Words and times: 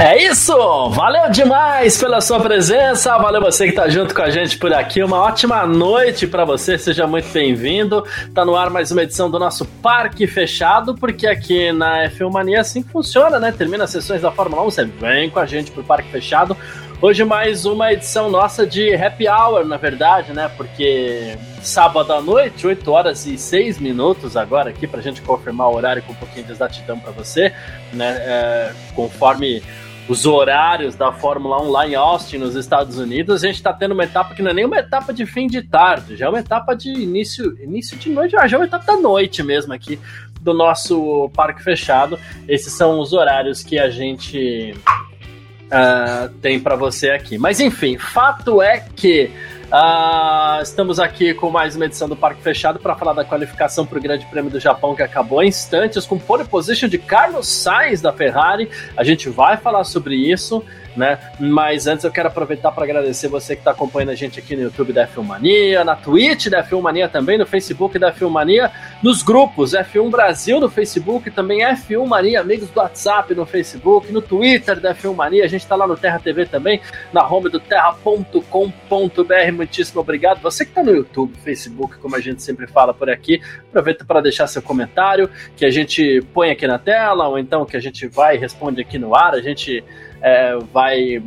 É 0.00 0.22
isso! 0.24 0.52
Valeu 0.90 1.30
demais 1.30 1.96
pela 1.96 2.20
sua 2.20 2.40
presença, 2.40 3.16
valeu 3.16 3.40
você 3.40 3.66
que 3.66 3.72
tá 3.72 3.88
junto 3.88 4.12
com 4.12 4.22
a 4.22 4.28
gente 4.28 4.58
por 4.58 4.72
aqui. 4.72 5.02
Uma 5.02 5.20
ótima 5.20 5.64
noite 5.64 6.26
para 6.26 6.44
você, 6.44 6.76
seja 6.76 7.06
muito 7.06 7.28
bem-vindo. 7.32 8.04
Tá 8.34 8.44
no 8.44 8.56
ar 8.56 8.70
mais 8.70 8.90
uma 8.90 9.04
edição 9.04 9.30
do 9.30 9.38
nosso 9.38 9.64
Parque 9.64 10.26
Fechado, 10.26 10.94
porque 10.96 11.26
aqui 11.26 11.72
na 11.72 12.08
F1 12.08 12.30
Mania 12.30 12.56
é 12.58 12.60
assim 12.60 12.82
que 12.82 12.90
funciona, 12.90 13.38
né? 13.38 13.52
Termina 13.52 13.84
as 13.84 13.90
sessões 13.90 14.20
da 14.20 14.32
Fórmula 14.32 14.62
1, 14.62 14.64
você 14.64 14.84
vem 14.84 15.30
com 15.30 15.38
a 15.38 15.46
gente 15.46 15.70
pro 15.70 15.84
Parque 15.84 16.10
Fechado. 16.10 16.56
Hoje 17.00 17.24
mais 17.24 17.64
uma 17.64 17.92
edição 17.92 18.30
nossa 18.30 18.66
de 18.66 18.94
happy 18.94 19.28
hour, 19.28 19.64
na 19.64 19.76
verdade, 19.76 20.32
né? 20.32 20.50
Porque 20.56 21.36
sábado 21.62 22.12
à 22.12 22.20
noite, 22.20 22.66
8 22.66 22.90
horas 22.90 23.26
e 23.26 23.36
6 23.36 23.78
minutos 23.78 24.36
agora 24.36 24.70
aqui 24.70 24.86
pra 24.86 25.00
gente 25.00 25.20
confirmar 25.22 25.68
o 25.68 25.74
horário 25.74 26.02
com 26.02 26.12
um 26.12 26.16
pouquinho 26.16 26.46
de 26.46 26.52
exatidão 26.52 26.98
para 26.98 27.12
você, 27.12 27.52
né? 27.92 28.16
É, 28.20 28.72
conforme 28.94 29.62
os 30.08 30.26
horários 30.26 30.94
da 30.94 31.12
Fórmula 31.12 31.62
1 31.62 31.70
lá 31.70 31.88
em 31.88 31.94
Austin, 31.94 32.38
nos 32.38 32.54
Estados 32.54 32.98
Unidos, 32.98 33.42
a 33.42 33.46
gente 33.46 33.56
está 33.56 33.72
tendo 33.72 33.92
uma 33.92 34.04
etapa 34.04 34.34
que 34.34 34.42
não 34.42 34.50
é 34.50 34.54
nem 34.54 34.64
uma 34.64 34.78
etapa 34.78 35.12
de 35.12 35.24
fim 35.24 35.46
de 35.46 35.62
tarde, 35.62 36.16
já 36.16 36.26
é 36.26 36.28
uma 36.28 36.40
etapa 36.40 36.74
de 36.74 36.90
início, 36.90 37.56
início 37.62 37.96
de 37.96 38.10
noite, 38.10 38.32
já 38.32 38.56
é 38.56 38.56
uma 38.56 38.66
etapa 38.66 38.84
da 38.84 38.96
noite 38.96 39.42
mesmo 39.42 39.72
aqui 39.72 39.98
do 40.40 40.52
nosso 40.52 41.30
parque 41.34 41.62
fechado. 41.62 42.18
Esses 42.46 42.74
são 42.74 43.00
os 43.00 43.14
horários 43.14 43.62
que 43.62 43.78
a 43.78 43.88
gente 43.88 44.74
uh, 45.64 46.28
tem 46.42 46.60
para 46.60 46.76
você 46.76 47.10
aqui. 47.10 47.38
Mas 47.38 47.58
enfim, 47.60 47.96
fato 47.96 48.60
é 48.60 48.80
que 48.94 49.30
Uh, 49.64 50.62
estamos 50.62 51.00
aqui 51.00 51.32
com 51.32 51.50
mais 51.50 51.74
uma 51.74 51.86
edição 51.86 52.08
do 52.08 52.14
Parque 52.14 52.42
Fechado 52.42 52.78
para 52.78 52.94
falar 52.94 53.12
da 53.12 53.24
qualificação 53.24 53.86
para 53.86 53.98
o 53.98 54.00
Grande 54.00 54.26
Prêmio 54.26 54.50
do 54.50 54.60
Japão 54.60 54.94
que 54.94 55.02
acabou 55.02 55.42
em 55.42 55.48
instantes 55.48 56.06
com 56.06 56.18
pole 56.18 56.44
position 56.44 56.88
de 56.88 56.98
Carlos 56.98 57.48
Sainz 57.48 58.00
da 58.00 58.12
Ferrari. 58.12 58.68
A 58.96 59.02
gente 59.02 59.28
vai 59.28 59.56
falar 59.56 59.84
sobre 59.84 60.14
isso 60.14 60.62
né? 60.96 61.18
Mas 61.38 61.86
antes 61.86 62.04
eu 62.04 62.10
quero 62.10 62.28
aproveitar 62.28 62.70
para 62.72 62.84
agradecer 62.84 63.28
você 63.28 63.54
que 63.54 63.60
está 63.60 63.72
acompanhando 63.72 64.10
a 64.10 64.14
gente 64.14 64.38
aqui 64.38 64.56
no 64.56 64.62
YouTube 64.62 64.92
da 64.92 65.06
Filmania, 65.06 65.84
na 65.84 65.96
Twitch 65.96 66.48
da 66.48 66.62
Filmania 66.62 67.08
também, 67.08 67.38
no 67.38 67.46
Facebook 67.46 67.98
da 67.98 68.12
Filmania, 68.12 68.70
nos 69.02 69.22
grupos 69.22 69.72
F1 69.72 70.10
Brasil 70.10 70.60
no 70.60 70.68
Facebook, 70.68 71.30
também 71.30 71.60
F1 71.60 72.06
Mania, 72.06 72.40
amigos 72.40 72.70
do 72.70 72.80
WhatsApp 72.80 73.34
no 73.34 73.46
Facebook, 73.46 74.12
no 74.12 74.22
Twitter 74.22 74.80
da 74.80 74.94
Filmania, 74.94 75.44
a 75.44 75.48
gente 75.48 75.62
está 75.62 75.76
lá 75.76 75.86
no 75.86 75.96
Terra 75.96 76.18
TV 76.18 76.46
também, 76.46 76.80
na 77.12 77.26
home 77.26 77.50
do 77.50 77.60
terra.com.br. 77.60 79.52
Muitíssimo 79.52 80.00
obrigado. 80.00 80.40
Você 80.40 80.64
que 80.64 80.70
está 80.70 80.82
no 80.82 80.94
YouTube, 80.94 81.36
Facebook, 81.38 81.98
como 81.98 82.16
a 82.16 82.20
gente 82.20 82.42
sempre 82.42 82.66
fala 82.66 82.94
por 82.94 83.10
aqui, 83.10 83.40
aproveita 83.68 84.04
para 84.04 84.20
deixar 84.20 84.46
seu 84.46 84.62
comentário, 84.62 85.28
que 85.56 85.64
a 85.64 85.70
gente 85.70 86.22
põe 86.32 86.50
aqui 86.50 86.66
na 86.66 86.78
tela, 86.78 87.28
ou 87.28 87.38
então 87.38 87.64
que 87.64 87.76
a 87.76 87.80
gente 87.80 88.06
vai 88.06 88.36
e 88.36 88.38
responde 88.38 88.80
aqui 88.80 88.98
no 88.98 89.14
ar, 89.14 89.34
a 89.34 89.40
gente 89.40 89.82
é, 90.20 90.56
vai 90.72 91.22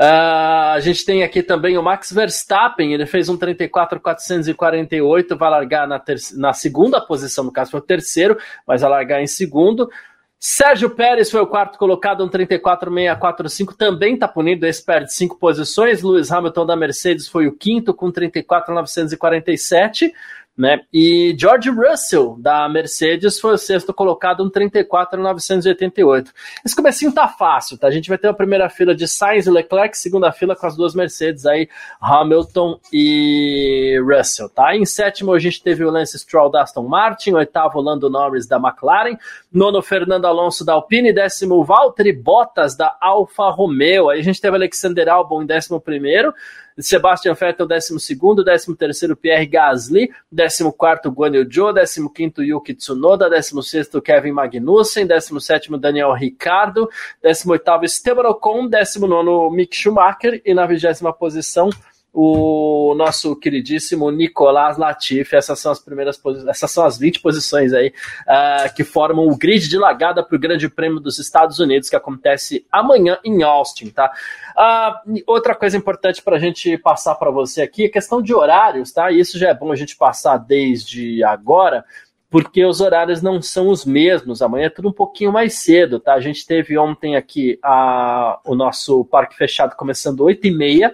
Uh, 0.00 0.72
a 0.72 0.80
gente 0.80 1.04
tem 1.04 1.22
aqui 1.22 1.42
também 1.42 1.76
o 1.76 1.82
Max 1.82 2.10
Verstappen, 2.10 2.94
ele 2.94 3.04
fez 3.04 3.28
um 3.28 3.36
34,448, 3.36 5.36
vai 5.36 5.50
largar 5.50 5.86
na, 5.86 6.02
na 6.36 6.54
segunda 6.54 6.98
posição, 7.02 7.44
no 7.44 7.52
caso 7.52 7.72
foi 7.72 7.80
o 7.80 7.82
terceiro, 7.82 8.38
mas 8.66 8.80
vai 8.80 8.90
largar 8.90 9.20
em 9.20 9.26
segundo. 9.26 9.90
Sérgio 10.38 10.88
Pérez 10.88 11.30
foi 11.30 11.42
o 11.42 11.46
quarto 11.46 11.78
colocado, 11.78 12.24
um 12.24 12.30
34,645, 12.30 13.76
também 13.76 14.14
está 14.14 14.26
punido, 14.26 14.66
esse 14.66 14.82
perde 14.82 15.12
cinco 15.12 15.38
posições. 15.38 16.02
Lewis 16.02 16.32
Hamilton 16.32 16.64
da 16.64 16.74
Mercedes 16.74 17.28
foi 17.28 17.46
o 17.46 17.54
quinto, 17.54 17.92
com 17.92 18.10
34,947. 18.10 20.14
Né? 20.58 20.80
E 20.92 21.34
George 21.38 21.70
Russell, 21.70 22.36
da 22.38 22.68
Mercedes, 22.68 23.40
foi 23.40 23.54
o 23.54 23.58
sexto 23.58 23.94
colocado, 23.94 24.44
um 24.44 24.50
34,988. 24.50 26.30
Esse 26.64 26.76
comecinho 26.76 27.12
tá 27.12 27.28
fácil, 27.28 27.78
tá? 27.78 27.86
A 27.86 27.90
gente 27.90 28.10
vai 28.10 28.18
ter 28.18 28.28
a 28.28 28.34
primeira 28.34 28.68
fila 28.68 28.94
de 28.94 29.08
Sainz 29.08 29.46
e 29.46 29.50
Leclerc, 29.50 29.96
segunda 29.96 30.30
fila 30.32 30.54
com 30.54 30.66
as 30.66 30.76
duas 30.76 30.94
Mercedes 30.94 31.46
aí, 31.46 31.66
Hamilton 32.00 32.78
e 32.92 33.98
Russell, 34.04 34.50
tá? 34.50 34.76
Em 34.76 34.84
sétimo 34.84 35.32
a 35.32 35.38
gente 35.38 35.62
teve 35.62 35.82
o 35.82 35.90
Lance 35.90 36.18
Stroll 36.18 36.50
da 36.50 36.62
Aston 36.62 36.86
Martin, 36.86 37.32
oitavo 37.32 37.80
Lando 37.80 38.10
Norris 38.10 38.46
da 38.46 38.58
McLaren, 38.58 39.16
nono 39.50 39.80
Fernando 39.80 40.26
Alonso 40.26 40.64
da 40.64 40.74
Alpine, 40.74 41.12
décimo 41.12 41.64
Valtteri 41.64 42.12
Bottas 42.12 42.76
da 42.76 42.96
Alfa 43.00 43.48
Romeo. 43.50 44.10
Aí 44.10 44.20
a 44.20 44.22
gente 44.22 44.40
teve 44.40 44.56
Alexander 44.56 45.08
Albon 45.08 45.42
em 45.42 45.46
décimo 45.46 45.80
primeiro, 45.80 46.34
Sebastian 46.82 47.34
Vettel, 47.34 47.66
12 47.66 48.76
13 48.76 49.14
Pierre 49.16 49.46
Gasly, 49.46 50.10
14 50.32 51.10
Guan 51.10 51.34
Yu 51.34 51.44
Zhou, 51.48 51.72
15 51.72 52.42
Yuki 52.42 52.74
Tsunoda, 52.74 53.28
16 53.28 54.00
Kevin 54.00 54.32
Magnussen, 54.32 55.06
17 55.06 55.78
Daniel 55.78 56.12
Ricciardo, 56.12 56.88
18 57.22 57.84
Esteban 57.84 58.26
Ocon, 58.26 58.68
19 58.68 59.50
Mick 59.50 59.74
Schumacher 59.74 60.40
e 60.44 60.54
na 60.54 60.66
vigésima 60.66 61.12
posição 61.12 61.70
o 62.12 62.94
nosso 62.96 63.36
queridíssimo 63.36 64.10
Nicolás 64.10 64.76
Latifi. 64.76 65.36
Essas 65.36 65.58
são 65.58 65.70
as 65.70 65.78
primeiras 65.78 66.20
essas 66.48 66.70
são 66.70 66.84
as 66.84 66.98
20 66.98 67.20
posições 67.20 67.72
aí 67.72 67.88
uh, 67.88 68.74
que 68.74 68.82
formam 68.82 69.28
o 69.28 69.36
grid 69.36 69.68
de 69.68 69.78
largada 69.78 70.22
para 70.22 70.36
o 70.36 70.38
Grande 70.38 70.68
Prêmio 70.68 70.98
dos 70.98 71.18
Estados 71.18 71.58
Unidos, 71.60 71.88
que 71.88 71.96
acontece 71.96 72.66
amanhã 72.70 73.18
em 73.24 73.42
Austin, 73.42 73.90
tá? 73.90 74.10
Uh, 74.56 75.22
outra 75.26 75.54
coisa 75.54 75.76
importante 75.76 76.22
para 76.22 76.36
a 76.36 76.40
gente 76.40 76.76
passar 76.78 77.14
para 77.14 77.30
você 77.30 77.62
aqui 77.62 77.84
é 77.84 77.88
questão 77.88 78.20
de 78.20 78.34
horários, 78.34 78.92
tá? 78.92 79.10
Isso 79.10 79.38
já 79.38 79.50
é 79.50 79.54
bom 79.54 79.70
a 79.70 79.76
gente 79.76 79.96
passar 79.96 80.36
desde 80.38 81.22
agora 81.22 81.84
porque 82.28 82.64
os 82.64 82.80
horários 82.80 83.20
não 83.20 83.42
são 83.42 83.68
os 83.68 83.84
mesmos. 83.84 84.40
Amanhã 84.40 84.66
é 84.66 84.70
tudo 84.70 84.88
um 84.88 84.92
pouquinho 84.92 85.32
mais 85.32 85.54
cedo, 85.54 85.98
tá? 85.98 86.14
A 86.14 86.20
gente 86.20 86.46
teve 86.46 86.78
ontem 86.78 87.16
aqui 87.16 87.58
a, 87.60 88.38
o 88.44 88.54
nosso 88.54 89.04
parque 89.06 89.36
fechado 89.36 89.74
começando 89.74 90.24
8h30 90.24 90.92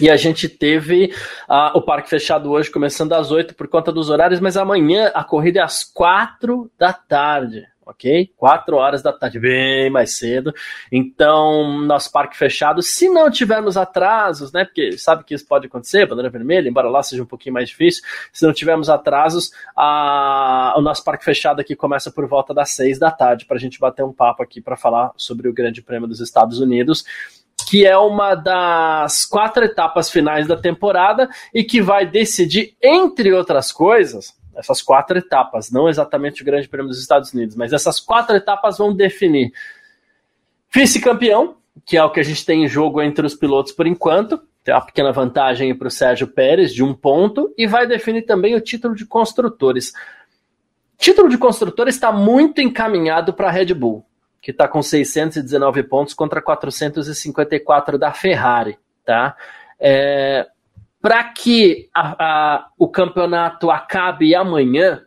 e 0.00 0.10
a 0.10 0.16
gente 0.16 0.48
teve 0.48 1.12
uh, 1.48 1.76
o 1.76 1.82
parque 1.82 2.08
fechado 2.08 2.50
hoje, 2.50 2.70
começando 2.70 3.12
às 3.14 3.30
8 3.30 3.54
por 3.54 3.66
conta 3.68 3.90
dos 3.90 4.10
horários, 4.10 4.40
mas 4.40 4.56
amanhã 4.56 5.10
a 5.14 5.24
corrida 5.24 5.60
é 5.60 5.62
às 5.62 5.84
4 5.84 6.70
da 6.78 6.92
tarde, 6.92 7.66
ok? 7.84 8.30
4 8.36 8.76
horas 8.76 9.02
da 9.02 9.10
tarde, 9.10 9.40
bem 9.40 9.88
mais 9.88 10.18
cedo. 10.18 10.52
Então, 10.92 11.80
nosso 11.80 12.12
parque 12.12 12.36
fechado, 12.36 12.82
se 12.82 13.08
não 13.08 13.30
tivermos 13.30 13.78
atrasos, 13.78 14.52
né? 14.52 14.66
Porque 14.66 14.98
sabe 14.98 15.24
que 15.24 15.34
isso 15.34 15.46
pode 15.46 15.66
acontecer, 15.66 16.06
bandeira 16.06 16.28
vermelha, 16.28 16.68
embora 16.68 16.90
lá 16.90 17.02
seja 17.02 17.22
um 17.22 17.26
pouquinho 17.26 17.54
mais 17.54 17.70
difícil. 17.70 18.02
Se 18.32 18.44
não 18.44 18.52
tivermos 18.52 18.90
atrasos, 18.90 19.50
a, 19.74 20.74
o 20.76 20.82
nosso 20.82 21.02
parque 21.04 21.24
fechado 21.24 21.60
aqui 21.60 21.74
começa 21.74 22.10
por 22.10 22.26
volta 22.26 22.52
das 22.52 22.70
6 22.72 22.98
da 22.98 23.10
tarde, 23.10 23.46
para 23.46 23.56
a 23.56 23.60
gente 23.60 23.80
bater 23.80 24.04
um 24.04 24.12
papo 24.12 24.42
aqui 24.42 24.60
para 24.60 24.76
falar 24.76 25.12
sobre 25.16 25.48
o 25.48 25.54
Grande 25.54 25.80
Prêmio 25.80 26.06
dos 26.06 26.20
Estados 26.20 26.60
Unidos 26.60 27.02
que 27.66 27.84
é 27.84 27.98
uma 27.98 28.36
das 28.36 29.24
quatro 29.24 29.64
etapas 29.64 30.08
finais 30.08 30.46
da 30.46 30.56
temporada 30.56 31.28
e 31.52 31.64
que 31.64 31.82
vai 31.82 32.06
decidir, 32.06 32.76
entre 32.80 33.32
outras 33.32 33.72
coisas, 33.72 34.32
essas 34.54 34.80
quatro 34.80 35.18
etapas, 35.18 35.70
não 35.70 35.88
exatamente 35.88 36.42
o 36.42 36.44
Grande 36.44 36.68
Prêmio 36.68 36.88
dos 36.88 37.00
Estados 37.00 37.34
Unidos, 37.34 37.56
mas 37.56 37.72
essas 37.72 37.98
quatro 37.98 38.36
etapas 38.36 38.78
vão 38.78 38.94
definir 38.94 39.52
vice-campeão, 40.72 41.56
que 41.84 41.96
é 41.96 42.04
o 42.04 42.10
que 42.10 42.20
a 42.20 42.22
gente 42.22 42.46
tem 42.46 42.64
em 42.64 42.68
jogo 42.68 43.02
entre 43.02 43.26
os 43.26 43.34
pilotos 43.34 43.72
por 43.72 43.86
enquanto, 43.86 44.40
tem 44.62 44.72
uma 44.72 44.84
pequena 44.84 45.12
vantagem 45.12 45.74
para 45.76 45.88
o 45.88 45.90
Sérgio 45.90 46.28
Pérez 46.28 46.72
de 46.72 46.84
um 46.84 46.94
ponto 46.94 47.52
e 47.58 47.66
vai 47.66 47.86
definir 47.86 48.22
também 48.22 48.54
o 48.54 48.60
título 48.60 48.94
de 48.94 49.04
construtores. 49.04 49.92
Título 50.96 51.28
de 51.28 51.36
construtores 51.36 51.96
está 51.96 52.10
muito 52.10 52.60
encaminhado 52.60 53.32
para 53.32 53.48
a 53.48 53.50
Red 53.50 53.74
Bull, 53.74 54.04
que 54.46 54.52
está 54.52 54.68
com 54.68 54.80
619 54.80 55.82
pontos 55.82 56.14
contra 56.14 56.40
454 56.40 57.98
da 57.98 58.12
Ferrari, 58.12 58.78
tá? 59.04 59.36
É, 59.76 60.46
para 61.02 61.24
que 61.24 61.90
a, 61.92 62.14
a, 62.24 62.68
o 62.78 62.88
campeonato 62.88 63.72
acabe 63.72 64.36
amanhã, 64.36 65.04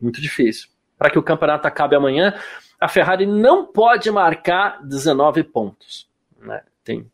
muito 0.00 0.20
difícil. 0.20 0.68
Para 0.98 1.08
que 1.08 1.16
o 1.16 1.22
campeonato 1.22 1.68
acabe 1.68 1.94
amanhã, 1.94 2.34
a 2.80 2.88
Ferrari 2.88 3.26
não 3.26 3.64
pode 3.64 4.10
marcar 4.10 4.84
19 4.84 5.44
pontos. 5.44 6.10
Né? 6.40 6.60
Tem, 6.82 7.08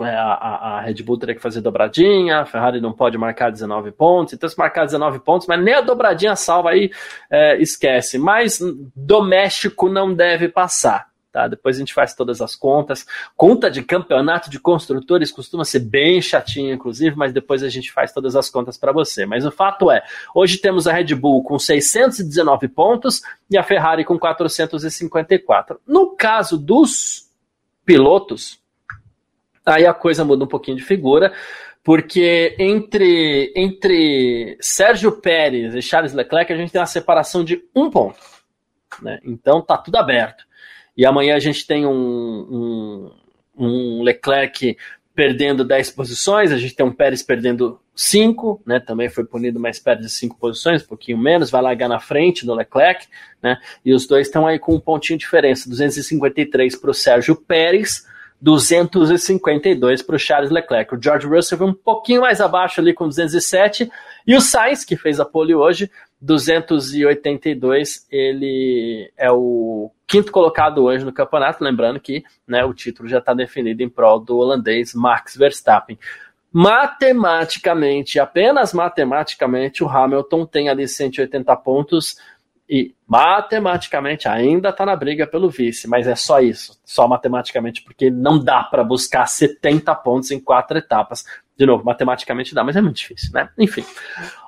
a, 0.00 0.76
a, 0.76 0.80
Red 0.80 1.02
Bull 1.02 1.18
teria 1.18 1.34
que 1.34 1.40
fazer 1.40 1.60
dobradinha, 1.60 2.40
a 2.40 2.46
Ferrari 2.46 2.80
não 2.80 2.92
pode 2.92 3.16
marcar 3.16 3.50
19 3.50 3.92
pontos, 3.92 4.34
então 4.34 4.48
se 4.48 4.58
marcar 4.58 4.84
19 4.84 5.20
pontos, 5.20 5.46
mas 5.46 5.62
nem 5.62 5.74
a 5.74 5.80
dobradinha 5.80 6.34
salva 6.34 6.70
aí, 6.70 6.90
é, 7.30 7.60
esquece. 7.60 8.18
Mas 8.18 8.58
doméstico 8.94 9.88
não 9.88 10.12
deve 10.12 10.48
passar. 10.48 11.10
Tá? 11.32 11.46
Depois 11.46 11.76
a 11.76 11.78
gente 11.78 11.94
faz 11.94 12.12
todas 12.12 12.40
as 12.40 12.56
contas. 12.56 13.06
Conta 13.36 13.70
de 13.70 13.82
campeonato 13.82 14.50
de 14.50 14.58
construtores 14.58 15.30
costuma 15.30 15.64
ser 15.64 15.80
bem 15.80 16.20
chatinho, 16.20 16.74
inclusive, 16.74 17.14
mas 17.16 17.32
depois 17.32 17.62
a 17.62 17.68
gente 17.68 17.92
faz 17.92 18.12
todas 18.12 18.34
as 18.34 18.50
contas 18.50 18.76
para 18.76 18.90
você. 18.90 19.24
Mas 19.24 19.46
o 19.46 19.50
fato 19.52 19.90
é, 19.90 20.02
hoje 20.34 20.58
temos 20.58 20.88
a 20.88 20.92
Red 20.92 21.14
Bull 21.14 21.44
com 21.44 21.56
619 21.58 22.66
pontos 22.68 23.22
e 23.48 23.56
a 23.56 23.62
Ferrari 23.62 24.04
com 24.04 24.18
454. 24.18 25.80
No 25.86 26.16
caso 26.16 26.58
dos 26.58 27.30
pilotos, 27.84 28.59
aí 29.64 29.86
a 29.86 29.94
coisa 29.94 30.24
muda 30.24 30.44
um 30.44 30.48
pouquinho 30.48 30.76
de 30.76 30.82
figura, 30.82 31.32
porque 31.82 32.54
entre, 32.58 33.52
entre 33.56 34.56
Sérgio 34.60 35.12
Pérez 35.12 35.74
e 35.74 35.82
Charles 35.82 36.12
Leclerc 36.12 36.52
a 36.52 36.56
gente 36.56 36.70
tem 36.70 36.80
uma 36.80 36.86
separação 36.86 37.44
de 37.44 37.62
um 37.74 37.90
ponto. 37.90 38.18
Né? 39.02 39.18
Então 39.24 39.62
tá 39.62 39.78
tudo 39.78 39.96
aberto. 39.96 40.44
E 40.96 41.06
amanhã 41.06 41.36
a 41.36 41.38
gente 41.38 41.66
tem 41.66 41.86
um, 41.86 41.90
um, 41.90 43.12
um 43.56 44.02
Leclerc 44.02 44.76
perdendo 45.14 45.64
10 45.64 45.90
posições, 45.90 46.52
a 46.52 46.56
gente 46.56 46.74
tem 46.74 46.84
um 46.86 46.92
Pérez 46.92 47.22
perdendo 47.22 47.80
5, 47.94 48.62
né? 48.64 48.80
Também 48.80 49.08
foi 49.08 49.24
punido, 49.24 49.60
mas 49.60 49.78
perde 49.78 50.08
5 50.08 50.38
posições, 50.38 50.82
um 50.82 50.86
pouquinho 50.86 51.18
menos, 51.18 51.50
vai 51.50 51.60
largar 51.60 51.88
na 51.88 52.00
frente 52.00 52.46
do 52.46 52.54
Leclerc, 52.54 53.06
né? 53.42 53.58
E 53.84 53.92
os 53.92 54.06
dois 54.06 54.28
estão 54.28 54.46
aí 54.46 54.58
com 54.58 54.74
um 54.74 54.80
pontinho 54.80 55.18
de 55.18 55.24
diferença: 55.24 55.68
253 55.68 56.76
para 56.76 56.90
o 56.90 56.94
Sérgio 56.94 57.36
Pérez, 57.36 58.06
252 58.40 60.02
para 60.02 60.16
o 60.16 60.18
Charles 60.18 60.50
Leclerc. 60.50 60.94
O 60.94 61.02
George 61.02 61.26
Russell 61.26 61.58
foi 61.58 61.66
um 61.66 61.74
pouquinho 61.74 62.22
mais 62.22 62.40
abaixo 62.40 62.80
ali 62.80 62.94
com 62.94 63.06
207, 63.06 63.90
e 64.26 64.34
o 64.34 64.40
Sainz, 64.40 64.84
que 64.84 64.96
fez 64.96 65.20
a 65.20 65.24
pole 65.24 65.54
hoje, 65.54 65.90
282, 66.20 68.06
ele 68.10 69.10
é 69.16 69.30
o 69.30 69.90
quinto 70.06 70.30
colocado 70.30 70.84
hoje 70.84 71.04
no 71.04 71.12
campeonato, 71.12 71.64
lembrando 71.64 71.98
que 71.98 72.22
né, 72.46 72.64
o 72.64 72.74
título 72.74 73.08
já 73.08 73.18
está 73.18 73.32
definido 73.32 73.82
em 73.82 73.88
prol 73.88 74.20
do 74.20 74.36
holandês 74.36 74.94
Max 74.94 75.36
Verstappen. 75.36 75.98
Matematicamente, 76.52 78.18
apenas 78.18 78.74
matematicamente, 78.74 79.84
o 79.84 79.88
Hamilton 79.88 80.44
tem 80.44 80.68
ali 80.68 80.88
180 80.88 81.56
pontos 81.56 82.16
e 82.70 82.94
matematicamente 83.04 84.28
ainda 84.28 84.68
está 84.68 84.86
na 84.86 84.94
briga 84.94 85.26
pelo 85.26 85.50
vice, 85.50 85.88
mas 85.88 86.06
é 86.06 86.14
só 86.14 86.38
isso, 86.38 86.80
só 86.84 87.08
matematicamente, 87.08 87.82
porque 87.82 88.08
não 88.08 88.38
dá 88.38 88.62
para 88.62 88.84
buscar 88.84 89.26
70 89.26 89.92
pontos 89.96 90.30
em 90.30 90.38
quatro 90.38 90.78
etapas. 90.78 91.24
De 91.58 91.66
novo, 91.66 91.84
matematicamente 91.84 92.54
dá, 92.54 92.62
mas 92.62 92.76
é 92.76 92.80
muito 92.80 92.96
difícil, 92.96 93.32
né? 93.34 93.50
Enfim. 93.58 93.84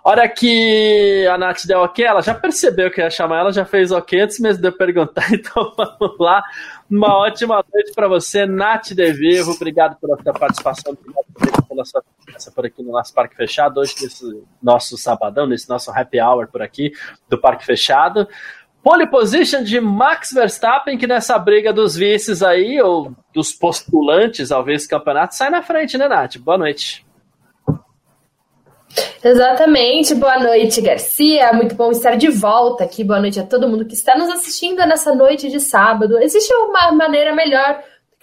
Hora 0.04 0.26
que 0.28 1.26
a 1.26 1.36
Nath 1.36 1.66
deu 1.66 1.80
ok, 1.80 2.04
ela 2.04 2.22
já 2.22 2.32
percebeu 2.32 2.92
que 2.92 3.00
ia 3.00 3.10
chamar 3.10 3.40
ela, 3.40 3.52
já 3.52 3.64
fez 3.64 3.90
ok 3.90 4.20
antes 4.20 4.38
mesmo 4.38 4.62
de 4.62 4.69
eu 4.69 4.72
perguntar, 4.72 5.26
então 5.34 5.74
vamos 5.76 6.16
lá. 6.20 6.44
Uma 6.88 7.16
ótima 7.19 7.56
noite 7.74 7.92
para 7.92 8.06
você, 8.06 8.46
Nath 8.46 8.92
De 8.92 9.12
Vivo. 9.12 9.50
Obrigado 9.50 9.96
pela 10.00 10.16
sua 10.22 10.32
participação, 10.32 10.92
obrigado 10.92 11.21
pela 11.72 11.84
sua 11.84 12.02
presença 12.24 12.52
por 12.52 12.66
aqui 12.66 12.82
no 12.82 12.92
nosso 12.92 13.12
Parque 13.14 13.34
Fechado, 13.34 13.80
hoje 13.80 13.94
nesse 14.00 14.44
nosso 14.62 14.96
sabadão, 14.98 15.46
nesse 15.46 15.69
nosso 15.69 15.90
happy 15.90 16.20
hour 16.20 16.46
por 16.46 16.62
aqui 16.62 16.92
do 17.28 17.40
Parque 17.40 17.64
Fechado. 17.64 18.28
Pole 18.82 19.06
position 19.06 19.62
de 19.62 19.80
Max 19.80 20.32
Verstappen, 20.32 20.98
que 20.98 21.06
nessa 21.06 21.38
briga 21.38 21.72
dos 21.72 21.94
vices 21.94 22.42
aí, 22.42 22.80
ou 22.82 23.14
dos 23.32 23.52
postulantes 23.52 24.50
ao 24.50 24.64
vice-campeonato, 24.64 25.36
sai 25.36 25.50
na 25.50 25.62
frente, 25.62 25.96
né, 25.96 26.08
Nath? 26.08 26.36
Boa 26.38 26.58
noite. 26.58 27.06
Exatamente, 29.24 30.14
boa 30.16 30.38
noite, 30.40 30.80
Garcia. 30.82 31.52
Muito 31.52 31.76
bom 31.76 31.92
estar 31.92 32.16
de 32.16 32.28
volta 32.28 32.82
aqui. 32.84 33.04
Boa 33.04 33.20
noite 33.20 33.38
a 33.38 33.46
todo 33.46 33.69
mundo 33.69 33.86
que 33.86 33.94
está 33.94 34.19
nos 34.19 34.28
assistindo 34.28 34.84
nessa 34.84 35.14
noite 35.14 35.48
de 35.48 35.60
sábado. 35.60 36.19
Existe 36.19 36.52
uma 36.52 36.90
maneira 36.90 37.32
melhor 37.32 37.82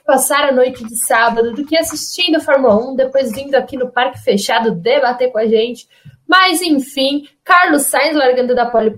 passar 0.10 0.50
a 0.50 0.52
noite 0.52 0.84
de 0.84 1.06
sábado 1.06 1.54
do 1.54 1.64
que 1.64 1.78
assistindo 1.78 2.42
Fórmula 2.42 2.76
1, 2.90 2.96
depois 2.96 3.32
vindo 3.32 3.54
aqui 3.54 3.78
no 3.78 3.92
Parque 3.92 4.18
Fechado 4.18 4.72
debater 4.72 5.32
com 5.32 5.38
a 5.38 5.46
gente. 5.46 5.88
Mas 6.28 6.64
enfim, 6.64 7.28
Carlos 7.44 7.84
Sainz 7.84 8.16
largando 8.16 8.56
da 8.56 8.66
pole 8.66 8.92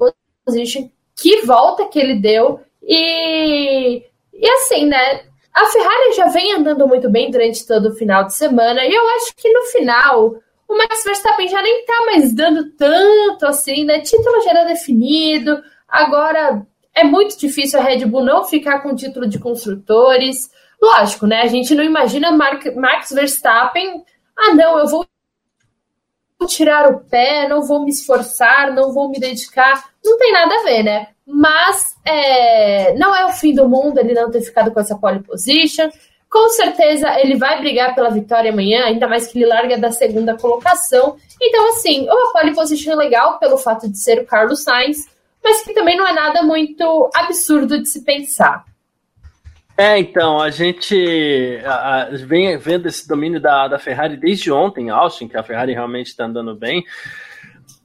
position 0.45 0.89
que 1.13 1.41
volta 1.41 1.89
que 1.89 1.99
ele 1.99 2.15
deu. 2.15 2.61
E, 2.81 4.05
e 4.33 4.49
assim, 4.51 4.85
né? 4.85 5.25
A 5.53 5.65
Ferrari 5.65 6.13
já 6.15 6.27
vem 6.27 6.53
andando 6.53 6.87
muito 6.87 7.09
bem 7.09 7.29
durante 7.29 7.67
todo 7.67 7.89
o 7.89 7.95
final 7.95 8.23
de 8.23 8.33
semana. 8.33 8.85
E 8.85 8.93
eu 8.93 9.09
acho 9.15 9.35
que 9.35 9.51
no 9.51 9.63
final 9.63 10.35
o 10.65 10.77
Max 10.77 11.03
Verstappen 11.03 11.49
já 11.49 11.61
nem 11.61 11.83
tá 11.83 12.05
mais 12.05 12.33
dando 12.33 12.71
tanto 12.77 13.45
assim, 13.45 13.83
né? 13.83 13.99
Título 13.99 14.41
já 14.43 14.51
era 14.51 14.63
definido. 14.63 15.61
Agora 15.89 16.65
é 16.95 17.03
muito 17.03 17.37
difícil 17.37 17.81
a 17.81 17.83
Red 17.83 18.05
Bull 18.05 18.23
não 18.23 18.45
ficar 18.45 18.79
com 18.79 18.93
o 18.93 18.95
título 18.95 19.27
de 19.27 19.39
construtores. 19.39 20.49
Lógico, 20.81 21.27
né? 21.27 21.41
A 21.41 21.47
gente 21.47 21.75
não 21.75 21.83
imagina 21.83 22.31
Max 22.31 23.11
Verstappen. 23.11 24.03
Ah, 24.35 24.55
não, 24.55 24.79
eu 24.79 24.87
vou 24.87 25.05
tirar 26.47 26.89
o 26.89 27.01
pé, 27.01 27.47
não 27.47 27.61
vou 27.61 27.83
me 27.83 27.91
esforçar, 27.91 28.73
não 28.73 28.91
vou 28.91 29.09
me 29.09 29.19
dedicar. 29.19 29.91
Não 30.03 30.17
tem 30.17 30.33
nada 30.33 30.55
a 30.55 30.63
ver, 30.63 30.83
né? 30.83 31.07
Mas 31.25 31.95
é, 32.03 32.95
não 32.95 33.15
é 33.15 33.25
o 33.25 33.29
fim 33.29 33.53
do 33.53 33.69
mundo 33.69 33.99
ele 33.99 34.13
não 34.13 34.31
ter 34.31 34.41
ficado 34.41 34.71
com 34.71 34.79
essa 34.79 34.97
pole 34.97 35.19
position. 35.19 35.89
Com 36.27 36.49
certeza 36.49 37.19
ele 37.19 37.35
vai 37.35 37.59
brigar 37.59 37.93
pela 37.93 38.09
vitória 38.09 38.51
amanhã, 38.51 38.85
ainda 38.85 39.07
mais 39.07 39.27
que 39.27 39.37
ele 39.37 39.45
larga 39.45 39.77
da 39.77 39.91
segunda 39.91 40.35
colocação. 40.35 41.15
Então, 41.39 41.69
assim, 41.69 42.07
uma 42.09 42.33
pole 42.33 42.55
position 42.55 42.95
legal 42.95 43.37
pelo 43.37 43.57
fato 43.57 43.87
de 43.87 44.01
ser 44.01 44.19
o 44.19 44.25
Carlos 44.25 44.63
Sainz, 44.63 44.97
mas 45.43 45.61
que 45.61 45.73
também 45.73 45.95
não 45.95 46.07
é 46.07 46.13
nada 46.13 46.41
muito 46.41 47.09
absurdo 47.13 47.79
de 47.79 47.87
se 47.87 48.03
pensar. 48.03 48.65
É, 49.77 49.97
então, 49.97 50.39
a 50.39 50.49
gente 50.49 51.59
a, 51.65 52.01
a, 52.01 52.09
vem 52.09 52.57
vendo 52.57 52.87
esse 52.87 53.07
domínio 53.07 53.39
da, 53.39 53.67
da 53.67 53.79
Ferrari 53.79 54.17
desde 54.17 54.51
ontem, 54.51 54.89
Austin, 54.89 55.27
que 55.27 55.37
a 55.37 55.43
Ferrari 55.43 55.73
realmente 55.73 56.07
está 56.07 56.25
andando 56.25 56.55
bem. 56.55 56.85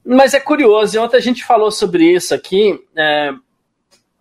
Mas 0.05 0.35
é 0.35 0.41
curioso, 0.41 0.97
e 0.97 0.99
ontem 0.99 1.17
a 1.17 1.21
gente 1.21 1.45
falou 1.45 1.71
sobre 1.71 2.05
isso 2.05 2.35
aqui. 2.35 2.79
É, 2.97 3.33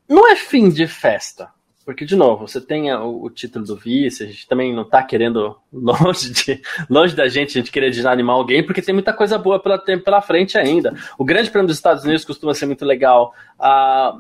não 0.08 0.30
é 0.32 0.36
fim 0.36 0.70
de 0.70 0.88
festa. 0.88 1.50
Porque, 1.86 2.04
de 2.04 2.16
novo, 2.16 2.48
você 2.48 2.60
tem 2.60 2.92
o, 2.92 3.26
o, 3.26 3.30
título 3.30 3.64
do 3.64 3.76
vice, 3.76 4.24
a 4.24 4.26
gente 4.26 4.48
também 4.48 4.74
não 4.74 4.82
está 4.82 5.04
querendo, 5.04 5.56
longe, 5.72 6.32
de, 6.32 6.60
longe 6.90 7.16
da 7.16 7.28
gente, 7.28 7.50
a 7.50 7.62
gente 7.62 7.72
querer 7.72 7.92
desanimar 7.92 8.36
alguém, 8.36 8.66
porque 8.66 8.82
tem 8.82 8.94
muita 8.94 9.14
coisa 9.14 9.38
boa 9.38 9.60
pela, 9.60 9.78
pela 9.78 10.20
frente 10.20 10.58
ainda. 10.58 10.96
O 11.16 11.24
Grande 11.24 11.52
Prêmio 11.52 11.68
dos 11.68 11.78
Estados 11.78 12.04
Unidos 12.04 12.26
costuma 12.26 12.56
ser 12.56 12.66
muito 12.66 12.84
legal. 12.84 13.36
Ah, 13.60 14.18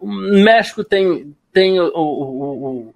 o 0.00 0.06
México 0.06 0.84
tem, 0.84 1.34
tem 1.52 1.80
o, 1.80 1.90
o, 1.94 2.94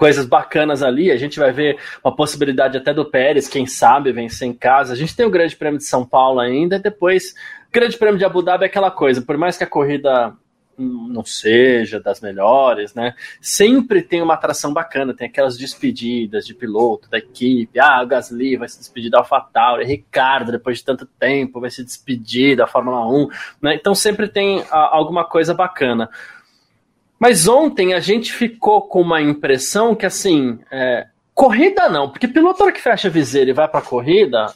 coisas 0.00 0.24
bacanas 0.24 0.82
ali. 0.82 1.10
A 1.10 1.16
gente 1.18 1.38
vai 1.38 1.52
ver 1.52 1.78
uma 2.02 2.16
possibilidade 2.16 2.78
até 2.78 2.94
do 2.94 3.04
Pérez, 3.04 3.46
quem 3.46 3.66
sabe, 3.66 4.12
vencer 4.12 4.48
em 4.48 4.54
casa. 4.54 4.94
A 4.94 4.96
gente 4.96 5.14
tem 5.14 5.26
o 5.26 5.30
Grande 5.30 5.54
Prêmio 5.54 5.78
de 5.78 5.84
São 5.84 6.06
Paulo 6.06 6.40
ainda, 6.40 6.78
depois. 6.78 7.34
O 7.68 7.72
Grande 7.72 7.98
Prêmio 7.98 8.18
de 8.18 8.24
Abu 8.24 8.40
Dhabi 8.42 8.64
é 8.64 8.66
aquela 8.66 8.90
coisa, 8.90 9.20
por 9.20 9.36
mais 9.36 9.58
que 9.58 9.64
a 9.64 9.66
corrida 9.66 10.34
não 10.80 11.22
seja 11.24 12.00
das 12.00 12.20
melhores, 12.20 12.94
né? 12.94 13.14
Sempre 13.40 14.00
tem 14.00 14.22
uma 14.22 14.34
atração 14.34 14.72
bacana, 14.72 15.12
tem 15.12 15.28
aquelas 15.28 15.58
despedidas 15.58 16.46
de 16.46 16.54
piloto 16.54 17.10
da 17.10 17.18
equipe. 17.18 17.78
Ah, 17.78 18.02
o 18.02 18.06
Gasly 18.06 18.56
vai 18.56 18.68
se 18.68 18.78
despedir 18.78 19.10
da 19.10 19.18
AlphaTauri, 19.18 19.84
Ricardo, 19.84 20.50
depois 20.50 20.78
de 20.78 20.84
tanto 20.84 21.04
tempo, 21.04 21.60
vai 21.60 21.70
se 21.70 21.84
despedir 21.84 22.56
da 22.56 22.66
Fórmula 22.66 23.06
1, 23.06 23.28
né? 23.60 23.74
Então 23.74 23.94
sempre 23.94 24.28
tem 24.28 24.64
alguma 24.70 25.24
coisa 25.24 25.52
bacana. 25.52 26.08
Mas 27.20 27.46
ontem 27.46 27.92
a 27.92 28.00
gente 28.00 28.32
ficou 28.32 28.80
com 28.80 29.02
uma 29.02 29.20
impressão 29.20 29.94
que 29.94 30.06
assim, 30.06 30.58
é, 30.72 31.06
corrida 31.34 31.86
não, 31.86 32.08
porque 32.08 32.26
piloto 32.26 32.72
que 32.72 32.80
fecha 32.80 33.08
a 33.08 33.10
viseira 33.10 33.50
e 33.50 33.52
vai 33.52 33.68
para 33.68 33.82
corrida, 33.82 34.46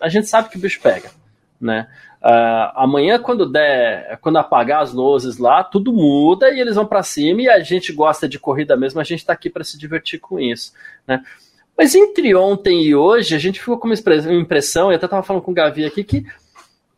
a 0.00 0.08
gente 0.08 0.26
sabe 0.26 0.48
que 0.48 0.56
o 0.56 0.60
bicho 0.60 0.80
pega, 0.82 1.12
né? 1.60 1.86
Uh, 2.20 2.74
amanhã, 2.74 3.20
quando 3.20 3.48
der, 3.48 4.18
quando 4.20 4.38
apagar 4.38 4.82
as 4.82 4.92
luzes 4.92 5.38
lá, 5.38 5.62
tudo 5.62 5.92
muda 5.92 6.50
e 6.50 6.58
eles 6.58 6.74
vão 6.74 6.84
para 6.84 7.04
cima 7.04 7.42
e 7.42 7.48
a 7.48 7.60
gente 7.60 7.92
gosta 7.92 8.28
de 8.28 8.40
corrida 8.40 8.76
mesmo, 8.76 9.00
a 9.00 9.04
gente 9.04 9.20
está 9.20 9.32
aqui 9.32 9.48
para 9.48 9.62
se 9.62 9.78
divertir 9.78 10.18
com 10.18 10.40
isso. 10.40 10.72
Né? 11.06 11.22
Mas 11.76 11.94
entre 11.94 12.34
ontem 12.34 12.82
e 12.82 12.96
hoje, 12.96 13.36
a 13.36 13.38
gente 13.38 13.60
ficou 13.60 13.78
com 13.78 13.86
uma 13.86 13.94
impressão, 14.32 14.90
eu 14.90 14.96
até 14.96 15.06
estava 15.06 15.22
falando 15.22 15.42
com 15.42 15.52
o 15.52 15.54
Gavi 15.54 15.84
aqui, 15.84 16.02
que 16.02 16.26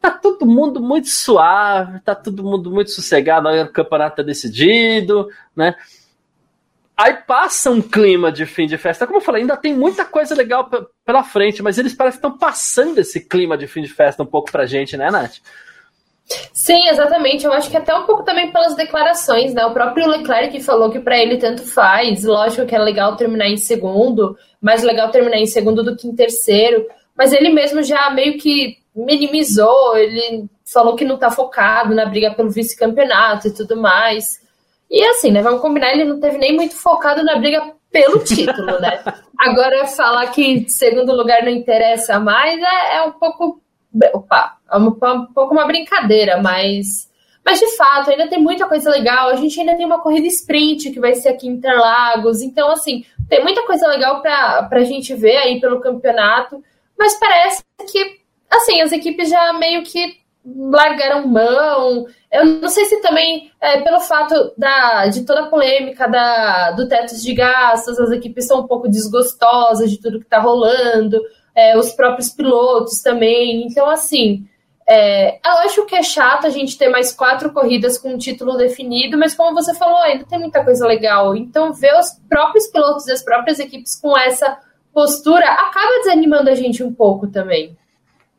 tá 0.00 0.10
todo 0.10 0.46
mundo 0.46 0.80
muito 0.80 1.08
suave, 1.08 2.00
tá 2.00 2.14
todo 2.14 2.42
mundo 2.42 2.70
muito 2.70 2.90
sossegado, 2.90 3.48
o 3.48 3.72
campeonato 3.72 4.16
tá 4.16 4.22
decidido, 4.22 5.28
né? 5.54 5.74
Aí 6.96 7.14
passa 7.14 7.70
um 7.70 7.80
clima 7.80 8.30
de 8.30 8.44
fim 8.44 8.66
de 8.66 8.76
festa. 8.76 9.06
Como 9.06 9.18
eu 9.18 9.22
falei, 9.22 9.40
ainda 9.40 9.56
tem 9.56 9.74
muita 9.74 10.04
coisa 10.04 10.34
legal 10.34 10.68
pela 11.04 11.22
frente, 11.22 11.62
mas 11.62 11.78
eles 11.78 11.94
parecem 11.94 12.20
que 12.20 12.26
estão 12.26 12.38
passando 12.38 12.98
esse 12.98 13.20
clima 13.26 13.56
de 13.56 13.66
fim 13.66 13.80
de 13.80 13.88
festa 13.88 14.22
um 14.22 14.26
pouco 14.26 14.52
pra 14.52 14.66
gente, 14.66 14.98
né, 14.98 15.10
Nath? 15.10 15.38
Sim, 16.52 16.88
exatamente. 16.88 17.44
Eu 17.44 17.52
acho 17.52 17.70
que 17.70 17.76
até 17.76 17.94
um 17.94 18.04
pouco 18.04 18.22
também 18.22 18.52
pelas 18.52 18.76
declarações, 18.76 19.54
né? 19.54 19.64
O 19.64 19.72
próprio 19.72 20.08
Leclerc 20.08 20.60
falou 20.62 20.90
que 20.90 21.00
para 21.00 21.18
ele 21.18 21.38
tanto 21.38 21.66
faz. 21.66 22.22
Lógico 22.22 22.66
que 22.66 22.74
é 22.74 22.78
legal 22.78 23.16
terminar 23.16 23.48
em 23.48 23.56
segundo, 23.56 24.36
mais 24.60 24.82
legal 24.82 25.10
terminar 25.10 25.38
em 25.38 25.46
segundo 25.46 25.82
do 25.82 25.96
que 25.96 26.06
em 26.06 26.14
terceiro. 26.14 26.86
Mas 27.16 27.32
ele 27.32 27.48
mesmo 27.48 27.82
já 27.82 28.10
meio 28.10 28.38
que 28.38 28.79
minimizou, 28.94 29.96
ele 29.96 30.46
falou 30.64 30.96
que 30.96 31.04
não 31.04 31.18
tá 31.18 31.30
focado 31.30 31.94
na 31.94 32.06
briga 32.06 32.32
pelo 32.32 32.50
vice-campeonato 32.50 33.48
e 33.48 33.54
tudo 33.54 33.76
mais. 33.76 34.40
E 34.90 35.02
assim, 35.04 35.30
né? 35.30 35.42
Vamos 35.42 35.60
combinar, 35.60 35.92
ele 35.92 36.04
não 36.04 36.18
teve 36.18 36.38
nem 36.38 36.54
muito 36.54 36.74
focado 36.74 37.22
na 37.22 37.36
briga 37.36 37.72
pelo 37.90 38.18
título, 38.24 38.80
né? 38.80 39.02
Agora, 39.38 39.86
falar 39.86 40.28
que 40.28 40.68
segundo 40.68 41.14
lugar 41.14 41.42
não 41.42 41.50
interessa 41.50 42.18
mais 42.18 42.60
é, 42.60 42.96
é 42.96 43.02
um 43.02 43.12
pouco. 43.12 43.60
Opa, 44.12 44.56
é 44.70 44.76
um, 44.76 44.88
um, 44.88 45.26
pouco 45.26 45.54
uma 45.54 45.66
brincadeira, 45.66 46.40
mas. 46.42 47.08
Mas 47.44 47.58
de 47.58 47.74
fato, 47.74 48.10
ainda 48.10 48.28
tem 48.28 48.40
muita 48.40 48.66
coisa 48.66 48.90
legal. 48.90 49.30
A 49.30 49.36
gente 49.36 49.58
ainda 49.58 49.74
tem 49.74 49.86
uma 49.86 50.00
corrida 50.00 50.26
sprint 50.26 50.90
que 50.90 51.00
vai 51.00 51.14
ser 51.14 51.30
aqui 51.30 51.48
em 51.48 51.52
Interlagos. 51.52 52.42
Então, 52.42 52.70
assim, 52.70 53.04
tem 53.30 53.42
muita 53.42 53.64
coisa 53.64 53.86
legal 53.86 54.20
para 54.20 54.68
a 54.70 54.84
gente 54.84 55.14
ver 55.14 55.38
aí 55.38 55.58
pelo 55.58 55.80
campeonato. 55.80 56.62
Mas 56.98 57.18
parece 57.18 57.62
que, 57.90 58.19
assim, 58.50 58.80
as 58.80 58.92
equipes 58.92 59.28
já 59.28 59.52
meio 59.52 59.82
que 59.82 60.20
largaram 60.44 61.26
mão. 61.26 62.06
Eu 62.32 62.44
não 62.44 62.68
sei 62.68 62.84
se 62.86 63.00
também 63.00 63.50
é, 63.60 63.80
pelo 63.82 64.00
fato 64.00 64.52
da, 64.56 65.06
de 65.06 65.24
toda 65.24 65.42
a 65.42 65.46
polêmica 65.46 66.08
da, 66.08 66.72
do 66.72 66.88
teto 66.88 67.14
de 67.16 67.34
gastos, 67.34 67.98
as 67.98 68.10
equipes 68.10 68.46
são 68.46 68.60
um 68.60 68.66
pouco 68.66 68.88
desgostosas 68.88 69.90
de 69.90 70.00
tudo 70.00 70.18
que 70.18 70.24
está 70.24 70.38
rolando, 70.38 71.20
é, 71.54 71.76
os 71.76 71.92
próprios 71.92 72.30
pilotos 72.30 73.00
também. 73.02 73.66
Então, 73.66 73.88
assim, 73.88 74.46
é, 74.88 75.36
eu 75.36 75.52
acho 75.64 75.86
que 75.86 75.94
é 75.94 76.02
chato 76.02 76.46
a 76.46 76.50
gente 76.50 76.78
ter 76.78 76.88
mais 76.88 77.12
quatro 77.12 77.52
corridas 77.52 77.98
com 77.98 78.14
um 78.14 78.18
título 78.18 78.56
definido, 78.56 79.18
mas 79.18 79.34
como 79.34 79.54
você 79.54 79.74
falou, 79.74 79.98
ainda 79.98 80.24
tem 80.24 80.38
muita 80.38 80.64
coisa 80.64 80.86
legal. 80.86 81.36
Então, 81.36 81.72
ver 81.72 81.94
os 81.98 82.12
próprios 82.28 82.66
pilotos 82.68 83.06
e 83.06 83.12
as 83.12 83.22
próprias 83.22 83.58
equipes 83.58 84.00
com 84.00 84.16
essa 84.18 84.58
postura 84.92 85.46
acaba 85.46 85.98
desanimando 85.98 86.50
a 86.50 86.54
gente 86.54 86.82
um 86.82 86.92
pouco 86.92 87.28
também. 87.28 87.76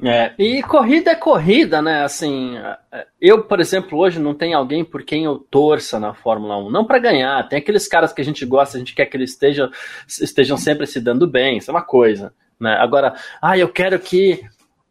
É, 0.03 0.33
e 0.37 0.63
corrida 0.63 1.11
é 1.11 1.15
corrida, 1.15 1.79
né? 1.79 2.03
Assim, 2.03 2.55
eu, 3.19 3.43
por 3.43 3.59
exemplo, 3.59 3.99
hoje 3.99 4.19
não 4.19 4.33
tem 4.33 4.53
alguém 4.53 4.83
por 4.83 5.03
quem 5.03 5.25
eu 5.25 5.37
torça 5.37 5.99
na 5.99 6.13
Fórmula 6.13 6.57
1. 6.57 6.71
Não 6.71 6.85
para 6.85 6.97
ganhar, 6.97 7.47
tem 7.47 7.59
aqueles 7.59 7.87
caras 7.87 8.11
que 8.11 8.19
a 8.19 8.25
gente 8.25 8.43
gosta, 8.45 8.77
a 8.77 8.79
gente 8.79 8.95
quer 8.95 9.05
que 9.05 9.15
eles 9.15 9.31
estejam, 9.31 9.69
estejam 10.07 10.57
sempre 10.57 10.87
se 10.87 10.99
dando 10.99 11.27
bem, 11.27 11.57
isso 11.57 11.69
é 11.69 11.73
uma 11.73 11.83
coisa. 11.83 12.33
Né? 12.59 12.75
Agora, 12.79 13.13
ah, 13.39 13.57
eu 13.57 13.69
quero 13.69 13.99
que 13.99 14.43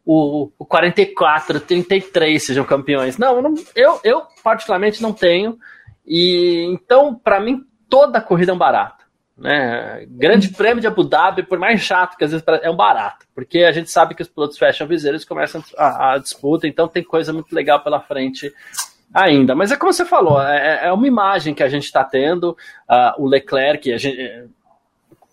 o, 0.05 0.49
o 0.57 0.65
44, 0.65 1.59
33 1.59 2.41
sejam 2.41 2.63
campeões. 2.63 3.17
Não, 3.17 3.41
não 3.41 3.53
eu, 3.75 3.99
eu 4.03 4.23
particularmente 4.41 5.01
não 5.01 5.11
tenho. 5.11 5.57
E 6.05 6.65
então, 6.71 7.13
para 7.13 7.39
mim, 7.39 7.65
toda 7.89 8.21
corrida 8.21 8.51
é 8.51 8.55
um 8.55 8.57
barato. 8.57 9.00
Né? 9.41 10.05
Grande 10.07 10.49
Prêmio 10.49 10.79
de 10.79 10.87
Abu 10.87 11.03
Dhabi, 11.03 11.41
por 11.41 11.57
mais 11.57 11.81
chato 11.81 12.15
que 12.15 12.23
às 12.23 12.31
vezes 12.31 12.45
é 12.61 12.69
um 12.69 12.75
barato, 12.75 13.25
porque 13.33 13.63
a 13.63 13.71
gente 13.71 13.89
sabe 13.89 14.13
que 14.13 14.21
os 14.21 14.27
pilotos 14.27 14.55
fecham 14.55 14.85
viseiros 14.85 15.23
e 15.23 15.27
começam 15.27 15.63
a, 15.75 16.13
a, 16.13 16.17
disputa, 16.19 16.67
então 16.67 16.87
tem 16.87 17.03
coisa 17.03 17.33
muito 17.33 17.51
legal 17.51 17.83
pela 17.83 17.99
frente 17.99 18.53
ainda. 19.11 19.55
Mas 19.55 19.71
é 19.71 19.75
como 19.75 19.91
você 19.91 20.05
falou, 20.05 20.39
é, 20.39 20.83
é, 20.83 20.87
é 20.89 20.91
uma 20.93 21.07
imagem 21.07 21.55
que 21.55 21.63
a 21.63 21.69
gente 21.69 21.85
está 21.85 22.03
tendo. 22.03 22.51
Uh, 22.87 23.23
o 23.23 23.27
Leclerc, 23.27 23.91
a 23.91 23.97
gente, 23.97 24.47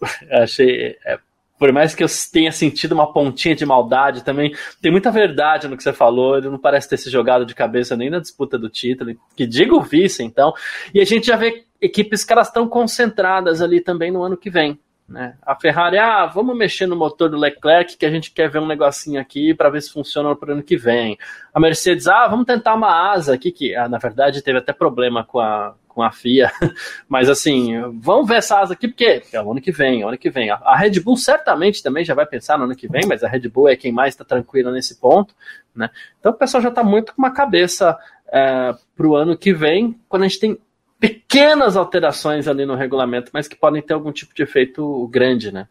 achei. 0.33 0.97
É, 1.05 1.19
por 1.59 1.71
mais 1.73 1.95
que 1.95 2.03
eu 2.03 2.09
tenha 2.33 2.53
sentido 2.53 2.93
uma 2.93 3.13
pontinha 3.13 3.55
de 3.55 3.67
maldade 3.67 4.25
também, 4.25 4.55
tem 4.81 4.93
muita 4.93 5.11
verdade 5.11 5.69
no 5.69 5.77
que 5.77 5.83
você 5.83 5.93
falou. 5.93 6.39
Ele 6.39 6.49
não 6.49 6.59
parece 6.59 6.89
ter 6.89 6.97
se 6.97 7.11
jogado 7.11 7.45
de 7.45 7.55
cabeça 7.55 7.97
nem 7.97 8.09
na 8.09 8.21
disputa 8.21 8.57
do 8.57 8.71
título, 8.71 9.15
que 9.37 9.45
diga 9.47 9.75
o 9.75 9.83
vice, 9.83 10.23
então. 10.23 10.55
E 10.95 11.01
a 11.01 11.05
gente 11.05 11.27
já 11.27 11.37
vê 11.37 11.65
equipes 11.81 12.25
que 12.25 12.33
elas 12.33 12.49
estão 12.49 12.69
concentradas 12.69 13.63
ali 13.63 13.81
também 13.81 14.11
no 14.11 14.23
ano 14.23 14.37
que 14.37 14.51
vem. 14.51 14.79
Né? 15.09 15.37
A 15.41 15.55
Ferrari, 15.55 15.97
ah, 15.97 16.27
vamos 16.27 16.55
mexer 16.55 16.87
no 16.87 16.95
motor 16.95 17.31
do 17.31 17.39
Leclerc 17.39 17.97
que 17.97 18.05
a 18.05 18.11
gente 18.11 18.31
quer 18.31 18.51
ver 18.51 18.59
um 18.59 18.67
negocinho 18.67 19.19
aqui 19.19 19.55
para 19.55 19.71
ver 19.71 19.81
se 19.81 19.91
funciona 19.91 20.37
para 20.37 20.51
o 20.51 20.53
ano 20.53 20.63
que 20.63 20.77
vem. 20.77 21.17
A 21.53 21.59
Mercedes, 21.59 22.07
ah, 22.07 22.29
vamos 22.29 22.45
tentar 22.45 22.75
uma 22.75 23.11
asa 23.13 23.33
aqui, 23.33 23.51
que 23.51 23.75
ah, 23.75 23.89
na 23.89 23.97
verdade 23.97 24.43
teve 24.43 24.59
até 24.59 24.71
problema 24.71 25.25
com 25.25 25.41
a, 25.41 25.75
com 25.89 26.03
a 26.03 26.13
FIA, 26.13 26.53
mas 27.09 27.31
assim, 27.31 27.81
vamos 27.95 28.29
ver 28.29 28.37
essa 28.37 28.61
asa 28.61 28.75
aqui 28.75 28.87
porque 28.87 29.23
é 29.33 29.41
o 29.41 29.51
ano 29.51 29.63
que 29.63 29.73
vem, 29.73 30.03
é 30.03 30.05
o 30.05 30.09
ano 30.09 30.19
que 30.19 30.29
vem. 30.29 30.51
A, 30.51 30.77
Red 30.77 31.01
Bull 31.01 31.17
certamente 31.17 31.83
também 31.83 32.05
já 32.05 32.13
vai 32.13 32.27
pensar 32.27 32.59
no 32.59 32.65
ano 32.65 32.77
que 32.77 32.87
vem, 32.87 33.07
mas 33.07 33.25
a 33.25 33.29
Red 33.29 33.49
Bull 33.49 33.69
é 33.69 33.77
quem 33.77 33.91
mais 33.91 34.13
está 34.13 34.27
tranquila 34.27 34.71
nesse 34.71 35.01
ponto. 35.01 35.35
Né? 35.75 35.89
Então 36.21 36.33
o 36.33 36.37
pessoal 36.37 36.63
já 36.63 36.69
está 36.69 36.85
muito 36.85 37.15
com 37.15 37.23
uma 37.23 37.33
cabeça 37.33 37.97
é, 38.31 38.75
para 38.95 39.09
o 39.09 39.17
ano 39.17 39.39
que 39.39 39.55
vem, 39.55 39.99
quando 40.07 40.25
a 40.25 40.29
gente 40.29 40.39
tem 40.39 40.59
pequenas 40.99 41.77
alterações 41.77 42.49
ali 42.49 42.67
no 42.67 42.75
regulamento, 42.75 43.31
mas 43.33 43.47
que 43.47 43.57
podem 43.57 43.81
ter 43.81 43.95
algum 43.95 44.13
tipo 44.13 44.35
de 44.35 44.43
efeito 44.43 45.07
grande, 45.09 45.53
né? 45.53 45.69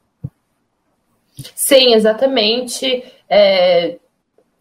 Sim, 1.56 1.94
exatamente. 1.94 3.04
É... 3.30 3.98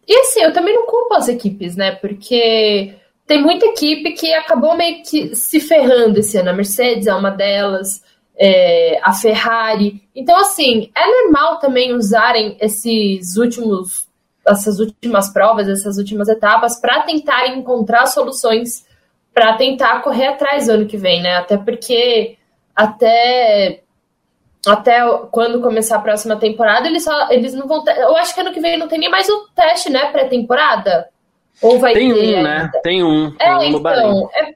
E 0.07 0.15
assim, 0.19 0.41
eu 0.41 0.53
também 0.53 0.75
não 0.75 0.85
culpo 0.85 1.15
as 1.15 1.27
equipes, 1.27 1.75
né? 1.75 1.91
Porque 1.91 2.95
tem 3.25 3.41
muita 3.41 3.65
equipe 3.67 4.11
que 4.13 4.33
acabou 4.33 4.75
meio 4.75 5.03
que 5.03 5.35
se 5.35 5.59
ferrando 5.59 6.19
esse 6.19 6.37
ano. 6.37 6.49
A 6.49 6.53
Mercedes 6.53 7.07
é 7.07 7.13
uma 7.13 7.29
delas, 7.29 8.03
é... 8.37 8.99
a 9.01 9.13
Ferrari. 9.13 10.01
Então, 10.13 10.37
assim, 10.37 10.91
é 10.95 11.07
normal 11.07 11.59
também 11.59 11.93
usarem 11.93 12.57
esses 12.59 13.37
últimos, 13.37 14.07
essas 14.45 14.79
últimas 14.79 15.29
provas, 15.29 15.67
essas 15.67 15.97
últimas 15.97 16.27
etapas, 16.27 16.79
para 16.79 17.03
tentar 17.03 17.47
encontrar 17.47 18.05
soluções 18.07 18.85
para 19.37 19.53
tentar 19.53 20.01
correr 20.01 20.25
atrás 20.25 20.65
do 20.65 20.71
ano 20.71 20.87
que 20.87 20.97
vem, 20.97 21.21
né? 21.21 21.35
Até 21.35 21.57
porque 21.57 22.37
até 22.75 23.83
até 24.65 24.99
quando 25.31 25.61
começar 25.61 25.97
a 25.97 26.01
próxima 26.01 26.37
temporada, 26.37 26.87
eles 26.87 27.03
só 27.03 27.29
eles 27.29 27.53
não 27.53 27.67
vão 27.67 27.83
ter, 27.83 27.95
eu 27.99 28.17
acho 28.17 28.33
que 28.33 28.41
ano 28.41 28.51
que 28.51 28.59
vem 28.59 28.79
não 28.79 28.87
tem 28.87 28.97
nem 28.97 29.11
mais 29.11 29.29
o 29.29 29.47
teste, 29.55 29.91
né, 29.91 30.11
pré-temporada. 30.11 31.07
Ou 31.61 31.77
vai 31.77 31.93
tem 31.93 32.11
ter 32.11 32.39
um, 32.39 32.41
né? 32.41 32.71
Tem 32.81 33.03
um. 33.03 33.29
Tem 33.37 33.47
é, 33.47 33.55
um 33.57 33.63
então, 33.63 34.29
é, 34.33 34.55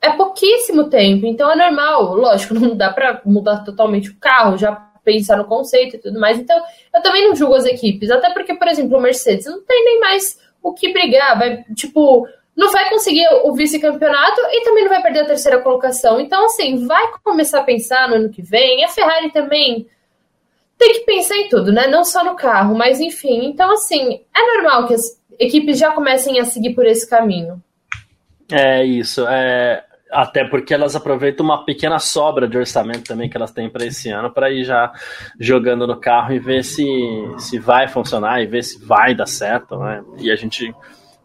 é 0.00 0.10
pouquíssimo 0.10 0.88
tempo, 0.88 1.26
então 1.26 1.50
é 1.50 1.56
normal. 1.56 2.14
Lógico, 2.14 2.54
não 2.54 2.76
dá 2.76 2.92
para 2.92 3.20
mudar 3.24 3.64
totalmente 3.64 4.10
o 4.10 4.16
carro, 4.16 4.56
já 4.56 4.70
pensar 5.04 5.38
no 5.38 5.44
conceito 5.44 5.96
e 5.96 5.98
tudo 5.98 6.20
mais. 6.20 6.38
Então, 6.38 6.56
eu 6.94 7.02
também 7.02 7.26
não 7.26 7.34
julgo 7.34 7.56
as 7.56 7.64
equipes, 7.64 8.12
até 8.12 8.30
porque, 8.30 8.54
por 8.54 8.68
exemplo, 8.68 8.96
o 8.96 9.00
Mercedes 9.00 9.46
não 9.46 9.60
tem 9.64 9.84
nem 9.84 9.98
mais 9.98 10.38
o 10.62 10.72
que 10.72 10.92
brigar, 10.92 11.36
vai, 11.36 11.64
tipo, 11.74 12.28
não 12.60 12.70
vai 12.70 12.90
conseguir 12.90 13.26
o 13.42 13.54
vice-campeonato 13.54 14.38
e 14.52 14.62
também 14.62 14.84
não 14.84 14.90
vai 14.90 15.00
perder 15.00 15.20
a 15.20 15.26
terceira 15.26 15.60
colocação. 15.60 16.20
Então, 16.20 16.44
assim, 16.44 16.86
vai 16.86 17.10
começar 17.24 17.60
a 17.60 17.64
pensar 17.64 18.06
no 18.06 18.16
ano 18.16 18.28
que 18.28 18.42
vem. 18.42 18.84
A 18.84 18.88
Ferrari 18.88 19.32
também 19.32 19.88
tem 20.76 20.92
que 20.92 21.00
pensar 21.00 21.36
em 21.36 21.48
tudo, 21.48 21.72
né? 21.72 21.86
Não 21.86 22.04
só 22.04 22.22
no 22.22 22.36
carro, 22.36 22.76
mas 22.76 23.00
enfim. 23.00 23.46
Então, 23.46 23.72
assim, 23.72 24.20
é 24.36 24.56
normal 24.56 24.86
que 24.86 24.92
as 24.92 25.18
equipes 25.38 25.78
já 25.78 25.92
comecem 25.92 26.38
a 26.38 26.44
seguir 26.44 26.74
por 26.74 26.84
esse 26.84 27.08
caminho. 27.08 27.62
É 28.52 28.84
isso. 28.84 29.26
É, 29.26 29.82
até 30.12 30.44
porque 30.44 30.74
elas 30.74 30.94
aproveitam 30.94 31.46
uma 31.46 31.64
pequena 31.64 31.98
sobra 31.98 32.46
de 32.46 32.58
orçamento 32.58 33.04
também 33.04 33.30
que 33.30 33.38
elas 33.38 33.52
têm 33.52 33.70
para 33.70 33.86
esse 33.86 34.10
ano 34.10 34.30
para 34.30 34.50
ir 34.50 34.64
já 34.64 34.92
jogando 35.38 35.86
no 35.86 35.98
carro 35.98 36.34
e 36.34 36.38
ver 36.38 36.62
se, 36.62 36.84
se 37.38 37.58
vai 37.58 37.88
funcionar 37.88 38.42
e 38.42 38.46
ver 38.46 38.62
se 38.62 38.84
vai 38.84 39.14
dar 39.14 39.26
certo, 39.26 39.78
né? 39.78 40.04
E 40.18 40.30
a 40.30 40.36
gente 40.36 40.74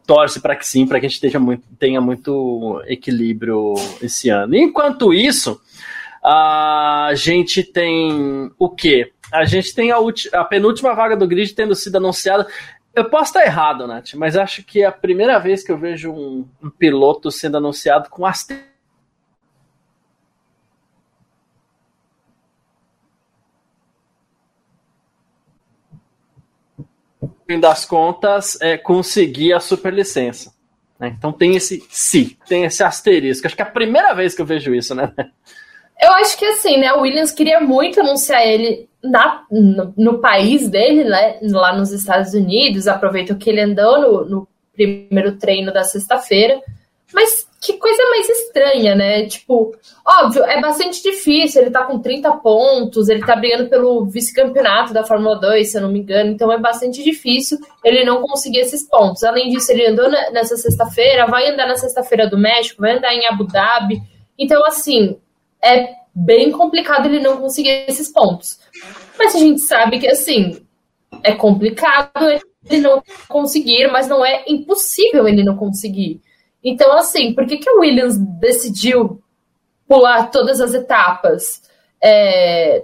torce 0.06 0.40
para 0.40 0.56
que 0.56 0.68
sim, 0.68 0.86
para 0.88 1.00
que 1.00 1.06
a 1.06 1.10
gente 1.10 1.22
tenha 1.22 1.40
muito, 1.40 1.64
tenha 1.80 2.02
muito 2.02 2.82
equilíbrio 2.88 3.74
esse 4.02 4.30
ano. 4.30 4.56
Enquanto 4.56 5.14
isso, 5.14 5.60
a 6.24 7.12
gente 7.14 7.64
tem 7.64 8.52
o 8.58 8.70
quê? 8.70 9.12
A 9.32 9.46
gente 9.46 9.74
tem 9.74 9.92
a, 9.92 9.98
a 10.34 10.44
penúltima 10.44 10.94
vaga 10.94 11.16
do 11.16 11.28
grid 11.28 11.54
tendo 11.54 11.76
sido 11.76 11.98
anunciada. 11.98 12.48
Eu 12.94 13.10
posso 13.10 13.26
estar 13.32 13.46
errado, 13.46 13.86
Nath, 13.86 14.14
mas 14.16 14.38
acho 14.38 14.64
que 14.64 14.82
é 14.82 14.86
a 14.86 14.92
primeira 14.92 15.38
vez 15.38 15.64
que 15.64 15.72
eu 15.72 15.78
vejo 15.78 16.12
um, 16.12 16.48
um 16.64 16.70
piloto 16.70 17.30
sendo 17.30 17.58
anunciado 17.58 18.10
com 18.10 18.26
asterisco 18.26 18.75
fim 27.48 27.60
das 27.60 27.86
contas, 27.86 28.60
é, 28.62 28.78
conseguir 28.78 29.54
a 29.54 29.60
superlicença. 29.60 30.54
Né? 31.00 31.16
Então 31.18 31.32
tem 31.32 31.56
esse 31.56 31.84
se, 31.90 32.38
tem 32.48 32.64
esse 32.64 32.84
asterisco. 32.84 33.46
Acho 33.46 33.56
que 33.56 33.62
é 33.62 33.66
a 33.66 33.70
primeira 33.70 34.14
vez 34.14 34.34
que 34.34 34.42
eu 34.42 34.46
vejo 34.46 34.74
isso, 34.74 34.96
né? 34.96 35.12
Eu 36.02 36.12
acho 36.16 36.38
que 36.38 36.46
assim, 36.46 36.78
né? 36.78 36.92
O 36.94 37.02
Williams 37.02 37.32
queria 37.32 37.62
muito 37.62 38.02
anunciar 38.02 38.46
ele 38.46 38.90
na, 39.02 39.44
no, 39.50 39.94
no, 39.96 40.20
país 40.20 40.70
dele, 40.70 41.04
né, 41.04 41.40
lá 41.44 41.76
nos 41.76 41.92
Estados 41.92 42.34
Unidos, 42.34 42.88
aproveitou 42.88 43.38
que 43.38 43.50
ele 43.50 43.62
andou 43.62 44.02
no, 44.02 44.26
no 44.26 44.48
primeiro 44.74 45.38
treino 45.38 45.72
da 45.72 45.84
sexta-feira, 45.84 46.60
mas 47.14 47.48
que 47.62 47.74
coisa 47.74 48.04
mais 48.10 48.30
estranha, 48.30 48.96
né? 48.96 49.26
Tipo, 49.26 49.76
óbvio, 50.06 50.44
é 50.44 50.62
bastante 50.62 51.02
difícil. 51.02 51.62
Ele 51.62 51.72
tá 51.72 51.84
com 51.84 52.00
30 52.00 52.32
pontos, 52.38 53.10
ele 53.10 53.26
tá 53.26 53.36
brigando 53.36 53.70
pelo 53.70 54.06
vice-campeonato 54.06 54.94
da 54.94 55.04
Fórmula 55.04 55.40
2, 55.40 55.72
se 55.72 55.78
eu 55.78 55.82
não 55.82 55.92
me 55.92 56.00
engano. 56.00 56.32
Então 56.32 56.52
é 56.52 56.60
bastante 56.60 57.04
difícil 57.04 57.58
ele 57.84 58.04
não 58.04 58.22
conseguir 58.22 58.60
esses 58.60 58.88
pontos. 58.88 59.24
Além 59.24 59.50
disso, 59.50 59.72
ele 59.72 59.88
andou 59.88 60.10
nessa 60.10 60.56
sexta-feira, 60.58 61.26
vai 61.26 61.50
andar 61.50 61.68
na 61.68 61.76
sexta-feira 61.76 62.30
do 62.30 62.38
México, 62.38 62.82
vai 62.82 62.98
andar 62.98 63.14
em 63.14 63.26
Abu 63.26 63.46
Dhabi. 63.48 64.02
Então, 64.38 64.64
assim, 64.66 65.18
é 65.64 65.94
bem 66.14 66.52
complicado 66.52 67.08
ele 67.08 67.20
não 67.20 67.38
conseguir 67.38 67.86
esses 67.88 68.12
pontos. 68.12 68.60
Mas 69.18 69.34
a 69.34 69.40
gente 69.40 69.62
sabe 69.62 70.00
que, 70.00 70.08
assim, 70.08 70.62
é 71.24 71.34
complicado 71.34 72.12
ele 72.70 72.82
não 72.82 73.02
conseguir, 73.28 73.88
mas 73.88 74.08
não 74.08 74.24
é 74.24 74.44
impossível 74.48 75.28
ele 75.28 75.44
não 75.44 75.56
conseguir. 75.56 76.22
Então, 76.66 76.92
assim, 76.94 77.32
por 77.36 77.46
que, 77.46 77.58
que 77.58 77.70
o 77.70 77.82
Williams 77.82 78.18
decidiu 78.18 79.22
pular 79.88 80.32
todas 80.32 80.60
as 80.60 80.74
etapas? 80.74 81.62
É, 82.04 82.84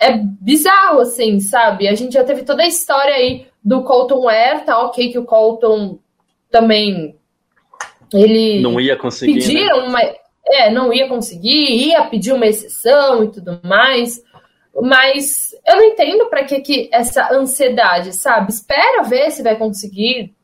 é 0.00 0.16
bizarro, 0.16 1.00
assim, 1.00 1.38
sabe? 1.38 1.86
A 1.86 1.94
gente 1.94 2.14
já 2.14 2.24
teve 2.24 2.42
toda 2.42 2.62
a 2.62 2.66
história 2.66 3.14
aí 3.14 3.46
do 3.62 3.82
Colton 3.84 4.22
Ware, 4.22 4.64
tá 4.64 4.78
ok 4.82 5.12
que 5.12 5.18
o 5.18 5.26
Colton 5.26 5.98
também 6.50 7.16
ele 8.14 8.60
não 8.60 8.80
ia 8.80 8.96
conseguir. 8.96 9.34
Pediram 9.34 9.82
né? 9.82 9.88
uma, 9.88 10.00
é, 10.48 10.70
não 10.70 10.92
ia 10.92 11.08
conseguir, 11.08 11.88
ia 11.88 12.04
pedir 12.04 12.32
uma 12.32 12.46
exceção 12.46 13.24
e 13.24 13.30
tudo 13.30 13.60
mais. 13.62 14.22
Mas 14.80 15.52
eu 15.66 15.76
não 15.76 15.84
entendo 15.84 16.26
para 16.26 16.44
que, 16.44 16.60
que 16.60 16.88
essa 16.92 17.32
ansiedade, 17.32 18.14
sabe? 18.14 18.52
Espera 18.52 19.02
ver 19.02 19.30
se 19.30 19.42
vai 19.42 19.56
conseguir. 19.56 20.34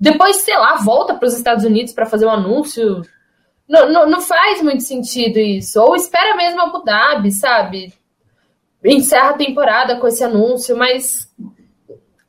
Depois, 0.00 0.36
sei 0.36 0.56
lá, 0.56 0.76
volta 0.76 1.14
para 1.14 1.28
os 1.28 1.36
Estados 1.36 1.64
Unidos 1.64 1.92
para 1.92 2.06
fazer 2.06 2.24
um 2.24 2.30
anúncio. 2.30 3.02
Não, 3.68 3.92
não, 3.92 4.08
não, 4.08 4.20
faz 4.20 4.62
muito 4.62 4.82
sentido 4.82 5.38
isso. 5.38 5.80
Ou 5.80 5.94
espera 5.94 6.34
mesmo 6.36 6.62
Abu 6.62 6.82
Dhabi, 6.82 7.30
sabe? 7.30 7.92
Encerra 8.82 9.30
a 9.30 9.36
temporada 9.36 9.96
com 9.96 10.08
esse 10.08 10.24
anúncio, 10.24 10.76
mas. 10.76 11.30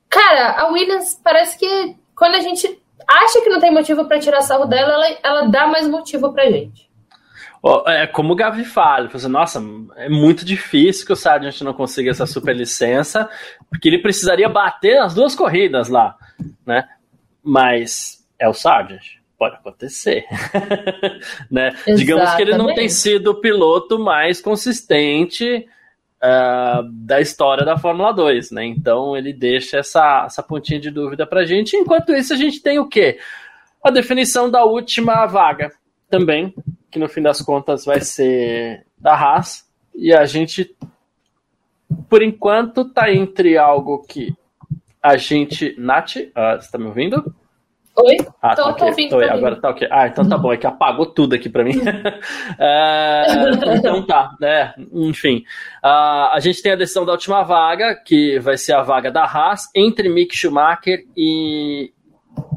Cara, 0.10 0.60
a 0.60 0.68
Williams 0.68 1.20
parece 1.24 1.58
que 1.58 1.96
quando 2.14 2.36
a 2.36 2.42
gente 2.42 2.68
acha 3.08 3.42
que 3.42 3.50
não 3.50 3.62
tem 3.62 3.72
motivo 3.72 4.06
para 4.06 4.20
tirar 4.20 4.42
sarro 4.42 4.66
dela, 4.66 4.92
ela, 4.92 5.18
ela 5.24 5.42
dá 5.48 5.66
mais 5.66 5.88
motivo 5.88 6.34
pra 6.34 6.52
gente. 6.52 6.92
É 7.88 8.08
como 8.08 8.34
o 8.34 8.36
Gavi 8.36 8.66
fala, 8.66 9.08
assim, 9.14 9.28
nossa, 9.28 9.64
é 9.96 10.10
muito 10.10 10.44
difícil 10.44 11.06
que 11.06 11.14
o 11.14 11.16
Sargent 11.16 11.62
não 11.62 11.74
consiga 11.74 12.10
essa 12.10 12.26
super 12.26 12.56
licença, 12.56 13.30
porque 13.70 13.88
ele 13.88 14.00
precisaria 14.00 14.50
bater 14.50 15.00
nas 15.00 15.14
duas 15.14 15.36
corridas 15.36 15.88
lá, 15.88 16.16
né? 16.66 16.88
Mas 17.44 18.26
é 18.38 18.48
o 18.48 18.54
Sargent, 18.54 19.04
pode 19.38 19.56
acontecer, 19.56 20.26
né? 21.50 21.76
Digamos 21.96 22.34
que 22.36 22.42
ele 22.42 22.58
não 22.58 22.74
tem 22.74 22.88
sido 22.88 23.32
o 23.32 23.42
piloto 23.42 24.00
mais 24.00 24.40
consistente 24.42 25.68
uh, 26.24 26.84
da 26.92 27.20
história 27.20 27.66
da 27.66 27.78
Fórmula 27.78 28.12
2, 28.12 28.52
né? 28.52 28.66
Então 28.66 29.18
ele 29.18 29.34
deixa 29.34 29.80
essa, 29.80 30.24
essa 30.26 30.44
pontinha 30.44 30.80
de 30.80 30.92
dúvida 30.92 31.26
pra 31.26 31.46
gente. 31.46 31.76
Enquanto 31.76 32.14
isso, 32.14 32.34
a 32.34 32.38
gente 32.38 32.62
tem 32.62 32.80
o 32.80 32.88
quê? 32.88 33.20
A 33.84 33.90
definição 33.90 34.50
da 34.50 34.64
última 34.64 35.26
vaga 35.26 35.72
também 36.10 36.54
que 36.92 37.00
no 37.00 37.08
fim 37.08 37.22
das 37.22 37.42
contas 37.42 37.86
vai 37.86 38.02
ser 38.02 38.86
da 38.98 39.16
Haas. 39.16 39.66
E 39.96 40.14
a 40.14 40.26
gente, 40.26 40.76
por 42.10 42.22
enquanto, 42.22 42.86
tá 42.86 43.12
entre 43.12 43.58
algo 43.58 44.04
que 44.04 44.36
a 45.02 45.18
gente. 45.18 45.76
Nath, 45.78 46.16
uh, 46.18 46.62
você 46.62 46.72
tá 46.72 46.78
me 46.78 46.86
ouvindo? 46.86 47.34
Oi? 47.98 48.18
Ah, 48.42 48.56
tô, 48.56 48.64
tá 48.64 48.70
okay. 48.70 48.88
ouvindo. 48.88 49.10
Tô, 49.10 49.20
agora 49.20 49.60
tá 49.60 49.70
ok. 49.70 49.88
Ah, 49.92 50.08
então 50.08 50.28
tá 50.28 50.38
bom, 50.38 50.54
é 50.54 50.58
que 50.58 50.66
apagou 50.66 51.06
tudo 51.06 51.36
aqui 51.36 51.50
pra 51.50 51.64
mim. 51.64 51.74
é, 52.58 53.26
então 53.76 54.06
tá, 54.06 54.36
né? 54.40 54.74
Enfim. 54.94 55.44
Uh, 55.84 56.32
a 56.32 56.38
gente 56.40 56.62
tem 56.62 56.72
a 56.72 56.78
decisão 56.78 57.06
da 57.06 57.12
última 57.12 57.44
vaga, 57.44 57.96
que 57.96 58.40
vai 58.40 58.58
ser 58.58 58.74
a 58.74 58.82
vaga 58.82 59.12
da 59.12 59.24
Haas, 59.24 59.70
entre 59.76 60.08
Mick 60.10 60.36
Schumacher 60.36 61.06
e. 61.16 61.92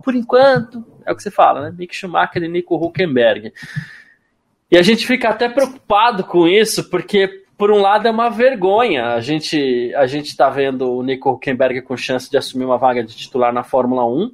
Por 0.05 0.15
enquanto, 0.15 0.85
é 1.05 1.13
o 1.13 1.17
que 1.17 1.23
você 1.23 1.31
fala, 1.31 1.63
né? 1.63 1.75
Mick 1.77 1.95
Schumacher 1.95 2.43
e 2.43 2.49
Nico 2.49 2.77
Huckenberg. 2.77 3.53
E 4.71 4.77
a 4.77 4.83
gente 4.83 5.07
fica 5.07 5.29
até 5.29 5.49
preocupado 5.49 6.25
com 6.25 6.47
isso, 6.47 6.89
porque 6.91 7.44
por 7.57 7.71
um 7.71 7.81
lado 7.81 8.09
é 8.09 8.11
uma 8.11 8.31
vergonha. 8.31 9.15
A 9.15 9.21
gente 9.21 9.93
a 9.95 10.07
gente 10.07 10.29
está 10.29 10.51
vendo 10.51 10.93
o 10.93 11.03
Nico 11.03 11.31
Huckenberg 11.31 11.83
com 11.83 11.97
chance 11.97 12.31
de 12.31 12.37
assumir 12.37 12.65
uma 12.65 12.79
vaga 12.79 13.03
de 13.03 13.17
titular 13.17 13.53
na 13.53 13.63
Fórmula 13.63 14.05
1. 14.07 14.33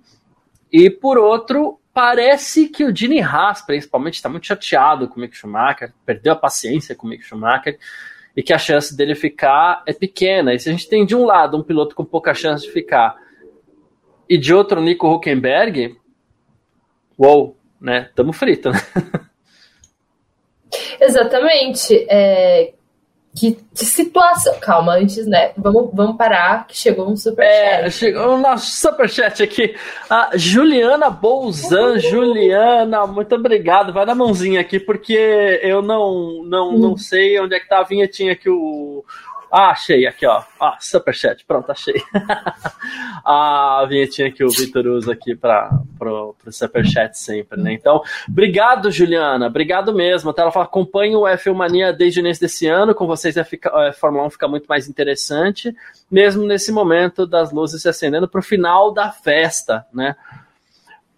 E 0.73 0.89
por 0.89 1.19
outro, 1.19 1.79
parece 1.93 2.69
que 2.69 2.85
o 2.85 2.95
Gene 2.95 3.21
Haas, 3.21 3.63
principalmente, 3.63 4.15
está 4.15 4.29
muito 4.29 4.47
chateado 4.47 5.09
com 5.09 5.17
o 5.17 5.21
Mick 5.21 5.37
Schumacher, 5.37 5.93
perdeu 6.07 6.33
a 6.33 6.37
paciência 6.37 6.95
com 6.95 7.07
o 7.07 7.11
Mick 7.11 7.25
Schumacher 7.25 7.79
e 8.37 8.43
que 8.43 8.53
a 8.53 8.59
chance 8.59 8.97
dele 8.97 9.15
ficar 9.15 9.83
é 9.87 9.93
pequena. 9.93 10.55
E 10.55 10.59
se 10.59 10.69
a 10.69 10.73
gente 10.73 10.89
tem 10.89 11.05
de 11.05 11.15
um 11.15 11.25
lado 11.25 11.57
um 11.57 11.63
piloto 11.63 11.95
com 11.95 12.05
pouca 12.05 12.33
chance 12.33 12.65
de 12.65 12.73
ficar 12.73 13.17
e 14.29 14.39
de 14.39 14.55
outro 14.55 14.81
Nico 14.81 15.13
Huckenberg, 15.13 15.97
uou, 17.19 17.57
né? 17.81 18.09
Tamo 18.15 18.33
frito, 18.33 18.71
né? 18.71 18.79
Exatamente. 21.01 22.07
É, 22.09 22.73
que, 23.35 23.53
que, 23.75 23.85
situação. 23.85 24.55
Calma, 24.61 24.97
antes, 24.97 25.27
né? 25.27 25.53
Vamos, 25.57 25.91
vamos 25.93 26.17
parar, 26.17 26.67
que 26.67 26.77
chegou 26.77 27.09
um 27.09 27.17
superchat. 27.17 27.85
É, 27.85 27.91
chegou 27.91 28.35
o 28.35 28.39
nosso 28.39 28.81
superchat 28.81 29.43
aqui. 29.43 29.75
A 30.09 30.31
Juliana 30.35 31.11
Bolzan. 31.11 31.93
Uhum. 31.93 31.99
Juliana, 31.99 33.07
muito 33.07 33.35
obrigado. 33.35 33.93
Vai 33.93 34.05
dar 34.05 34.15
mãozinha 34.15 34.61
aqui, 34.61 34.81
porque 34.81 35.61
eu 35.63 35.81
não, 35.81 36.43
não, 36.45 36.71
uhum. 36.71 36.79
não 36.79 36.97
sei 36.97 37.39
onde 37.41 37.55
é 37.55 37.61
que 37.61 37.69
tá 37.69 37.79
a 37.79 37.85
vinhetinha 37.85 38.35
que 38.35 38.51
o 38.51 39.05
ah, 39.51 39.71
achei 39.71 40.07
aqui, 40.07 40.25
ó. 40.27 40.43
Ah, 40.61 40.77
superchat, 40.79 41.45
pronto, 41.45 41.73
achei. 41.73 42.01
a 43.25 43.85
vinhetinha 43.89 44.31
que 44.31 44.45
o 44.45 44.49
Vitor 44.49 44.87
usa 44.87 45.13
aqui 45.13 45.35
para 45.35 45.71
pro 45.99 46.37
superchat 46.51 47.19
sempre, 47.19 47.61
né? 47.61 47.73
Então, 47.73 48.01
obrigado, 48.29 48.91
Juliana, 48.91 49.49
obrigado 49.49 49.93
mesmo. 49.93 50.31
Até 50.31 50.43
ela 50.43 50.53
fala, 50.53 50.67
acompanho 50.67 51.21
o 51.21 51.25
F1 51.25 51.55
Mania 51.55 51.93
desde 51.93 52.21
o 52.21 52.23
início 52.23 52.41
desse 52.41 52.69
ano, 52.69 52.95
com 52.95 53.07
vocês 53.07 53.37
a, 53.37 53.45
fica, 53.45 53.71
a 53.89 53.93
Fórmula 53.93 54.27
1 54.27 54.31
fica 54.31 54.47
muito 54.47 54.67
mais 54.67 54.89
interessante, 54.89 55.75
mesmo 56.09 56.47
nesse 56.47 56.71
momento 56.71 57.27
das 57.27 57.51
luzes 57.51 57.83
se 57.83 57.89
acendendo 57.89 58.29
para 58.29 58.41
o 58.41 58.45
final 58.45 58.93
da 58.93 59.11
festa, 59.11 59.85
né? 59.93 60.15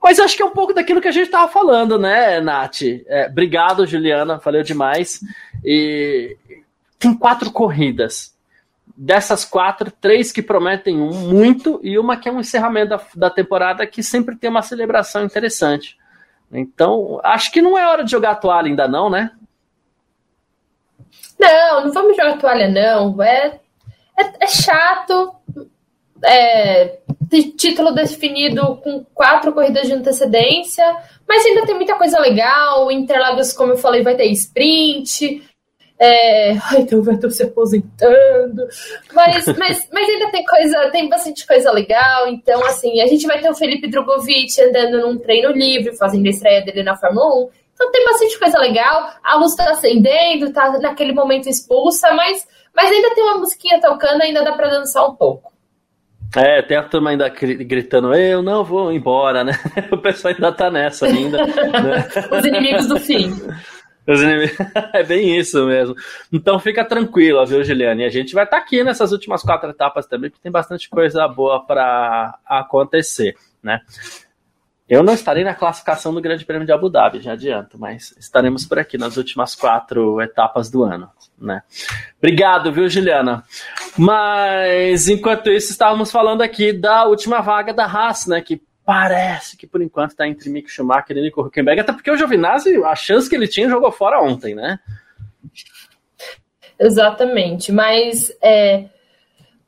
Mas 0.02 0.18
acho 0.18 0.36
que 0.36 0.42
é 0.42 0.46
um 0.46 0.50
pouco 0.50 0.74
daquilo 0.74 1.00
que 1.00 1.06
a 1.06 1.12
gente 1.12 1.26
estava 1.26 1.52
falando, 1.52 1.96
né, 1.96 2.40
Nath? 2.40 2.82
É, 3.06 3.28
obrigado, 3.30 3.86
Juliana, 3.86 4.38
valeu 4.38 4.62
demais. 4.62 5.20
E 5.64 6.36
tem 7.02 7.12
quatro 7.12 7.50
corridas. 7.50 8.32
Dessas 8.96 9.44
quatro, 9.44 9.90
três 9.90 10.30
que 10.30 10.40
prometem 10.40 11.00
um 11.00 11.12
muito 11.28 11.80
e 11.82 11.98
uma 11.98 12.16
que 12.16 12.28
é 12.28 12.32
um 12.32 12.38
encerramento 12.38 12.90
da, 12.90 13.00
da 13.16 13.30
temporada 13.30 13.86
que 13.86 14.02
sempre 14.02 14.36
tem 14.36 14.48
uma 14.48 14.62
celebração 14.62 15.24
interessante. 15.24 15.98
Então, 16.52 17.20
acho 17.24 17.50
que 17.50 17.60
não 17.60 17.76
é 17.76 17.88
hora 17.88 18.04
de 18.04 18.10
jogar 18.10 18.32
a 18.32 18.36
toalha 18.36 18.68
ainda 18.68 18.86
não, 18.86 19.10
né? 19.10 19.32
Não, 21.38 21.86
não 21.86 21.92
vamos 21.92 22.16
jogar 22.16 22.34
a 22.34 22.36
toalha 22.36 22.68
não. 22.68 23.20
É, 23.20 23.58
é, 24.18 24.44
é 24.44 24.46
chato. 24.46 25.34
É, 26.24 26.98
título 27.56 27.92
definido 27.92 28.76
com 28.76 29.04
quatro 29.12 29.52
corridas 29.52 29.88
de 29.88 29.94
antecedência, 29.94 30.84
mas 31.26 31.44
ainda 31.44 31.66
tem 31.66 31.74
muita 31.74 31.96
coisa 31.96 32.20
legal. 32.20 32.92
Interlagos, 32.92 33.52
como 33.52 33.72
eu 33.72 33.78
falei, 33.78 34.02
vai 34.02 34.14
ter 34.14 34.26
sprint. 34.26 35.42
É, 36.04 36.50
ai, 36.58 36.80
então 36.80 37.00
vai 37.00 37.14
estar 37.14 37.30
se 37.30 37.44
aposentando. 37.44 38.66
Mas, 39.14 39.46
mas, 39.56 39.88
mas 39.92 40.08
ainda 40.08 40.32
tem 40.32 40.44
coisa, 40.44 40.90
tem 40.90 41.08
bastante 41.08 41.46
coisa 41.46 41.70
legal. 41.70 42.26
Então, 42.26 42.60
assim, 42.64 43.00
a 43.00 43.06
gente 43.06 43.24
vai 43.24 43.40
ter 43.40 43.48
o 43.48 43.54
Felipe 43.54 43.86
Drogovic 43.88 44.60
andando 44.60 45.00
num 45.00 45.16
treino 45.16 45.52
livre, 45.52 45.96
fazendo 45.96 46.26
a 46.26 46.30
estreia 46.30 46.64
dele 46.64 46.82
na 46.82 46.96
Fórmula 46.96 47.44
1. 47.44 47.50
Então 47.74 47.92
tem 47.92 48.04
bastante 48.04 48.36
coisa 48.36 48.58
legal. 48.58 49.12
A 49.22 49.36
luz 49.36 49.54
tá 49.54 49.70
acendendo, 49.70 50.52
tá 50.52 50.76
naquele 50.80 51.12
momento 51.12 51.48
expulsa, 51.48 52.12
mas, 52.14 52.48
mas 52.74 52.90
ainda 52.90 53.14
tem 53.14 53.22
uma 53.22 53.38
musiquinha 53.38 53.80
tocando, 53.80 54.22
ainda 54.22 54.42
dá 54.42 54.52
pra 54.54 54.70
dançar 54.70 55.08
um 55.08 55.14
pouco. 55.14 55.52
É, 56.34 56.62
tem 56.62 56.78
a 56.78 56.82
turma 56.82 57.10
ainda 57.10 57.28
gritando, 57.28 58.12
eu 58.12 58.42
não 58.42 58.64
vou 58.64 58.90
embora, 58.90 59.44
né? 59.44 59.52
O 59.92 59.98
pessoal 59.98 60.34
ainda 60.34 60.50
tá 60.50 60.68
nessa 60.68 61.06
ainda. 61.06 61.46
Né? 61.46 62.08
Os 62.36 62.44
inimigos 62.44 62.88
do 62.88 62.98
fim. 62.98 63.30
É 64.92 65.02
bem 65.02 65.38
isso 65.38 65.64
mesmo. 65.66 65.94
Então 66.32 66.58
fica 66.58 66.84
tranquila, 66.84 67.46
viu, 67.46 67.62
Juliane? 67.64 68.04
A 68.04 68.10
gente 68.10 68.34
vai 68.34 68.44
estar 68.44 68.58
tá 68.58 68.62
aqui 68.62 68.82
nessas 68.82 69.12
últimas 69.12 69.42
quatro 69.42 69.70
etapas 69.70 70.06
também, 70.06 70.30
porque 70.30 70.42
tem 70.42 70.52
bastante 70.52 70.88
coisa 70.88 71.26
boa 71.28 71.64
para 71.64 72.38
acontecer, 72.46 73.34
né? 73.62 73.80
Eu 74.88 75.02
não 75.02 75.14
estarei 75.14 75.42
na 75.42 75.54
classificação 75.54 76.12
do 76.12 76.20
Grande 76.20 76.44
Prêmio 76.44 76.66
de 76.66 76.72
Abu 76.72 76.90
Dhabi, 76.90 77.20
já 77.20 77.32
adianto, 77.32 77.78
mas 77.78 78.14
estaremos 78.18 78.66
por 78.66 78.78
aqui 78.78 78.98
nas 78.98 79.16
últimas 79.16 79.54
quatro 79.54 80.20
etapas 80.20 80.70
do 80.70 80.82
ano, 80.82 81.08
né? 81.38 81.62
Obrigado, 82.18 82.70
viu, 82.70 82.88
Juliana? 82.88 83.42
Mas 83.96 85.08
enquanto 85.08 85.50
isso, 85.50 85.70
estávamos 85.70 86.12
falando 86.12 86.42
aqui 86.42 86.72
da 86.72 87.04
última 87.04 87.40
vaga 87.40 87.72
da 87.72 87.86
Haas, 87.86 88.26
né? 88.26 88.42
Que 88.42 88.60
parece 88.84 89.56
que 89.56 89.66
por 89.66 89.80
enquanto 89.80 90.10
está 90.10 90.26
entre 90.26 90.50
Mick 90.50 90.70
Schumacher 90.70 91.16
e 91.16 91.22
Nico 91.22 91.40
Huckenberg, 91.40 91.80
até 91.80 91.92
porque 91.92 92.10
o 92.10 92.16
Giovinazzi, 92.16 92.82
a 92.84 92.94
chance 92.94 93.28
que 93.28 93.36
ele 93.36 93.48
tinha, 93.48 93.68
jogou 93.68 93.92
fora 93.92 94.20
ontem, 94.20 94.54
né? 94.54 94.78
Exatamente, 96.78 97.70
mas 97.70 98.36
é, 98.42 98.86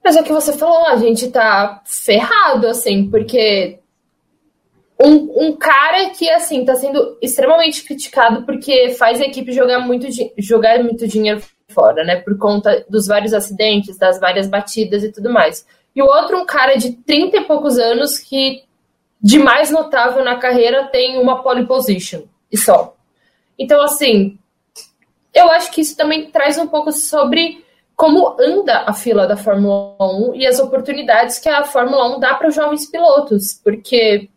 mas 0.05 0.17
é 0.17 0.21
o 0.21 0.25
que 0.25 0.33
você 0.33 0.53
falou, 0.53 0.87
a 0.87 0.97
gente 0.97 1.31
tá 1.31 1.83
ferrado, 1.87 2.67
assim, 2.67 3.09
porque 3.09 3.79
um, 5.03 5.49
um 5.49 5.57
cara 5.57 6.11
que, 6.11 6.29
assim, 6.31 6.65
tá 6.65 6.75
sendo 6.77 7.19
extremamente 7.23 7.83
criticado 7.83 8.45
porque 8.45 8.91
faz 8.91 9.21
a 9.21 9.25
equipe 9.25 9.51
jogar 9.51 9.81
muito, 9.81 10.07
jogar 10.39 10.83
muito 10.85 11.09
dinheiro 11.09 11.43
fora, 11.69 12.05
né? 12.05 12.17
Por 12.17 12.37
conta 12.39 12.85
dos 12.89 13.07
vários 13.07 13.33
acidentes, 13.33 13.97
das 13.97 14.21
várias 14.21 14.47
batidas 14.47 15.03
e 15.03 15.11
tudo 15.11 15.33
mais. 15.33 15.67
E 15.97 16.03
o 16.03 16.07
outro, 16.07 16.39
um 16.39 16.47
cara 16.47 16.77
de 16.77 16.93
30 16.93 17.39
e 17.39 17.45
poucos 17.45 17.79
anos 17.79 18.19
que, 18.19 18.63
de 19.25 19.39
mais 19.39 19.71
notável 19.71 20.23
na 20.23 20.37
carreira, 20.37 20.89
tem 20.89 21.19
uma 21.19 21.43
pole 21.43 21.67
position 21.67 22.25
e 22.53 22.59
só. 22.59 22.95
Então, 23.59 23.81
assim, 23.81 24.39
eu 25.33 25.51
acho 25.51 25.71
que 25.73 25.81
isso 25.81 25.97
também 25.97 26.31
traz 26.31 26.59
um 26.59 26.67
pouco 26.67 26.93
sobre 26.93 27.65
como 27.97 28.37
anda 28.39 28.85
a 28.87 28.93
fila 28.93 29.27
da 29.27 29.35
Fórmula 29.35 29.97
1 29.99 30.35
e 30.35 30.47
as 30.47 30.59
oportunidades 30.61 31.39
que 31.39 31.49
a 31.49 31.65
Fórmula 31.65 32.15
1 32.15 32.21
dá 32.21 32.35
para 32.35 32.49
os 32.49 32.55
jovens 32.55 32.85
pilotos, 32.91 33.59
porque 33.65 34.29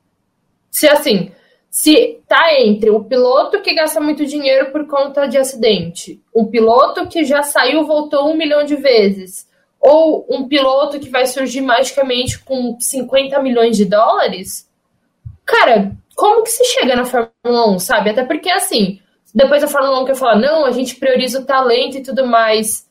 se 0.71 0.87
assim, 0.87 1.31
se 1.69 2.21
tá 2.25 2.53
entre 2.57 2.89
o 2.89 3.03
piloto 3.03 3.61
que 3.61 3.73
gasta 3.73 3.99
muito 3.99 4.25
dinheiro 4.25 4.71
por 4.71 4.87
conta 4.87 5.27
de 5.27 5.37
acidente, 5.37 6.21
um 6.33 6.45
piloto 6.45 7.07
que 7.07 7.25
já 7.25 7.43
saiu 7.43 7.85
voltou 7.85 8.31
um 8.31 8.37
milhão 8.37 8.63
de 8.63 8.77
vezes, 8.77 9.49
ou 9.81 10.25
um 10.29 10.47
piloto 10.47 10.97
que 10.97 11.09
vai 11.09 11.25
surgir 11.25 11.61
magicamente 11.61 12.39
com 12.39 12.77
50 12.79 13.41
milhões 13.41 13.75
de 13.75 13.83
dólares, 13.83 14.66
cara, 15.47 15.91
como 16.15 16.43
que 16.43 16.51
se 16.51 16.63
chega 16.65 16.95
na 16.95 17.05
Fórmula 17.05 17.69
1, 17.69 17.79
sabe? 17.79 18.11
Até 18.11 18.23
porque 18.23 18.51
assim, 18.51 18.99
depois 19.33 19.63
a 19.63 19.67
Fórmula 19.67 20.01
1 20.03 20.05
quer 20.05 20.15
falar, 20.15 20.35
não, 20.35 20.65
a 20.65 20.71
gente 20.71 20.95
prioriza 20.97 21.39
o 21.39 21.45
talento 21.45 21.97
e 21.97 22.03
tudo 22.03 22.27
mais 22.27 22.87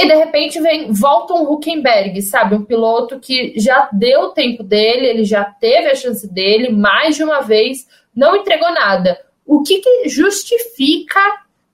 e 0.00 0.06
de 0.06 0.14
repente 0.14 0.58
vem 0.62 0.90
volta 0.90 1.34
um 1.34 1.52
Huckenberg, 1.52 2.22
sabe? 2.22 2.54
Um 2.54 2.64
piloto 2.64 3.20
que 3.20 3.52
já 3.56 3.86
deu 3.92 4.20
o 4.22 4.28
tempo 4.30 4.62
dele, 4.62 5.06
ele 5.06 5.24
já 5.24 5.44
teve 5.44 5.90
a 5.90 5.94
chance 5.94 6.26
dele 6.26 6.70
mais 6.70 7.16
de 7.16 7.22
uma 7.22 7.42
vez, 7.42 7.86
não 8.16 8.34
entregou 8.34 8.72
nada. 8.72 9.20
O 9.44 9.62
que, 9.62 9.78
que 9.78 10.08
justifica, 10.08 11.20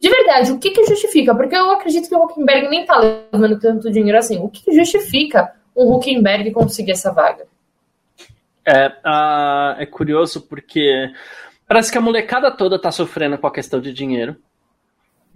de 0.00 0.10
verdade, 0.10 0.50
o 0.50 0.58
que, 0.58 0.70
que 0.70 0.84
justifica? 0.86 1.36
Porque 1.36 1.54
eu 1.54 1.70
acredito 1.70 2.08
que 2.08 2.16
o 2.16 2.24
Huckenberg 2.24 2.68
nem 2.68 2.84
tá 2.84 2.98
levando 2.98 3.60
tanto 3.60 3.92
dinheiro 3.92 4.18
assim. 4.18 4.40
O 4.40 4.48
que, 4.48 4.64
que 4.64 4.72
justifica 4.72 5.52
um 5.76 5.94
Huckenberg 5.94 6.50
conseguir 6.50 6.92
essa 6.92 7.12
vaga? 7.12 7.46
É, 8.66 8.88
uh, 8.88 9.80
é 9.80 9.86
curioso 9.86 10.42
porque 10.42 11.08
parece 11.68 11.92
que 11.92 11.98
a 11.98 12.00
molecada 12.00 12.50
toda 12.50 12.80
tá 12.80 12.90
sofrendo 12.90 13.38
com 13.38 13.46
a 13.46 13.52
questão 13.52 13.80
de 13.80 13.92
dinheiro. 13.92 14.36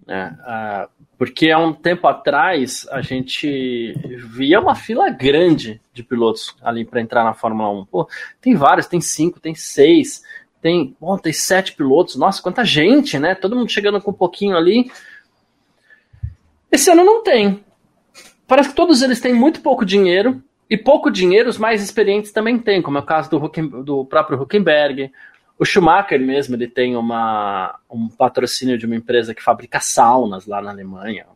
Né? 0.06 0.36
Ah, 0.40 0.88
porque 1.16 1.52
há 1.52 1.58
um 1.58 1.72
tempo 1.72 2.08
atrás 2.08 2.88
a 2.90 3.00
gente 3.00 3.94
via 4.32 4.58
uma 4.60 4.74
fila 4.74 5.08
grande 5.10 5.80
de 5.92 6.02
pilotos 6.02 6.56
ali 6.60 6.84
para 6.84 7.00
entrar 7.00 7.22
na 7.22 7.32
Fórmula 7.34 7.70
1. 7.70 7.84
Pô, 7.84 8.08
tem 8.40 8.56
vários, 8.56 8.88
tem 8.88 9.00
cinco, 9.00 9.38
tem 9.38 9.54
seis, 9.54 10.24
tem, 10.60 10.96
bom, 11.00 11.16
tem 11.16 11.32
sete 11.32 11.74
pilotos. 11.74 12.16
Nossa, 12.16 12.42
quanta 12.42 12.64
gente, 12.64 13.18
né? 13.18 13.36
Todo 13.36 13.54
mundo 13.54 13.70
chegando 13.70 14.00
com 14.00 14.10
um 14.10 14.14
pouquinho 14.14 14.56
ali. 14.56 14.90
Esse 16.72 16.90
ano 16.90 17.04
não 17.04 17.22
tem. 17.22 17.64
Parece 18.48 18.70
que 18.70 18.74
todos 18.74 19.02
eles 19.02 19.20
têm 19.20 19.32
muito 19.32 19.60
pouco 19.60 19.84
dinheiro. 19.84 20.42
E 20.70 20.76
pouco 20.76 21.10
dinheiro 21.10 21.50
os 21.50 21.58
mais 21.58 21.82
experientes 21.82 22.30
também 22.30 22.56
têm, 22.56 22.80
como 22.80 22.96
é 22.96 23.00
o 23.00 23.04
caso 23.04 23.28
do, 23.28 23.44
Hucken, 23.44 23.68
do 23.82 24.04
próprio 24.04 24.40
Huckenberg, 24.40 25.10
o 25.58 25.64
Schumacher 25.64 26.18
mesmo, 26.18 26.54
ele 26.54 26.66
tem 26.66 26.96
uma, 26.96 27.78
um 27.90 28.08
patrocínio 28.08 28.78
de 28.78 28.86
uma 28.86 28.96
empresa 28.96 29.34
que 29.34 29.42
fabrica 29.42 29.78
saunas 29.78 30.46
lá 30.46 30.62
na 30.62 30.70
Alemanha. 30.70 31.26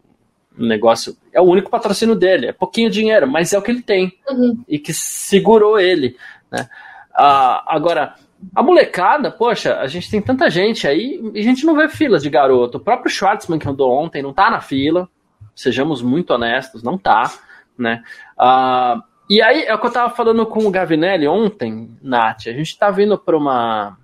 Um 0.59 0.67
negócio. 0.67 1.15
É 1.31 1.43
o 1.43 1.45
único 1.45 1.69
patrocínio 1.69 2.15
dele. 2.15 2.47
É 2.47 2.53
pouquinho 2.53 2.89
dinheiro, 2.89 3.27
mas 3.29 3.53
é 3.53 3.59
o 3.59 3.61
que 3.61 3.71
ele 3.71 3.83
tem. 3.83 4.17
Uhum. 4.31 4.65
E 4.67 4.79
que 4.79 4.95
segurou 4.95 5.79
ele. 5.79 6.17
Né? 6.51 6.67
Ah, 7.13 7.65
agora, 7.67 8.15
a 8.55 8.63
molecada, 8.63 9.31
poxa, 9.31 9.79
a 9.79 9.87
gente 9.89 10.11
tem 10.11 10.23
tanta 10.23 10.49
gente 10.49 10.89
aí 10.89 11.21
e 11.35 11.41
a 11.41 11.43
gente 11.43 11.67
não 11.67 11.75
vê 11.75 11.87
filas 11.89 12.23
de 12.23 12.31
garoto. 12.31 12.79
O 12.79 12.81
próprio 12.81 13.11
Schwartzman 13.11 13.59
que 13.59 13.69
andou 13.69 13.93
ontem 13.93 14.23
não 14.23 14.33
tá 14.33 14.49
na 14.49 14.63
fila. 14.63 15.07
Sejamos 15.55 16.01
muito 16.01 16.33
honestos, 16.33 16.83
não 16.83 16.97
tá. 16.97 17.31
Né? 17.77 18.03
Ah, 18.39 19.03
e 19.29 19.41
aí, 19.41 19.63
é 19.63 19.75
o 19.75 19.79
que 19.79 19.87
eu 19.87 19.93
tava 19.93 20.15
falando 20.15 20.45
com 20.47 20.67
o 20.67 20.71
Gavinelli 20.71 21.27
ontem, 21.27 21.91
Nath. 22.03 22.47
A 22.47 22.53
gente 22.53 22.79
tá 22.79 22.91
vindo 22.91 23.19
para 23.19 23.37
uma 23.37 23.97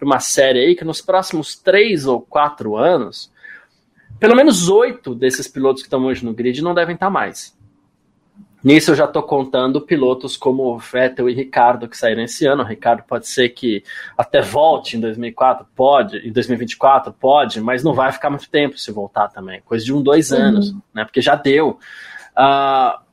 para 0.00 0.06
uma 0.06 0.18
série 0.18 0.60
aí 0.60 0.74
que 0.74 0.84
nos 0.84 1.02
próximos 1.02 1.54
três 1.54 2.06
ou 2.06 2.22
quatro 2.22 2.74
anos, 2.74 3.30
pelo 4.18 4.34
menos 4.34 4.66
oito 4.70 5.14
desses 5.14 5.46
pilotos 5.46 5.82
que 5.82 5.88
estão 5.88 6.02
hoje 6.06 6.24
no 6.24 6.32
grid 6.32 6.62
não 6.62 6.72
devem 6.72 6.94
estar 6.94 7.10
mais. 7.10 7.54
Nisso 8.62 8.90
eu 8.90 8.94
já 8.94 9.04
estou 9.04 9.22
contando 9.22 9.80
pilotos 9.80 10.36
como 10.36 10.78
Vettel 10.78 11.28
e 11.28 11.34
Ricardo 11.34 11.88
que 11.88 11.96
saíram 11.96 12.22
esse 12.22 12.46
ano. 12.46 12.62
O 12.62 12.66
Ricardo 12.66 13.02
pode 13.02 13.26
ser 13.26 13.50
que 13.50 13.82
até 14.16 14.40
volte 14.40 14.96
em 14.96 15.00
2004, 15.00 15.66
pode, 15.74 16.18
em 16.18 16.32
2024 16.32 17.12
pode, 17.12 17.60
mas 17.60 17.82
não 17.82 17.94
vai 17.94 18.12
ficar 18.12 18.30
muito 18.30 18.48
tempo 18.50 18.78
se 18.78 18.90
voltar 18.92 19.28
também, 19.28 19.62
coisa 19.62 19.84
de 19.84 19.92
um, 19.92 20.02
dois 20.02 20.30
uhum. 20.30 20.38
anos, 20.38 20.74
né? 20.94 21.04
Porque 21.04 21.20
já 21.20 21.34
deu. 21.34 21.78
Uh, 22.32 23.09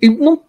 e 0.00 0.08
não, 0.08 0.42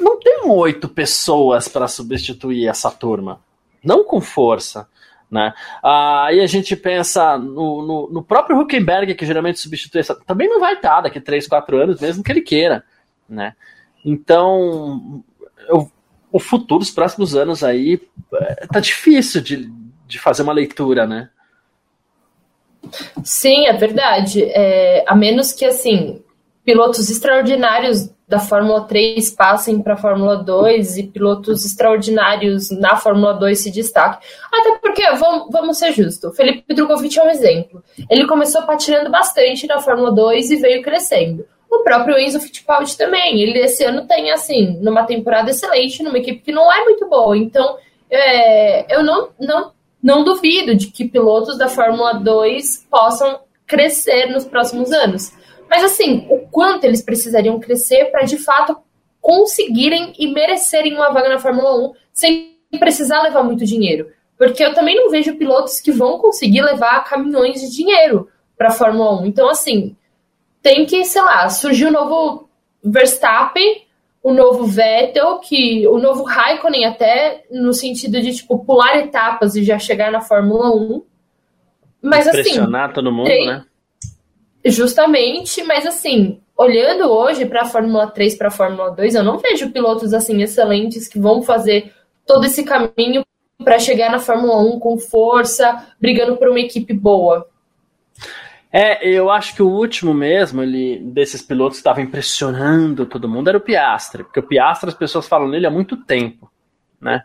não 0.00 0.18
tem 0.18 0.42
oito 0.46 0.88
pessoas 0.88 1.68
para 1.68 1.88
substituir 1.88 2.68
essa 2.68 2.90
turma, 2.90 3.40
não 3.82 4.04
com 4.04 4.20
força. 4.20 4.88
Né? 5.30 5.54
Aí 5.82 6.40
a 6.40 6.46
gente 6.46 6.74
pensa 6.74 7.38
no, 7.38 7.86
no, 7.86 8.10
no, 8.10 8.22
próprio 8.22 8.58
Huckenberg, 8.58 9.14
que 9.14 9.24
geralmente 9.24 9.60
substitui 9.60 10.00
essa. 10.00 10.14
Também 10.26 10.48
não 10.48 10.58
vai 10.58 10.74
estar 10.74 11.02
daqui 11.02 11.18
a 11.18 11.22
3, 11.22 11.46
4 11.46 11.76
anos, 11.78 12.00
mesmo 12.00 12.24
que 12.24 12.32
ele 12.32 12.40
queira. 12.40 12.84
Né? 13.28 13.54
Então, 14.04 15.22
eu, 15.68 15.90
o 16.32 16.40
futuro, 16.40 16.82
os 16.82 16.90
próximos 16.90 17.36
anos 17.36 17.62
aí, 17.62 18.00
é, 18.34 18.66
tá 18.66 18.80
difícil 18.80 19.40
de, 19.40 19.72
de 20.04 20.18
fazer 20.18 20.42
uma 20.42 20.52
leitura, 20.52 21.06
né? 21.06 21.30
Sim, 23.22 23.66
é 23.66 23.72
verdade. 23.72 24.42
É, 24.42 25.04
a 25.06 25.14
menos 25.14 25.52
que, 25.52 25.64
assim, 25.64 26.22
pilotos 26.64 27.08
extraordinários 27.08 28.10
da 28.30 28.38
Fórmula 28.38 28.82
3 28.82 29.28
passem 29.32 29.82
para 29.82 29.94
a 29.94 29.96
Fórmula 29.96 30.36
2 30.36 30.98
e 30.98 31.02
pilotos 31.02 31.64
extraordinários 31.64 32.70
na 32.70 32.94
Fórmula 32.94 33.34
2 33.34 33.58
se 33.58 33.72
destaquem. 33.72 34.20
Até 34.52 34.78
porque, 34.78 35.02
vamos, 35.16 35.48
vamos 35.50 35.78
ser 35.78 35.90
justos, 35.90 36.30
o 36.30 36.32
Felipe 36.32 36.72
Drogovic 36.72 37.18
é 37.18 37.24
um 37.24 37.28
exemplo. 37.28 37.82
Ele 38.08 38.28
começou 38.28 38.62
patinando 38.62 39.10
bastante 39.10 39.66
na 39.66 39.80
Fórmula 39.80 40.12
2 40.12 40.52
e 40.52 40.56
veio 40.56 40.80
crescendo. 40.80 41.44
O 41.68 41.82
próprio 41.82 42.16
Enzo 42.20 42.38
Fittipaldi 42.38 42.96
também. 42.96 43.42
Ele 43.42 43.58
esse 43.58 43.82
ano 43.82 44.06
tem, 44.06 44.30
assim, 44.30 44.78
numa 44.80 45.02
temporada 45.02 45.50
excelente, 45.50 46.00
numa 46.00 46.18
equipe 46.18 46.40
que 46.40 46.52
não 46.52 46.72
é 46.72 46.84
muito 46.84 47.08
boa. 47.08 47.36
Então, 47.36 47.78
é, 48.08 48.94
eu 48.94 49.02
não, 49.02 49.30
não, 49.40 49.72
não 50.00 50.22
duvido 50.22 50.72
de 50.76 50.86
que 50.86 51.04
pilotos 51.04 51.58
da 51.58 51.68
Fórmula 51.68 52.12
2 52.12 52.86
possam 52.88 53.40
crescer 53.66 54.26
nos 54.26 54.44
próximos 54.44 54.92
anos. 54.92 55.32
Mas 55.70 55.84
assim, 55.84 56.26
o 56.28 56.48
quanto 56.50 56.82
eles 56.84 57.00
precisariam 57.00 57.60
crescer 57.60 58.06
para 58.06 58.24
de 58.24 58.36
fato 58.36 58.76
conseguirem 59.20 60.12
e 60.18 60.26
merecerem 60.32 60.96
uma 60.96 61.10
vaga 61.10 61.28
na 61.28 61.38
Fórmula 61.38 61.90
1 61.90 61.92
sem 62.12 62.58
precisar 62.80 63.22
levar 63.22 63.44
muito 63.44 63.64
dinheiro. 63.64 64.10
Porque 64.36 64.64
eu 64.64 64.74
também 64.74 64.96
não 64.96 65.10
vejo 65.10 65.36
pilotos 65.36 65.80
que 65.80 65.92
vão 65.92 66.18
conseguir 66.18 66.62
levar 66.62 67.04
caminhões 67.04 67.60
de 67.60 67.70
dinheiro 67.70 68.28
para 68.58 68.68
a 68.68 68.72
Fórmula 68.72 69.22
1. 69.22 69.26
Então, 69.26 69.48
assim, 69.48 69.94
tem 70.60 70.84
que, 70.86 71.04
sei 71.04 71.22
lá, 71.22 71.48
surgir 71.48 71.86
o 71.86 71.92
novo 71.92 72.48
Verstappen, 72.82 73.86
o 74.22 74.32
novo 74.32 74.64
Vettel, 74.64 75.38
que 75.38 75.86
o 75.86 75.98
novo 75.98 76.24
Raikkonen 76.24 76.84
até 76.84 77.44
no 77.50 77.72
sentido 77.72 78.20
de 78.20 78.34
tipo 78.34 78.64
pular 78.64 78.96
etapas 78.98 79.54
e 79.54 79.62
já 79.62 79.78
chegar 79.78 80.10
na 80.10 80.20
Fórmula 80.20 80.74
1. 80.74 81.02
Mas 82.02 82.26
Impressionar 82.26 82.86
assim, 82.86 82.94
todo 82.94 83.12
mundo, 83.12 83.26
tem, 83.26 83.46
né? 83.46 83.64
Justamente, 84.64 85.62
mas 85.64 85.86
assim, 85.86 86.40
olhando 86.56 87.10
hoje 87.10 87.46
para 87.46 87.62
a 87.62 87.64
Fórmula 87.64 88.06
3, 88.06 88.34
para 88.34 88.48
a 88.48 88.52
Fórmula 88.52 88.90
2, 88.90 89.14
eu 89.14 89.22
não 89.22 89.38
vejo 89.38 89.70
pilotos 89.70 90.12
assim 90.12 90.42
excelentes 90.42 91.08
que 91.08 91.18
vão 91.18 91.42
fazer 91.42 91.92
todo 92.26 92.44
esse 92.44 92.62
caminho 92.64 93.24
para 93.64 93.78
chegar 93.78 94.10
na 94.10 94.18
Fórmula 94.18 94.58
1 94.58 94.78
com 94.78 94.98
força, 94.98 95.86
brigando 96.00 96.36
por 96.36 96.48
uma 96.48 96.60
equipe 96.60 96.92
boa. 96.92 97.46
É, 98.72 99.08
eu 99.08 99.30
acho 99.30 99.54
que 99.54 99.62
o 99.62 99.68
último 99.68 100.14
mesmo, 100.14 100.62
ele, 100.62 101.00
desses 101.00 101.42
pilotos 101.42 101.78
que 101.78 101.80
estava 101.80 102.00
impressionando 102.00 103.04
todo 103.04 103.28
mundo, 103.28 103.48
era 103.48 103.58
o 103.58 103.62
Piastre, 103.62 104.22
porque 104.22 104.38
o 104.38 104.46
Piastre 104.46 104.90
as 104.90 104.94
pessoas 104.94 105.26
falam 105.26 105.48
nele 105.48 105.66
há 105.66 105.70
muito 105.70 105.96
tempo, 105.96 106.50
né? 107.00 107.24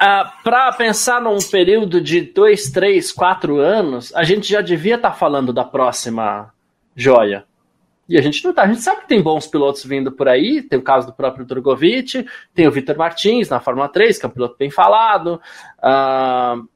Ah, 0.00 0.32
para 0.42 0.72
pensar 0.72 1.20
num 1.20 1.38
período 1.38 2.00
de 2.00 2.20
dois, 2.20 2.70
três, 2.70 3.12
quatro 3.12 3.58
anos, 3.58 4.14
a 4.14 4.24
gente 4.24 4.48
já 4.48 4.60
devia 4.60 4.96
estar 4.96 5.10
tá 5.10 5.16
falando 5.16 5.52
da 5.52 5.64
próxima 5.64 6.52
joia. 6.94 7.44
E 8.08 8.18
a 8.18 8.22
gente 8.22 8.44
não 8.44 8.52
tá. 8.52 8.62
A 8.62 8.66
gente 8.66 8.82
sabe 8.82 9.02
que 9.02 9.08
tem 9.08 9.22
bons 9.22 9.46
pilotos 9.46 9.84
vindo 9.84 10.12
por 10.12 10.28
aí. 10.28 10.62
Tem 10.62 10.78
o 10.78 10.82
caso 10.82 11.06
do 11.06 11.12
próprio 11.12 11.46
Drogovic, 11.46 12.26
tem 12.54 12.68
o 12.68 12.70
Vitor 12.70 12.96
Martins 12.96 13.48
na 13.48 13.60
Fórmula 13.60 13.88
3, 13.88 14.18
que 14.18 14.26
é 14.26 14.28
um 14.28 14.32
piloto 14.32 14.56
bem 14.58 14.70
falado. 14.70 15.40
Uh, 15.78 16.68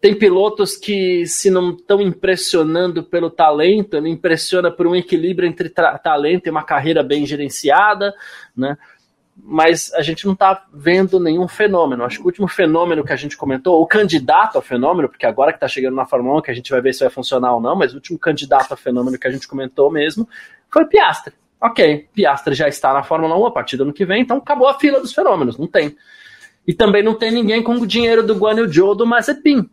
tem 0.00 0.14
pilotos 0.14 0.76
que, 0.76 1.24
se 1.26 1.50
não 1.50 1.70
estão 1.70 2.00
impressionando 2.00 3.02
pelo 3.02 3.30
talento, 3.30 3.96
ele 3.96 4.08
impressiona 4.08 4.70
por 4.70 4.86
um 4.86 4.94
equilíbrio 4.94 5.48
entre 5.48 5.70
talento 5.70 6.46
e 6.46 6.50
uma 6.50 6.62
carreira 6.62 7.02
bem 7.02 7.24
gerenciada, 7.24 8.14
né? 8.56 8.76
Mas 9.38 9.92
a 9.94 10.02
gente 10.02 10.24
não 10.24 10.32
está 10.32 10.64
vendo 10.72 11.20
nenhum 11.20 11.46
fenômeno. 11.46 12.04
Acho 12.04 12.16
que 12.18 12.22
o 12.22 12.26
último 12.26 12.48
fenômeno 12.48 13.04
que 13.04 13.12
a 13.12 13.16
gente 13.16 13.36
comentou, 13.36 13.82
o 13.82 13.86
candidato 13.86 14.58
a 14.58 14.62
fenômeno, 14.62 15.08
porque 15.08 15.26
agora 15.26 15.52
que 15.52 15.56
está 15.56 15.68
chegando 15.68 15.94
na 15.94 16.06
Fórmula 16.06 16.38
1, 16.38 16.42
que 16.42 16.50
a 16.50 16.54
gente 16.54 16.70
vai 16.70 16.80
ver 16.80 16.94
se 16.94 17.00
vai 17.00 17.10
funcionar 17.10 17.54
ou 17.54 17.60
não, 17.60 17.76
mas 17.76 17.92
o 17.92 17.96
último 17.96 18.18
candidato 18.18 18.72
a 18.72 18.76
fenômeno 18.76 19.18
que 19.18 19.26
a 19.26 19.30
gente 19.30 19.46
comentou 19.46 19.90
mesmo 19.90 20.26
foi 20.70 20.86
Piastre. 20.86 21.34
Ok, 21.60 22.08
Piastre 22.14 22.54
já 22.54 22.68
está 22.68 22.92
na 22.92 23.02
Fórmula 23.02 23.36
1 23.36 23.46
a 23.46 23.50
partir 23.50 23.76
do 23.76 23.84
ano 23.84 23.92
que 23.92 24.04
vem, 24.04 24.22
então 24.22 24.38
acabou 24.38 24.68
a 24.68 24.78
fila 24.78 25.00
dos 25.00 25.12
fenômenos, 25.12 25.58
não 25.58 25.66
tem. 25.66 25.96
E 26.66 26.74
também 26.74 27.02
não 27.02 27.14
tem 27.14 27.30
ninguém 27.30 27.62
com 27.62 27.74
o 27.74 27.86
dinheiro 27.86 28.22
do 28.26 28.34
Guan 28.34 28.54
Yu 28.54 28.72
Zhou 28.72 28.94
do 28.94 29.06
Mazepin. 29.06 29.68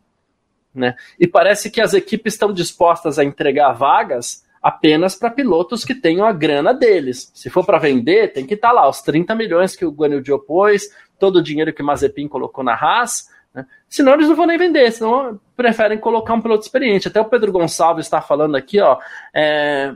Né? 0.74 0.96
E 1.20 1.28
parece 1.28 1.70
que 1.70 1.82
as 1.82 1.94
equipes 1.94 2.34
estão 2.34 2.52
dispostas 2.52 3.20
a 3.20 3.24
entregar 3.24 3.74
vagas 3.74 4.44
apenas 4.64 5.14
para 5.14 5.30
pilotos 5.30 5.84
que 5.84 5.94
tenham 5.94 6.26
a 6.26 6.32
grana 6.32 6.74
deles. 6.74 7.30
Se 7.36 7.50
for 7.50 7.66
para 7.66 7.78
vender, 7.78 8.32
tem 8.32 8.48
que 8.48 8.54
estar 8.54 8.70
tá 8.70 8.74
lá 8.74 8.88
os 8.88 9.02
30 9.02 9.36
milhões 9.36 9.76
que 9.76 9.86
o 9.86 9.92
Guanyu 9.92 10.24
Zhou 10.26 10.40
pôs, 10.40 10.88
todo 11.20 11.38
o 11.38 11.44
dinheiro 11.44 11.74
que 11.74 11.82
o 11.82 11.86
Mazepin 11.86 12.30
colocou 12.30 12.64
na 12.64 12.74
Haas, 12.74 13.28
né? 13.54 13.66
senão 13.90 14.14
eles 14.14 14.30
não 14.30 14.36
vão 14.38 14.46
nem 14.46 14.58
vender, 14.58 14.90
senão 14.92 15.38
preferem 15.56 15.98
colocar 15.98 16.34
um 16.34 16.42
piloto 16.42 16.64
experiente. 16.64 17.10
Até 17.10 17.20
o 17.20 17.26
Pedro 17.26 17.52
Gonçalves 17.52 18.06
está 18.06 18.22
falando 18.22 18.56
aqui, 18.56 18.80
ó, 18.80 18.98
é, 19.34 19.94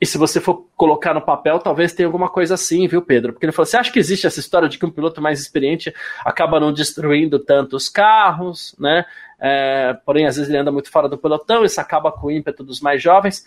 e 0.00 0.06
se 0.06 0.18
você 0.18 0.40
for 0.40 0.66
colocar 0.76 1.14
no 1.14 1.22
papel, 1.22 1.58
talvez 1.58 1.92
tenha 1.92 2.06
alguma 2.06 2.28
coisa 2.28 2.54
assim, 2.54 2.86
viu, 2.86 3.00
Pedro? 3.00 3.32
Porque 3.32 3.46
ele 3.46 3.52
falou: 3.52 3.66
você 3.66 3.76
acha 3.76 3.92
que 3.92 3.98
existe 3.98 4.26
essa 4.26 4.40
história 4.40 4.68
de 4.68 4.78
que 4.78 4.84
um 4.84 4.90
piloto 4.90 5.22
mais 5.22 5.40
experiente 5.40 5.94
acaba 6.24 6.58
não 6.58 6.72
destruindo 6.72 7.38
tantos 7.38 7.88
carros, 7.88 8.74
né? 8.78 9.04
É, 9.38 9.96
porém, 10.04 10.26
às 10.26 10.36
vezes 10.36 10.50
ele 10.50 10.58
anda 10.58 10.72
muito 10.72 10.90
fora 10.90 11.08
do 11.08 11.18
pelotão, 11.18 11.64
isso 11.64 11.80
acaba 11.80 12.10
com 12.10 12.26
o 12.26 12.30
ímpeto 12.30 12.64
dos 12.64 12.80
mais 12.80 13.02
jovens. 13.02 13.46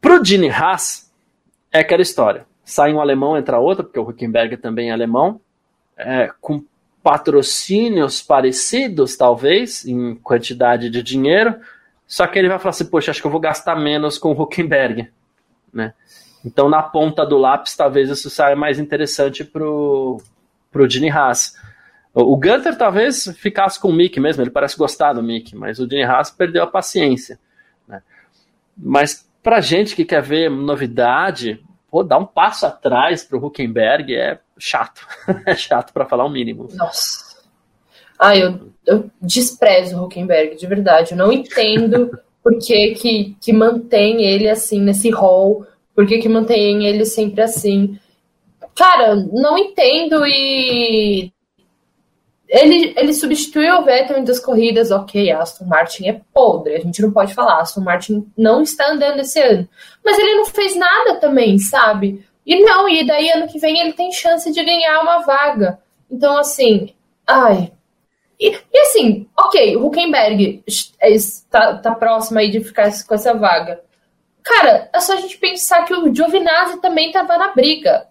Pro 0.00 0.22
Dini 0.22 0.50
Haas, 0.50 1.12
é 1.72 1.80
aquela 1.80 2.02
história. 2.02 2.46
Sai 2.64 2.92
um 2.92 3.00
alemão, 3.00 3.36
entra 3.36 3.58
outro, 3.58 3.84
porque 3.84 3.98
o 3.98 4.08
Huckenberg 4.08 4.56
também 4.58 4.90
é 4.90 4.92
alemão, 4.92 5.40
é, 5.96 6.30
com 6.40 6.64
patrocínios 7.02 8.22
parecidos, 8.22 9.16
talvez, 9.16 9.84
em 9.86 10.14
quantidade 10.16 10.90
de 10.90 11.02
dinheiro, 11.02 11.56
só 12.08 12.26
que 12.26 12.38
ele 12.38 12.48
vai 12.48 12.58
falar 12.58 12.70
assim, 12.70 12.86
poxa, 12.86 13.12
acho 13.12 13.20
que 13.20 13.26
eu 13.26 13.30
vou 13.30 13.40
gastar 13.40 13.76
menos 13.76 14.18
com 14.18 14.32
o 14.32 14.42
Huckenberg 14.42 15.08
né? 15.72 15.94
Então, 16.44 16.68
na 16.68 16.82
ponta 16.82 17.26
do 17.26 17.36
lápis, 17.36 17.76
talvez 17.76 18.08
isso 18.10 18.30
saia 18.30 18.56
mais 18.56 18.78
interessante 18.78 19.44
pro, 19.44 20.20
pro 20.70 20.88
Gene 20.88 21.10
Haas. 21.10 21.54
O 22.14 22.36
Gunter 22.36 22.76
talvez 22.76 23.28
ficasse 23.36 23.78
com 23.78 23.88
o 23.88 23.92
Mick 23.92 24.18
mesmo, 24.18 24.42
ele 24.42 24.50
parece 24.50 24.76
gostar 24.76 25.12
do 25.12 25.22
Mick, 25.22 25.54
mas 25.54 25.78
o 25.78 25.88
Gene 25.88 26.04
Haas 26.04 26.30
perdeu 26.30 26.62
a 26.62 26.66
paciência. 26.66 27.38
Né? 27.86 28.02
Mas 28.76 29.28
pra 29.42 29.60
gente 29.60 29.94
que 29.94 30.04
quer 30.04 30.22
ver 30.22 30.50
novidade, 30.50 31.62
pô, 31.90 32.02
dar 32.02 32.18
um 32.18 32.26
passo 32.26 32.66
atrás 32.66 33.22
pro 33.22 33.44
Huckenberg 33.44 34.14
é 34.14 34.40
chato. 34.58 35.06
é 35.44 35.54
chato 35.54 35.92
para 35.92 36.06
falar 36.06 36.24
o 36.24 36.30
mínimo. 36.30 36.68
Nossa. 36.74 37.27
Ah, 38.18 38.36
eu, 38.36 38.72
eu 38.86 39.10
desprezo 39.20 39.96
o 39.96 40.04
Huckenberg, 40.04 40.56
de 40.56 40.66
verdade. 40.66 41.12
Eu 41.12 41.18
não 41.18 41.32
entendo 41.32 42.18
por 42.42 42.58
que, 42.58 42.94
que, 42.94 43.36
que 43.40 43.52
mantém 43.52 44.24
ele 44.24 44.48
assim 44.48 44.80
nesse 44.80 45.10
rol, 45.10 45.66
por 45.94 46.06
que, 46.06 46.18
que 46.18 46.28
mantém 46.28 46.86
ele 46.86 47.04
sempre 47.04 47.42
assim. 47.42 47.98
Cara, 48.74 49.16
não 49.16 49.58
entendo 49.58 50.26
e. 50.26 51.32
Ele, 52.48 52.94
ele 52.96 53.12
substituiu 53.12 53.76
o 53.76 53.84
Vettel 53.84 54.16
em 54.16 54.24
duas 54.24 54.40
corridas, 54.40 54.90
ok, 54.90 55.30
Aston 55.30 55.66
Martin 55.66 56.06
é 56.06 56.20
podre, 56.32 56.76
a 56.76 56.80
gente 56.80 57.02
não 57.02 57.12
pode 57.12 57.34
falar, 57.34 57.60
Aston 57.60 57.82
Martin 57.82 58.26
não 58.34 58.62
está 58.62 58.90
andando 58.90 59.20
esse 59.20 59.38
ano. 59.38 59.68
Mas 60.02 60.18
ele 60.18 60.36
não 60.36 60.46
fez 60.46 60.74
nada 60.74 61.16
também, 61.16 61.58
sabe? 61.58 62.24
E 62.46 62.58
não, 62.64 62.88
e 62.88 63.06
daí 63.06 63.28
ano 63.28 63.48
que 63.48 63.58
vem 63.58 63.78
ele 63.78 63.92
tem 63.92 64.10
chance 64.10 64.50
de 64.50 64.64
ganhar 64.64 65.02
uma 65.02 65.18
vaga. 65.18 65.78
Então, 66.10 66.38
assim, 66.38 66.94
ai, 67.26 67.70
e, 68.38 68.56
e, 68.72 68.78
assim, 68.80 69.26
ok, 69.36 69.76
o 69.76 69.86
Huckenberg 69.86 70.62
está 71.02 71.74
tá 71.78 71.94
próximo 71.94 72.38
aí 72.38 72.50
de 72.50 72.62
ficar 72.62 72.90
com 73.06 73.14
essa 73.14 73.34
vaga. 73.34 73.80
Cara, 74.42 74.88
é 74.92 75.00
só 75.00 75.14
a 75.14 75.16
gente 75.16 75.36
pensar 75.38 75.84
que 75.84 75.92
o 75.92 76.14
Giovinazzi 76.14 76.80
também 76.80 77.08
estava 77.08 77.36
na 77.36 77.52
briga. 77.52 78.06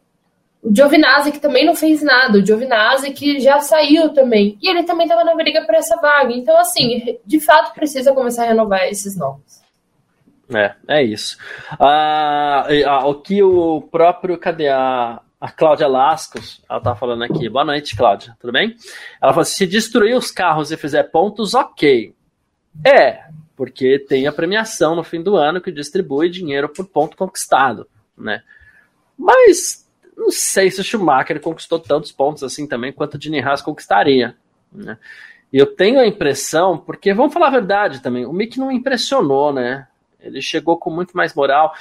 O 0.62 0.76
Giovinazzi 0.76 1.32
que 1.32 1.40
também 1.40 1.66
não 1.66 1.76
fez 1.76 2.04
nada, 2.04 2.38
o 2.38 2.46
Giovinazzi 2.46 3.12
que 3.12 3.40
já 3.40 3.60
saiu 3.60 4.10
também. 4.10 4.58
E 4.62 4.70
ele 4.70 4.84
também 4.84 5.06
estava 5.06 5.24
na 5.24 5.34
briga 5.34 5.66
por 5.66 5.76
essa 5.76 5.96
vaga. 5.96 6.34
Então, 6.34 6.58
assim, 6.60 7.18
de 7.26 7.40
fato 7.40 7.74
precisa 7.74 8.14
começar 8.14 8.44
a 8.44 8.48
renovar 8.48 8.86
esses 8.88 9.16
nomes. 9.18 9.66
É, 10.54 10.76
é 10.88 11.04
isso. 11.04 11.38
Ah, 11.80 12.68
ah, 12.86 13.08
o 13.08 13.16
que 13.16 13.42
o 13.42 13.82
próprio, 13.82 14.38
cadê 14.38 14.70
a, 14.70 15.20
a 15.40 15.52
Cláudia 15.52 15.88
Lascos, 15.88 16.64
ela 16.70 16.82
tá 16.82 16.96
falando 16.96 17.24
aqui. 17.24 17.48
Boa 17.48 17.64
noite, 17.64 17.96
Cláudia, 17.96 18.36
tudo 18.40 18.52
bem? 18.52 18.76
Ela 19.22 19.32
falou: 19.32 19.46
se 19.46 19.66
destruir 19.68 20.16
os 20.16 20.32
carros 20.32 20.72
e 20.72 20.78
fizer 20.78 21.04
pontos, 21.04 21.54
ok. 21.54 22.14
É, 22.84 23.26
porque 23.56 24.00
tem 24.00 24.28
a 24.28 24.32
premiação 24.32 24.96
no 24.96 25.04
fim 25.04 25.22
do 25.22 25.36
ano 25.36 25.62
que 25.62 25.72
distribui 25.72 26.30
dinheiro 26.30 26.70
por 26.70 26.88
ponto 26.88 27.16
conquistado, 27.16 27.88
né? 28.18 28.42
Mas 29.18 29.88
não 30.16 30.32
sei 30.32 30.72
se 30.72 30.82
o 30.82 30.84
Schumacher 30.84 31.40
conquistou 31.40 31.80
tantos 31.80 32.12
pontos 32.12 32.44
assim 32.44 32.68
também 32.68 32.92
quanto 32.92 33.16
o 33.16 33.18
Dini 33.18 33.40
Haas 33.40 33.62
conquistaria, 33.62 34.36
né? 34.72 34.98
E 35.54 35.58
eu 35.58 35.66
tenho 35.66 36.00
a 36.00 36.06
impressão, 36.06 36.78
porque 36.78 37.14
vamos 37.14 37.34
falar 37.34 37.48
a 37.48 37.52
verdade 37.52 38.02
também, 38.02 38.26
o 38.26 38.34
Mick 38.34 38.60
não 38.60 38.72
impressionou, 38.72 39.54
né? 39.54 39.88
Ele 40.20 40.42
chegou 40.42 40.78
com 40.78 40.90
muito 40.90 41.16
mais 41.16 41.34
moral. 41.34 41.74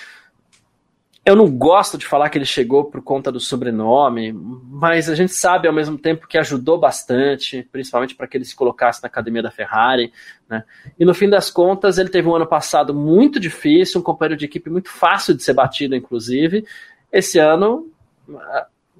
Eu 1.26 1.34
não 1.34 1.50
gosto 1.50 1.98
de 1.98 2.06
falar 2.06 2.30
que 2.30 2.38
ele 2.38 2.44
chegou 2.44 2.84
por 2.84 3.02
conta 3.02 3.32
do 3.32 3.40
sobrenome, 3.40 4.32
mas 4.32 5.10
a 5.10 5.14
gente 5.16 5.32
sabe 5.32 5.66
ao 5.66 5.74
mesmo 5.74 5.98
tempo 5.98 6.28
que 6.28 6.38
ajudou 6.38 6.78
bastante, 6.78 7.68
principalmente 7.72 8.14
para 8.14 8.28
que 8.28 8.36
ele 8.36 8.44
se 8.44 8.54
colocasse 8.54 9.02
na 9.02 9.08
academia 9.08 9.42
da 9.42 9.50
Ferrari. 9.50 10.12
Né? 10.48 10.62
E 10.96 11.04
no 11.04 11.12
fim 11.12 11.28
das 11.28 11.50
contas, 11.50 11.98
ele 11.98 12.10
teve 12.10 12.28
um 12.28 12.36
ano 12.36 12.46
passado 12.46 12.94
muito 12.94 13.40
difícil, 13.40 14.00
um 14.00 14.04
companheiro 14.04 14.38
de 14.38 14.44
equipe 14.44 14.70
muito 14.70 14.88
fácil 14.88 15.34
de 15.34 15.42
ser 15.42 15.52
batido, 15.52 15.96
inclusive. 15.96 16.64
Esse 17.12 17.40
ano, 17.40 17.90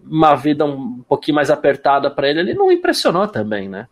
uma 0.05 0.35
vida 0.35 0.65
um 0.65 1.05
pouquinho 1.09 1.37
mais 1.37 1.49
apertada 1.49 2.11
para 2.11 2.29
ele, 2.29 2.41
ele 2.41 2.55
não 2.55 2.73
impressionou 2.73 3.29
também, 3.29 3.69
né? 3.69 3.87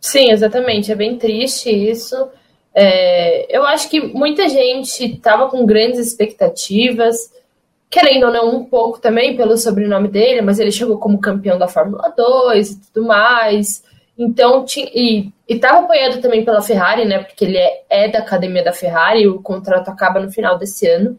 Sim, 0.00 0.30
exatamente. 0.30 0.92
É 0.92 0.94
bem 0.94 1.18
triste 1.18 1.68
isso. 1.68 2.28
É, 2.74 3.54
eu 3.54 3.64
acho 3.64 3.88
que 3.90 4.00
muita 4.00 4.48
gente 4.48 5.04
estava 5.04 5.48
com 5.48 5.66
grandes 5.66 5.98
expectativas, 5.98 7.32
querendo 7.88 8.26
ou 8.26 8.32
não, 8.32 8.56
um 8.56 8.64
pouco 8.64 9.00
também 9.00 9.36
pelo 9.36 9.56
sobrenome 9.56 10.08
dele, 10.08 10.40
mas 10.42 10.58
ele 10.60 10.70
chegou 10.70 10.98
como 10.98 11.20
campeão 11.20 11.58
da 11.58 11.66
Fórmula 11.66 12.12
2 12.16 12.70
e 12.70 12.80
tudo 12.80 13.06
mais. 13.06 13.82
Então, 14.16 14.64
e 14.94 15.32
estava 15.48 15.80
apoiado 15.80 16.20
também 16.20 16.44
pela 16.44 16.62
Ferrari, 16.62 17.04
né? 17.04 17.20
Porque 17.20 17.44
ele 17.44 17.56
é, 17.56 17.82
é 17.88 18.08
da 18.08 18.20
academia 18.20 18.62
da 18.62 18.72
Ferrari, 18.72 19.26
o 19.26 19.42
contrato 19.42 19.88
acaba 19.88 20.20
no 20.20 20.30
final 20.30 20.58
desse 20.58 20.86
ano. 20.86 21.18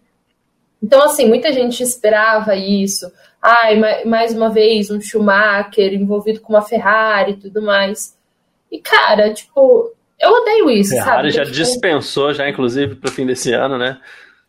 Então, 0.82 1.02
assim, 1.04 1.28
muita 1.28 1.52
gente 1.52 1.84
esperava 1.84 2.56
isso. 2.56 3.12
Ai, 3.42 4.06
mais 4.06 4.34
uma 4.34 4.50
vez, 4.50 4.90
um 4.90 5.02
Schumacher 5.02 5.94
envolvido 5.94 6.42
com 6.42 6.54
uma 6.54 6.62
Ferrari 6.62 7.34
e 7.34 7.38
tudo 7.38 7.62
mais. 7.62 8.18
E, 8.72 8.80
cara, 8.80 9.34
tipo, 9.34 9.92
eu 10.22 10.32
odeio 10.32 10.70
isso, 10.70 10.92
Ferrari 10.92 11.32
sabe? 11.32 11.46
já 11.46 11.52
dispensou, 11.52 12.34
já, 12.34 12.50
inclusive, 12.50 12.96
pro 12.96 13.12
fim 13.12 13.26
desse 13.26 13.54
ano, 13.54 13.78
né? 13.78 14.00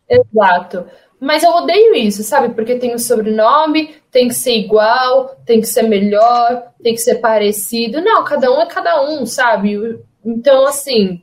Exato. 0.09 0.85
Mas 1.19 1.41
eu 1.41 1.51
odeio 1.51 1.95
isso, 1.95 2.21
sabe? 2.21 2.53
Porque 2.53 2.75
tem 2.75 2.93
o 2.93 2.99
sobrenome, 2.99 3.95
tem 4.11 4.27
que 4.27 4.33
ser 4.33 4.57
igual, 4.57 5.35
tem 5.45 5.61
que 5.61 5.67
ser 5.67 5.83
melhor, 5.83 6.71
tem 6.83 6.93
que 6.93 7.01
ser 7.01 7.15
parecido. 7.15 8.01
Não, 8.01 8.23
cada 8.23 8.51
um 8.51 8.61
é 8.61 8.65
cada 8.65 9.01
um, 9.09 9.25
sabe? 9.25 9.99
Então, 10.23 10.65
assim, 10.65 11.21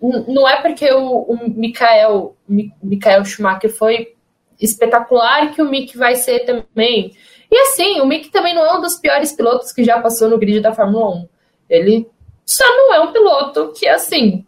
não 0.00 0.48
é 0.48 0.62
porque 0.62 0.92
o, 0.92 1.22
o 1.22 1.38
Mikael, 1.48 2.36
Mikael 2.48 3.24
Schumacher 3.24 3.76
foi 3.76 4.14
espetacular 4.60 5.52
que 5.52 5.60
o 5.60 5.68
Mick 5.68 5.98
vai 5.98 6.14
ser 6.14 6.40
também. 6.40 7.12
E 7.50 7.58
assim, 7.62 8.00
o 8.00 8.06
Mick 8.06 8.30
também 8.30 8.54
não 8.54 8.64
é 8.64 8.78
um 8.78 8.80
dos 8.80 8.96
piores 8.96 9.32
pilotos 9.32 9.72
que 9.72 9.84
já 9.84 10.00
passou 10.00 10.30
no 10.30 10.38
grid 10.38 10.60
da 10.60 10.72
Fórmula 10.72 11.16
1. 11.16 11.28
Ele 11.68 12.08
só 12.44 12.64
não 12.64 12.94
é 12.94 13.00
um 13.00 13.12
piloto 13.12 13.72
que, 13.76 13.88
assim, 13.88 14.44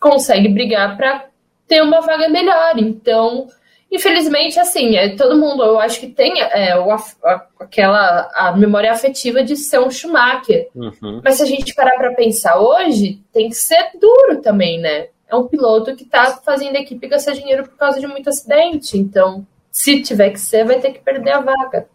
consegue 0.00 0.48
brigar 0.48 0.96
para 0.96 1.26
ter 1.66 1.82
uma 1.82 2.00
vaga 2.00 2.28
melhor. 2.28 2.78
Então, 2.78 3.46
infelizmente, 3.90 4.58
assim, 4.58 4.96
é, 4.96 5.16
todo 5.16 5.38
mundo, 5.38 5.62
eu 5.62 5.78
acho 5.78 6.00
que 6.00 6.08
tem 6.08 6.40
é, 6.40 6.76
o, 6.78 6.90
a, 6.90 7.46
aquela 7.60 8.28
a 8.34 8.56
memória 8.56 8.90
afetiva 8.90 9.42
de 9.42 9.56
ser 9.56 9.78
um 9.78 9.90
Schumacher. 9.90 10.68
Uhum. 10.74 11.20
Mas 11.24 11.36
se 11.36 11.42
a 11.42 11.46
gente 11.46 11.74
parar 11.74 11.96
para 11.96 12.14
pensar 12.14 12.58
hoje, 12.58 13.20
tem 13.32 13.48
que 13.48 13.54
ser 13.54 13.92
duro 14.00 14.42
também, 14.42 14.80
né? 14.80 15.08
É 15.28 15.36
um 15.36 15.46
piloto 15.46 15.96
que 15.96 16.04
tá 16.04 16.38
fazendo 16.44 16.76
a 16.76 16.80
equipe 16.80 17.08
gastar 17.08 17.32
dinheiro 17.32 17.64
por 17.64 17.76
causa 17.78 17.98
de 17.98 18.06
muito 18.06 18.28
acidente. 18.28 18.98
Então, 18.98 19.46
se 19.70 20.02
tiver 20.02 20.30
que 20.30 20.40
ser, 20.40 20.64
vai 20.64 20.78
ter 20.78 20.92
que 20.92 21.00
perder 21.00 21.32
a 21.32 21.40
vaga. 21.40 21.86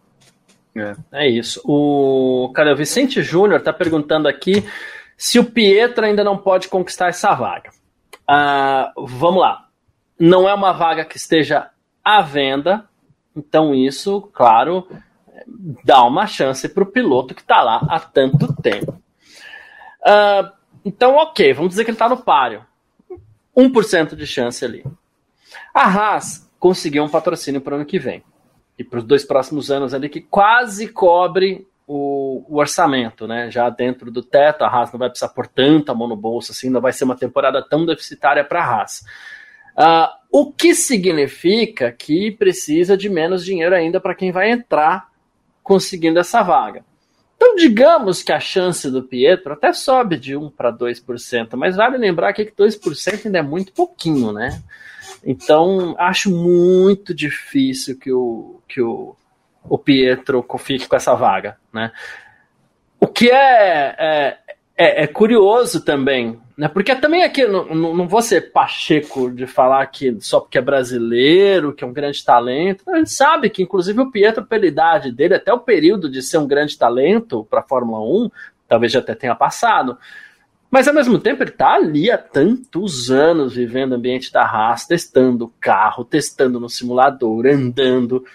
É, 0.76 0.96
é 1.12 1.28
isso. 1.28 1.62
O 1.64 2.52
cara, 2.54 2.74
o 2.74 2.76
Vicente 2.76 3.22
Júnior 3.22 3.60
está 3.60 3.74
perguntando 3.74 4.28
aqui 4.28 4.64
se 5.18 5.40
o 5.40 5.52
Pietro 5.52 6.06
ainda 6.06 6.24
não 6.24 6.38
pode 6.38 6.68
conquistar 6.68 7.08
essa 7.08 7.34
vaga. 7.34 7.72
Ah, 8.28 8.94
vamos 8.96 9.42
lá. 9.42 9.68
Não 10.20 10.48
é 10.48 10.54
uma 10.54 10.72
vaga 10.72 11.04
que 11.04 11.18
esteja 11.18 11.72
à 12.04 12.22
venda, 12.22 12.88
então 13.36 13.74
isso, 13.74 14.22
claro, 14.34 14.88
dá 15.84 16.04
uma 16.04 16.28
chance 16.28 16.70
para 16.70 16.84
o 16.84 16.92
piloto 16.92 17.34
que 17.34 17.42
está 17.42 17.62
lá 17.62 17.86
há 17.90 18.00
tanto 18.00 18.54
tempo. 18.62 19.02
Ah, 20.06 20.54
então, 20.86 21.16
ok, 21.16 21.52
vamos 21.54 21.72
dizer 21.72 21.84
que 21.84 21.90
ele 21.90 21.96
está 21.96 22.08
no 22.08 22.18
páreo. 22.18 22.66
1% 23.56 24.16
de 24.16 24.28
chance 24.28 24.64
ali. 24.64 24.86
A 25.74 25.84
Haas 25.84 26.50
conseguiu 26.60 27.04
um 27.04 27.10
patrocínio 27.10 27.60
para 27.60 27.74
o 27.74 27.76
ano 27.78 27.86
que 27.86 27.98
vem 27.98 28.24
e 28.78 28.84
para 28.84 29.00
os 29.00 29.04
dois 29.04 29.26
próximos 29.26 29.72
anos 29.72 29.94
ali 29.94 30.08
que 30.08 30.22
quase 30.22 30.88
cobre 30.88 31.68
o, 31.88 32.46
o, 32.50 32.60
orçamento, 32.60 33.26
né? 33.26 33.50
Já 33.50 33.70
dentro 33.70 34.12
do 34.12 34.22
teto, 34.22 34.64
a 34.64 34.68
Haas 34.68 34.92
não 34.92 35.00
vai 35.00 35.10
precisar 35.10 35.30
pôr 35.30 35.48
tanta 35.48 35.96
mão 35.96 36.08
no 36.08 36.18
bolso 36.18 36.52
assim, 36.52 36.70
não 36.70 36.82
vai 36.82 36.92
ser 36.92 37.06
uma 37.06 37.16
temporada 37.16 37.66
tão 37.68 37.86
deficitária 37.86 38.44
para 38.44 38.62
a 38.62 38.66
Haas. 38.66 39.06
Uh, 39.78 40.10
o 40.32 40.52
que 40.52 40.76
significa 40.76 41.92
que 41.92 42.32
precisa 42.32 42.98
de 42.98 43.10
menos 43.10 43.46
dinheiro 43.46 43.74
ainda 43.74 44.02
para 44.02 44.16
quem 44.16 44.32
vai 44.32 44.52
entrar 44.52 45.08
conseguindo 45.64 46.20
essa 46.20 46.44
vaga. 46.44 46.84
Então, 47.36 47.56
digamos 47.56 48.24
que 48.24 48.32
a 48.32 48.40
chance 48.40 48.90
do 48.90 49.04
Pietro 49.04 49.54
até 49.54 49.72
sobe 49.72 50.18
de 50.18 50.36
1 50.36 50.50
para 50.50 50.74
2%, 50.74 51.56
mas 51.56 51.76
vale 51.76 51.98
lembrar 51.98 52.34
que 52.34 52.46
2% 52.46 53.26
ainda 53.28 53.38
é 53.38 53.44
muito 53.44 53.72
pouquinho, 53.74 54.32
né? 54.32 54.62
Então, 55.24 55.96
acho 56.00 56.32
muito 56.32 57.14
difícil 57.14 58.00
que 58.00 58.12
o, 58.12 58.62
que 58.68 58.82
o, 58.82 59.16
o 59.70 59.78
Pietro 59.78 60.46
fique 60.60 60.88
com 60.88 60.96
essa 60.96 61.14
vaga, 61.16 61.58
né? 61.74 61.92
O 63.00 63.08
que 63.08 63.30
é, 63.30 63.96
é, 63.98 64.38
é, 64.76 65.04
é 65.04 65.08
curioso 65.08 65.84
também, 65.84 66.40
né? 66.58 66.68
Porque 66.68 66.96
também 66.96 67.24
aqui, 67.24 67.46
não, 67.46 67.76
não 67.76 68.08
vou 68.08 68.22
ser 68.22 68.52
pacheco 68.52 69.30
de 69.30 69.46
falar 69.46 69.86
que 69.88 70.18
só 70.20 70.40
porque 70.40 70.58
é 70.58 70.62
brasileiro, 70.62 71.74
que 71.74 71.84
é 71.84 71.88
um 71.88 71.94
grande 71.94 72.24
talento. 72.26 72.84
A 72.90 72.98
gente 72.98 73.12
sabe 73.12 73.50
que, 73.50 73.62
inclusive, 73.62 74.02
o 74.02 74.12
Pietro, 74.12 74.46
pela 74.46 74.66
idade 74.66 75.12
dele, 75.12 75.36
até 75.36 75.54
o 75.54 75.60
período 75.60 76.10
de 76.10 76.22
ser 76.22 76.40
um 76.40 76.48
grande 76.48 76.78
talento 76.78 77.46
para 77.50 77.60
a 77.60 77.68
Fórmula 77.68 78.00
1, 78.00 78.32
talvez 78.68 78.92
já 78.92 79.00
até 79.00 79.14
tenha 79.14 79.36
passado. 79.36 79.98
Mas 80.70 80.88
ao 80.88 80.94
mesmo 80.94 81.18
tempo 81.18 81.44
ele 81.44 81.52
está 81.52 81.76
ali 81.76 82.12
há 82.12 82.18
tantos 82.18 83.10
anos 83.10 83.56
vivendo 83.56 83.94
o 83.94 83.96
ambiente 83.96 84.32
da 84.32 84.44
raça, 84.44 84.90
testando 84.90 85.46
o 85.46 85.54
carro, 85.62 86.04
testando 86.04 86.60
no 86.60 86.70
simulador, 86.70 87.46
andando. 87.48 88.26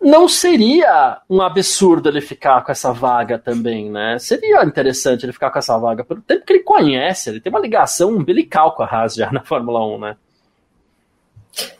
Não 0.00 0.28
seria 0.28 1.20
um 1.28 1.40
absurdo 1.40 2.08
ele 2.08 2.20
ficar 2.20 2.62
com 2.62 2.70
essa 2.70 2.92
vaga 2.92 3.38
também, 3.38 3.90
né? 3.90 4.18
Seria 4.18 4.64
interessante 4.64 5.24
ele 5.24 5.32
ficar 5.32 5.50
com 5.50 5.58
essa 5.58 5.76
vaga, 5.78 6.04
pelo 6.04 6.20
tempo 6.20 6.44
que 6.44 6.52
ele 6.52 6.62
conhece, 6.62 7.30
ele 7.30 7.40
tem 7.40 7.50
uma 7.50 7.60
ligação 7.60 8.10
umbilical 8.10 8.74
com 8.74 8.82
a 8.82 8.86
Haas 8.86 9.14
já 9.14 9.30
na 9.32 9.42
Fórmula 9.42 9.84
1, 9.86 9.98
né? 9.98 10.16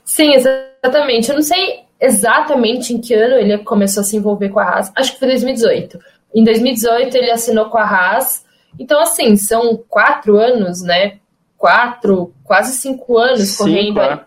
Sim, 0.03 0.33
exatamente. 0.33 1.29
Eu 1.29 1.35
não 1.35 1.43
sei 1.43 1.85
exatamente 1.99 2.93
em 2.93 2.99
que 2.99 3.13
ano 3.13 3.35
ele 3.35 3.57
começou 3.59 4.01
a 4.01 4.03
se 4.03 4.17
envolver 4.17 4.49
com 4.49 4.59
a 4.59 4.63
Haas, 4.63 4.91
acho 4.95 5.13
que 5.13 5.19
foi 5.19 5.27
2018. 5.29 5.99
Em 6.35 6.43
2018 6.43 7.15
ele 7.15 7.31
assinou 7.31 7.65
com 7.65 7.77
a 7.77 7.83
Haas 7.83 8.45
então, 8.79 8.99
assim, 8.99 9.35
são 9.35 9.77
quatro 9.89 10.37
anos, 10.37 10.81
né? 10.81 11.19
Quatro, 11.57 12.33
quase 12.43 12.77
cinco 12.77 13.17
anos 13.17 13.49
cinco, 13.49 13.63
correndo. 13.63 14.01
É. 14.01 14.25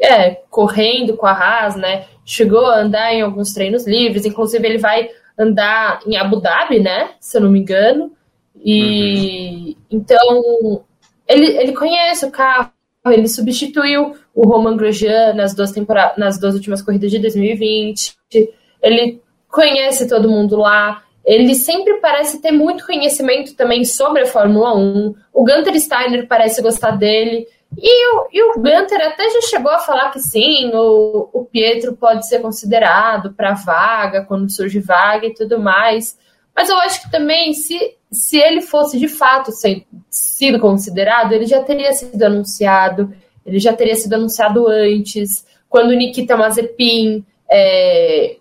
é, 0.00 0.30
correndo 0.48 1.16
com 1.16 1.26
a 1.26 1.32
Haas, 1.32 1.74
né? 1.74 2.06
Chegou 2.24 2.66
a 2.66 2.80
andar 2.80 3.12
em 3.12 3.22
alguns 3.22 3.52
treinos 3.52 3.86
livres, 3.86 4.24
inclusive 4.24 4.66
ele 4.66 4.78
vai 4.78 5.08
andar 5.38 6.00
em 6.06 6.16
Abu 6.16 6.40
Dhabi, 6.40 6.80
né? 6.80 7.10
Se 7.20 7.36
eu 7.36 7.42
não 7.42 7.50
me 7.50 7.60
engano. 7.60 8.12
E 8.64 9.76
uhum. 9.90 9.98
então 9.98 10.84
ele, 11.26 11.46
ele 11.56 11.72
conhece 11.72 12.24
o 12.24 12.30
carro, 12.30 12.70
ele 13.06 13.28
substituiu 13.28 14.14
o 14.34 14.46
Roman 14.46 14.76
Grosjean 14.76 15.32
nas 15.34 15.54
duas 15.54 15.72
temporadas, 15.72 16.16
nas 16.16 16.38
duas 16.38 16.54
últimas 16.54 16.82
corridas 16.82 17.10
de 17.10 17.18
2020. 17.18 18.16
Ele 18.82 19.20
conhece 19.48 20.08
todo 20.08 20.30
mundo 20.30 20.56
lá, 20.56 21.02
ele 21.24 21.54
sempre 21.54 22.00
parece 22.00 22.40
ter 22.40 22.50
muito 22.50 22.86
conhecimento 22.86 23.54
também 23.54 23.84
sobre 23.84 24.22
a 24.22 24.26
Fórmula 24.26 24.76
1. 24.76 25.14
O 25.32 25.44
Gunter 25.44 25.78
Steiner 25.80 26.26
parece 26.26 26.60
gostar 26.60 26.92
dele. 26.92 27.46
E 27.76 28.14
o, 28.14 28.28
e 28.32 28.42
o 28.42 28.54
Gunter 28.54 29.00
até 29.00 29.28
já 29.30 29.40
chegou 29.42 29.72
a 29.72 29.78
falar 29.78 30.10
que 30.10 30.20
sim, 30.20 30.70
o, 30.74 31.28
o 31.32 31.44
Pietro 31.44 31.96
pode 31.96 32.28
ser 32.28 32.40
considerado 32.40 33.32
para 33.32 33.54
vaga, 33.54 34.24
quando 34.24 34.52
surge 34.52 34.78
vaga 34.78 35.26
e 35.26 35.34
tudo 35.34 35.58
mais. 35.58 36.18
Mas 36.54 36.68
eu 36.68 36.76
acho 36.78 37.02
que 37.02 37.10
também, 37.10 37.54
se, 37.54 37.96
se 38.10 38.36
ele 38.36 38.60
fosse 38.60 38.98
de 38.98 39.08
fato 39.08 39.50
ser, 39.52 39.86
sido 40.10 40.60
considerado, 40.60 41.32
ele 41.32 41.46
já 41.46 41.62
teria 41.62 41.92
sido 41.92 42.22
anunciado, 42.22 43.12
ele 43.44 43.58
já 43.58 43.72
teria 43.72 43.94
sido 43.94 44.14
anunciado 44.14 44.68
antes, 44.68 45.46
quando 45.68 45.94
Nikita 45.94 46.36
Mazepin 46.36 47.24
é, 47.50 48.36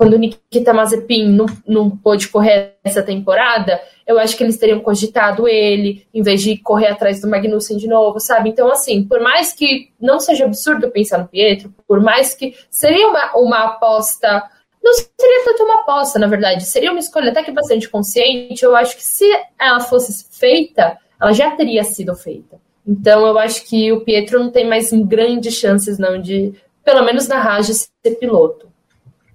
quando 0.00 0.16
Nikita 0.16 0.72
Mazepin 0.72 1.28
não, 1.28 1.44
não 1.68 1.90
pôde 1.90 2.28
correr 2.28 2.76
essa 2.82 3.02
temporada, 3.02 3.78
eu 4.10 4.18
acho 4.18 4.36
que 4.36 4.42
eles 4.42 4.58
teriam 4.58 4.80
cogitado 4.80 5.46
ele, 5.46 6.04
em 6.12 6.20
vez 6.20 6.42
de 6.42 6.56
correr 6.58 6.88
atrás 6.88 7.20
do 7.20 7.28
Magnussen 7.28 7.76
de 7.76 7.86
novo, 7.86 8.18
sabe? 8.18 8.50
Então, 8.50 8.70
assim, 8.70 9.04
por 9.04 9.20
mais 9.20 9.52
que 9.52 9.92
não 10.00 10.18
seja 10.18 10.44
absurdo 10.44 10.90
pensar 10.90 11.18
no 11.18 11.28
Pietro, 11.28 11.72
por 11.86 12.00
mais 12.00 12.34
que 12.34 12.56
seria 12.68 13.06
uma, 13.08 13.36
uma 13.36 13.64
aposta. 13.66 14.42
Não 14.82 14.92
seria 14.94 15.44
tanto 15.44 15.62
uma 15.62 15.82
aposta, 15.82 16.18
na 16.18 16.26
verdade, 16.26 16.64
seria 16.64 16.90
uma 16.90 16.98
escolha 16.98 17.30
até 17.30 17.44
que 17.44 17.52
bastante 17.52 17.88
consciente. 17.88 18.64
Eu 18.64 18.74
acho 18.74 18.96
que 18.96 19.04
se 19.04 19.30
ela 19.58 19.78
fosse 19.78 20.26
feita, 20.36 20.98
ela 21.20 21.32
já 21.32 21.52
teria 21.52 21.84
sido 21.84 22.14
feita. 22.16 22.58
Então, 22.84 23.24
eu 23.26 23.38
acho 23.38 23.64
que 23.68 23.92
o 23.92 24.00
Pietro 24.00 24.40
não 24.40 24.50
tem 24.50 24.66
mais 24.66 24.90
grandes 24.92 25.54
chances, 25.54 25.98
não, 25.98 26.20
de, 26.20 26.52
pelo 26.84 27.04
menos 27.04 27.28
na 27.28 27.40
Rage, 27.40 27.74
ser 27.74 28.16
piloto. 28.18 28.68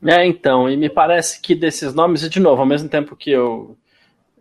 É, 0.06 0.26
então, 0.26 0.70
e 0.70 0.76
me 0.76 0.90
parece 0.90 1.40
que 1.40 1.56
desses 1.56 1.94
nomes, 1.94 2.24
e 2.24 2.30
de 2.30 2.40
novo, 2.40 2.62
ao 2.62 2.68
mesmo 2.68 2.90
tempo 2.90 3.16
que 3.16 3.32
eu 3.32 3.78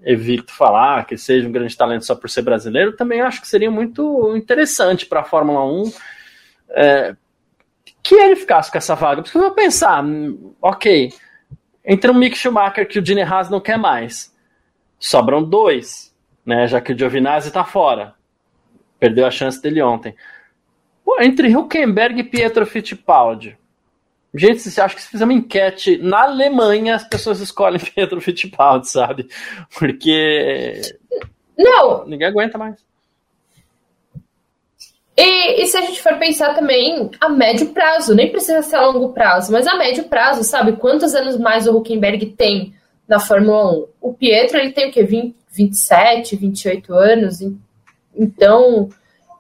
evito 0.05 0.53
falar 0.53 1.07
que 1.07 1.17
seja 1.17 1.49
um 1.49 1.53
grande 1.53 1.77
talento 1.77 2.05
só 2.05 2.15
por 2.15 2.29
ser 2.29 2.43
brasileiro, 2.43 2.97
também 2.97 3.21
acho 3.23 3.41
que 3.41 3.49
seria 3.49 3.71
muito 3.71 4.37
interessante 4.37 5.07
para 5.07 5.21
a 5.21 5.25
Fórmula 5.25 5.65
1 5.65 5.93
é, 6.71 7.17
que 8.03 8.15
ele 8.15 8.37
ficasse 8.37 8.71
com 8.71 8.79
essa 8.79 8.95
vaga. 8.95 9.23
Porque 9.23 9.37
eu 9.37 9.43
vou 9.43 9.53
pensar, 9.53 10.05
ok, 10.61 11.11
entre 11.85 12.11
o 12.11 12.15
Mick 12.15 12.37
Schumacher 12.37 12.87
que 12.87 12.99
o 12.99 13.05
Gene 13.05 13.23
Haas 13.23 13.49
não 13.49 13.61
quer 13.61 13.79
mais, 13.79 14.35
sobram 14.99 15.43
dois, 15.43 16.15
né, 16.45 16.67
já 16.67 16.81
que 16.81 16.93
o 16.93 16.99
Giovinazzi 16.99 17.49
está 17.49 17.65
fora. 17.65 18.15
Perdeu 18.99 19.27
a 19.27 19.31
chance 19.31 19.61
dele 19.61 19.83
ontem. 19.83 20.15
Pô, 21.05 21.21
entre 21.21 21.55
Huckenberg 21.55 22.21
e 22.21 22.25
Pietro 22.25 22.65
Fittipaldi, 22.65 23.59
Gente, 24.35 24.81
acha 24.81 24.97
que 24.97 25.03
se 25.03 25.09
fizer 25.09 25.25
uma 25.25 25.33
enquete 25.33 25.97
na 25.99 26.25
Alemanha, 26.25 26.97
as 26.97 27.05
pessoas 27.05 27.41
escolhem 27.41 27.79
Pedro 27.95 28.21
Fittipaldi, 28.21 28.89
sabe? 28.89 29.29
Porque. 29.79 30.81
Não! 31.57 32.05
Ninguém 32.05 32.27
aguenta 32.27 32.59
mais. 32.59 32.85
E, 35.17 35.63
e, 35.63 35.67
se 35.67 35.77
a 35.77 35.83
gente 35.83 36.03
for 36.03 36.19
pensar 36.19 36.55
também 36.55 37.09
a 37.21 37.29
médio 37.29 37.69
prazo, 37.69 38.17
nem 38.17 38.33
precisa 38.33 38.63
ser 38.63 38.75
a 38.75 38.87
longo 38.87 39.13
prazo, 39.13 39.53
mas 39.53 39.65
a 39.69 39.77
médio 39.77 40.05
prazo, 40.09 40.43
sabe? 40.43 40.73
Quantos 40.73 41.15
anos 41.15 41.39
mais 41.39 41.69
o 41.69 41.77
Huckenberg 41.77 42.27
tem 42.33 42.75
na 43.07 43.21
Fórmula 43.21 43.71
1? 43.71 43.87
O 44.01 44.13
Pietro, 44.13 44.59
ele 44.59 44.73
tem 44.73 44.89
o 44.89 44.93
quê? 44.93 45.05
20, 45.05 45.37
27, 45.53 46.35
28 46.35 46.93
anos? 46.93 47.39
Então, 48.17 48.89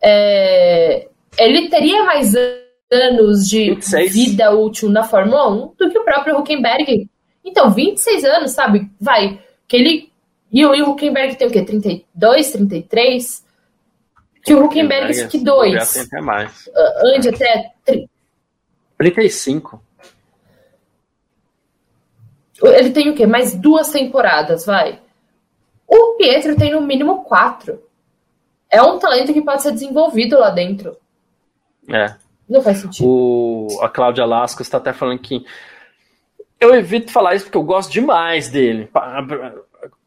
é, 0.00 1.08
ele 1.36 1.68
teria 1.68 2.04
mais 2.04 2.36
anos 2.36 2.63
anos 2.94 3.48
de 3.48 3.74
26. 3.74 4.12
vida 4.12 4.50
útil 4.50 4.88
na 4.88 5.02
Fórmula 5.02 5.50
1 5.50 5.74
do 5.78 5.90
que 5.90 5.98
o 5.98 6.04
próprio 6.04 6.38
Huckenberg. 6.38 7.08
Então, 7.44 7.70
26 7.70 8.24
anos, 8.24 8.52
sabe? 8.52 8.90
Vai. 9.00 9.40
Que 9.68 9.76
ele. 9.76 10.12
E 10.50 10.64
o, 10.64 10.74
e 10.74 10.82
o 10.82 10.90
Huckenberg 10.90 11.36
tem 11.36 11.48
o 11.48 11.50
quê? 11.50 11.62
32, 11.62 12.52
33? 12.52 13.44
Que 14.42 14.54
o 14.54 14.64
Huckenberg 14.64 15.28
que 15.28 15.38
dois. 15.38 15.96
Até 15.96 16.20
mais. 16.20 16.66
Uh, 16.68 17.16
ande 17.16 17.28
até. 17.28 17.72
35. 18.96 19.82
Ele 22.62 22.90
tem 22.90 23.10
o 23.10 23.14
quê? 23.14 23.26
Mais 23.26 23.54
duas 23.54 23.90
temporadas, 23.90 24.64
vai. 24.64 25.00
O 25.86 26.14
Pietro 26.16 26.56
tem 26.56 26.72
no 26.72 26.80
mínimo 26.80 27.24
quatro. 27.24 27.82
É 28.70 28.82
um 28.82 28.98
talento 28.98 29.32
que 29.32 29.42
pode 29.42 29.62
ser 29.62 29.72
desenvolvido 29.72 30.38
lá 30.38 30.50
dentro. 30.50 30.96
É. 31.88 32.14
Não 32.48 32.62
faz 32.62 32.78
sentido. 32.78 33.06
O, 33.06 33.68
a 33.80 33.88
Cláudia 33.88 34.24
Lasco 34.24 34.62
está 34.62 34.78
até 34.78 34.92
falando 34.92 35.18
que 35.18 35.44
eu 36.60 36.74
evito 36.74 37.12
falar 37.12 37.34
isso 37.34 37.46
porque 37.46 37.58
eu 37.58 37.62
gosto 37.62 37.92
demais 37.92 38.48
dele 38.48 38.90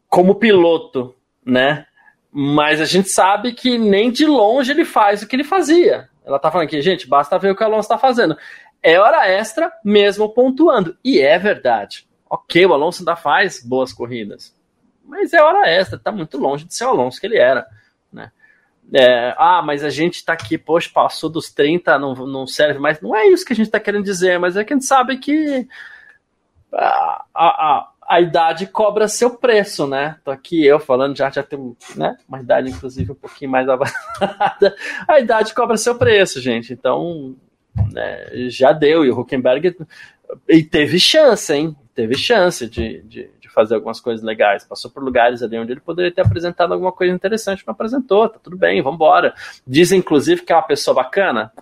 como 0.08 0.34
piloto, 0.34 1.14
né? 1.44 1.86
Mas 2.30 2.80
a 2.80 2.84
gente 2.84 3.08
sabe 3.08 3.52
que 3.52 3.78
nem 3.78 4.10
de 4.10 4.26
longe 4.26 4.70
ele 4.70 4.84
faz 4.84 5.22
o 5.22 5.28
que 5.28 5.36
ele 5.36 5.44
fazia. 5.44 6.08
Ela 6.24 6.38
tá 6.38 6.50
falando 6.50 6.66
aqui, 6.66 6.80
gente, 6.82 7.08
basta 7.08 7.38
ver 7.38 7.52
o 7.52 7.56
que 7.56 7.62
o 7.62 7.66
Alonso 7.66 7.86
está 7.86 7.98
fazendo. 7.98 8.36
É 8.82 8.98
hora 8.98 9.26
extra, 9.28 9.72
mesmo 9.84 10.28
pontuando. 10.28 10.96
E 11.02 11.20
é 11.20 11.38
verdade. 11.38 12.06
Ok, 12.28 12.64
o 12.66 12.74
Alonso 12.74 13.00
ainda 13.00 13.16
faz 13.16 13.64
boas 13.64 13.92
corridas. 13.92 14.54
Mas 15.04 15.32
é 15.32 15.42
hora 15.42 15.68
extra, 15.70 15.98
tá 15.98 16.12
muito 16.12 16.36
longe 16.36 16.66
de 16.66 16.74
ser 16.74 16.84
o 16.84 16.90
Alonso 16.90 17.18
que 17.18 17.26
ele 17.26 17.38
era. 17.38 17.66
Né? 18.12 18.30
É, 18.92 19.34
ah, 19.36 19.62
mas 19.62 19.84
a 19.84 19.90
gente 19.90 20.24
tá 20.24 20.32
aqui, 20.32 20.56
poxa, 20.56 20.90
passou 20.92 21.28
dos 21.28 21.50
30, 21.52 21.98
não, 21.98 22.14
não 22.14 22.46
serve 22.46 22.78
mais. 22.78 23.00
Não 23.00 23.14
é 23.14 23.26
isso 23.28 23.44
que 23.44 23.52
a 23.52 23.56
gente 23.56 23.70
tá 23.70 23.78
querendo 23.78 24.04
dizer, 24.04 24.38
mas 24.38 24.56
é 24.56 24.64
que 24.64 24.72
a 24.72 24.76
gente 24.76 24.86
sabe 24.86 25.18
que 25.18 25.68
a, 26.72 27.24
a, 27.34 27.88
a 28.08 28.20
idade 28.20 28.66
cobra 28.66 29.06
seu 29.06 29.36
preço, 29.36 29.86
né? 29.86 30.16
Tô 30.24 30.30
aqui 30.30 30.64
eu 30.64 30.80
falando, 30.80 31.16
já, 31.16 31.30
já 31.30 31.42
tenho 31.42 31.76
né, 31.94 32.16
uma 32.26 32.40
idade, 32.40 32.70
inclusive, 32.70 33.12
um 33.12 33.16
pouquinho 33.16 33.50
mais 33.50 33.68
avançada. 33.70 34.74
A 35.06 35.20
idade 35.20 35.52
cobra 35.54 35.76
seu 35.76 35.96
preço, 35.96 36.40
gente. 36.40 36.72
Então, 36.72 37.36
né, 37.92 38.48
já 38.48 38.72
deu. 38.72 39.04
E 39.04 39.10
o 39.10 39.20
Huckenberg 39.20 39.76
e 40.48 40.62
teve 40.62 40.98
chance, 40.98 41.52
hein? 41.52 41.76
Teve 41.94 42.16
chance 42.16 42.68
de, 42.68 43.02
de, 43.02 43.30
fazer 43.62 43.74
algumas 43.74 44.00
coisas 44.00 44.24
legais. 44.24 44.64
Passou 44.64 44.90
por 44.90 45.02
lugares 45.02 45.42
ali 45.42 45.58
onde 45.58 45.72
ele 45.72 45.80
poderia 45.80 46.12
ter 46.12 46.20
apresentado 46.20 46.72
alguma 46.72 46.92
coisa 46.92 47.12
interessante, 47.12 47.64
não 47.66 47.72
apresentou. 47.72 48.28
Tá 48.28 48.38
tudo 48.38 48.56
bem, 48.56 48.82
vamos 48.82 48.96
embora. 48.96 49.34
Dizem, 49.66 49.98
inclusive, 49.98 50.42
que 50.42 50.52
é 50.52 50.56
uma 50.56 50.62
pessoa 50.62 50.94
bacana. 50.94 51.52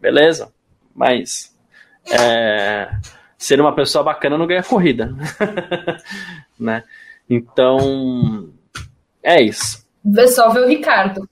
Beleza. 0.00 0.52
Mas. 0.94 1.54
É 2.10 2.88
ser 3.40 3.58
uma 3.58 3.74
pessoa 3.74 4.04
bacana 4.04 4.36
não 4.36 4.46
ganha 4.46 4.62
corrida. 4.62 5.16
né? 6.60 6.84
Então, 7.28 8.52
é 9.22 9.40
isso. 9.42 9.82
É 10.14 10.26
só 10.26 10.50
ver 10.50 10.60
o 10.60 10.68
Ricardo. 10.68 11.26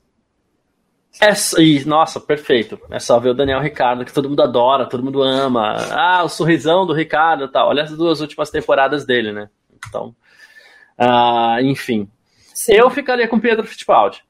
É, 1.21 1.33
e, 1.61 1.85
nossa, 1.85 2.19
perfeito. 2.19 2.81
É 2.91 2.99
só 2.99 3.19
ver 3.21 3.31
o 3.31 3.35
Daniel 3.35 3.61
Ricardo, 3.61 4.07
que 4.07 4.13
todo 4.13 4.29
mundo 4.29 4.41
adora, 4.43 4.87
todo 4.87 5.03
mundo 5.05 5.23
ama. 5.23 5.77
Ah, 5.91 6.25
o 6.25 6.31
sorrisão 6.31 6.87
do 6.87 6.95
Ricardo 6.95 7.45
e 7.45 7.49
tal. 7.49 7.69
Olha 7.69 7.83
as 7.83 7.91
duas 7.91 8.23
últimas 8.23 8.49
temporadas 8.49 9.05
dele, 9.05 9.31
né? 9.31 9.51
Então, 9.87 10.15
uh, 10.99 11.61
enfim. 11.63 12.09
Sim. 12.55 12.75
Eu 12.75 12.91
ficaria 12.91 13.29
com 13.29 13.39
Pedro 13.39 13.67
Fittipaldi. 13.67 14.23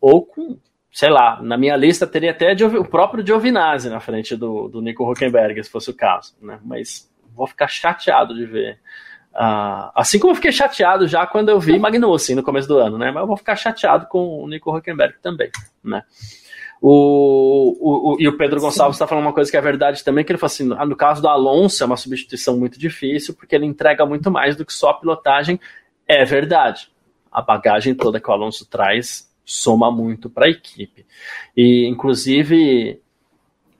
Ou 0.00 0.24
com 0.24 0.58
sei 0.92 1.08
lá, 1.08 1.40
na 1.40 1.56
minha 1.56 1.76
lista 1.76 2.06
teria 2.06 2.32
até 2.32 2.52
o 2.64 2.84
próprio 2.84 3.24
Giovinazzi 3.24 3.88
na 3.88 4.00
frente 4.00 4.36
do, 4.36 4.68
do 4.68 4.82
Nico 4.82 5.10
Huckenberg, 5.10 5.62
se 5.62 5.70
fosse 5.70 5.90
o 5.90 5.94
caso, 5.94 6.34
né? 6.42 6.58
Mas 6.64 7.08
vou 7.34 7.46
ficar 7.46 7.68
chateado 7.68 8.34
de 8.34 8.44
ver. 8.44 8.80
Uh, 9.32 9.94
assim 9.94 10.18
como 10.18 10.32
eu 10.32 10.34
fiquei 10.34 10.50
chateado 10.50 11.06
já 11.06 11.24
quando 11.24 11.50
eu 11.50 11.60
vi 11.60 11.78
Magnussen 11.78 12.34
no 12.34 12.42
começo 12.42 12.66
do 12.66 12.78
ano, 12.78 12.98
né? 12.98 13.12
Mas 13.12 13.22
eu 13.22 13.26
vou 13.26 13.36
ficar 13.36 13.54
chateado 13.54 14.06
com 14.06 14.42
o 14.42 14.48
Nico 14.48 14.76
Huckenberg 14.76 15.14
também, 15.22 15.50
né? 15.82 16.02
O, 16.82 17.76
o, 17.78 18.14
o, 18.14 18.16
e 18.20 18.26
o 18.26 18.38
Pedro 18.38 18.60
Gonçalves 18.60 18.96
está 18.96 19.06
falando 19.06 19.24
uma 19.24 19.34
coisa 19.34 19.50
que 19.50 19.56
é 19.56 19.60
verdade 19.60 20.02
também, 20.02 20.24
que 20.24 20.32
ele 20.32 20.38
falou 20.38 20.50
assim, 20.52 20.64
no 20.64 20.96
caso 20.96 21.20
do 21.20 21.28
Alonso 21.28 21.82
é 21.82 21.86
uma 21.86 21.96
substituição 21.96 22.56
muito 22.56 22.78
difícil, 22.78 23.34
porque 23.34 23.54
ele 23.54 23.66
entrega 23.66 24.06
muito 24.06 24.30
mais 24.30 24.56
do 24.56 24.64
que 24.64 24.72
só 24.72 24.90
a 24.90 24.94
pilotagem. 24.94 25.60
É 26.08 26.24
verdade. 26.24 26.90
A 27.30 27.42
bagagem 27.42 27.94
toda 27.94 28.18
que 28.18 28.30
o 28.30 28.32
Alonso 28.32 28.66
traz 28.66 29.30
soma 29.44 29.90
muito 29.90 30.30
para 30.30 30.46
a 30.46 30.50
equipe. 30.50 31.04
E, 31.56 31.86
inclusive, 31.86 33.00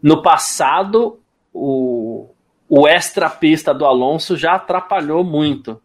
no 0.02 0.20
passado, 0.20 1.20
o, 1.52 2.28
o 2.68 2.86
extra-pista 2.86 3.72
do 3.72 3.86
Alonso 3.86 4.36
já 4.36 4.54
atrapalhou 4.54 5.24
muito 5.24 5.80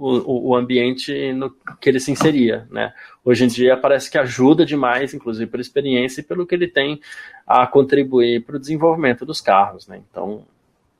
o, 0.00 0.50
o, 0.50 0.56
ambiente 0.56 1.32
no 1.32 1.50
que 1.80 1.88
ele 1.88 2.00
se 2.00 2.10
inseria. 2.10 2.66
Né? 2.70 2.92
Hoje 3.24 3.44
em 3.44 3.48
dia 3.48 3.76
parece 3.76 4.10
que 4.10 4.16
ajuda 4.16 4.64
demais, 4.64 5.12
inclusive 5.12 5.50
pela 5.50 5.60
experiência 5.60 6.20
e 6.20 6.24
pelo 6.24 6.46
que 6.46 6.54
ele 6.54 6.66
tem 6.66 7.00
a 7.46 7.66
contribuir 7.66 8.44
para 8.44 8.56
o 8.56 8.60
desenvolvimento 8.60 9.26
dos 9.26 9.40
carros. 9.40 9.86
Né? 9.86 10.00
Então, 10.10 10.44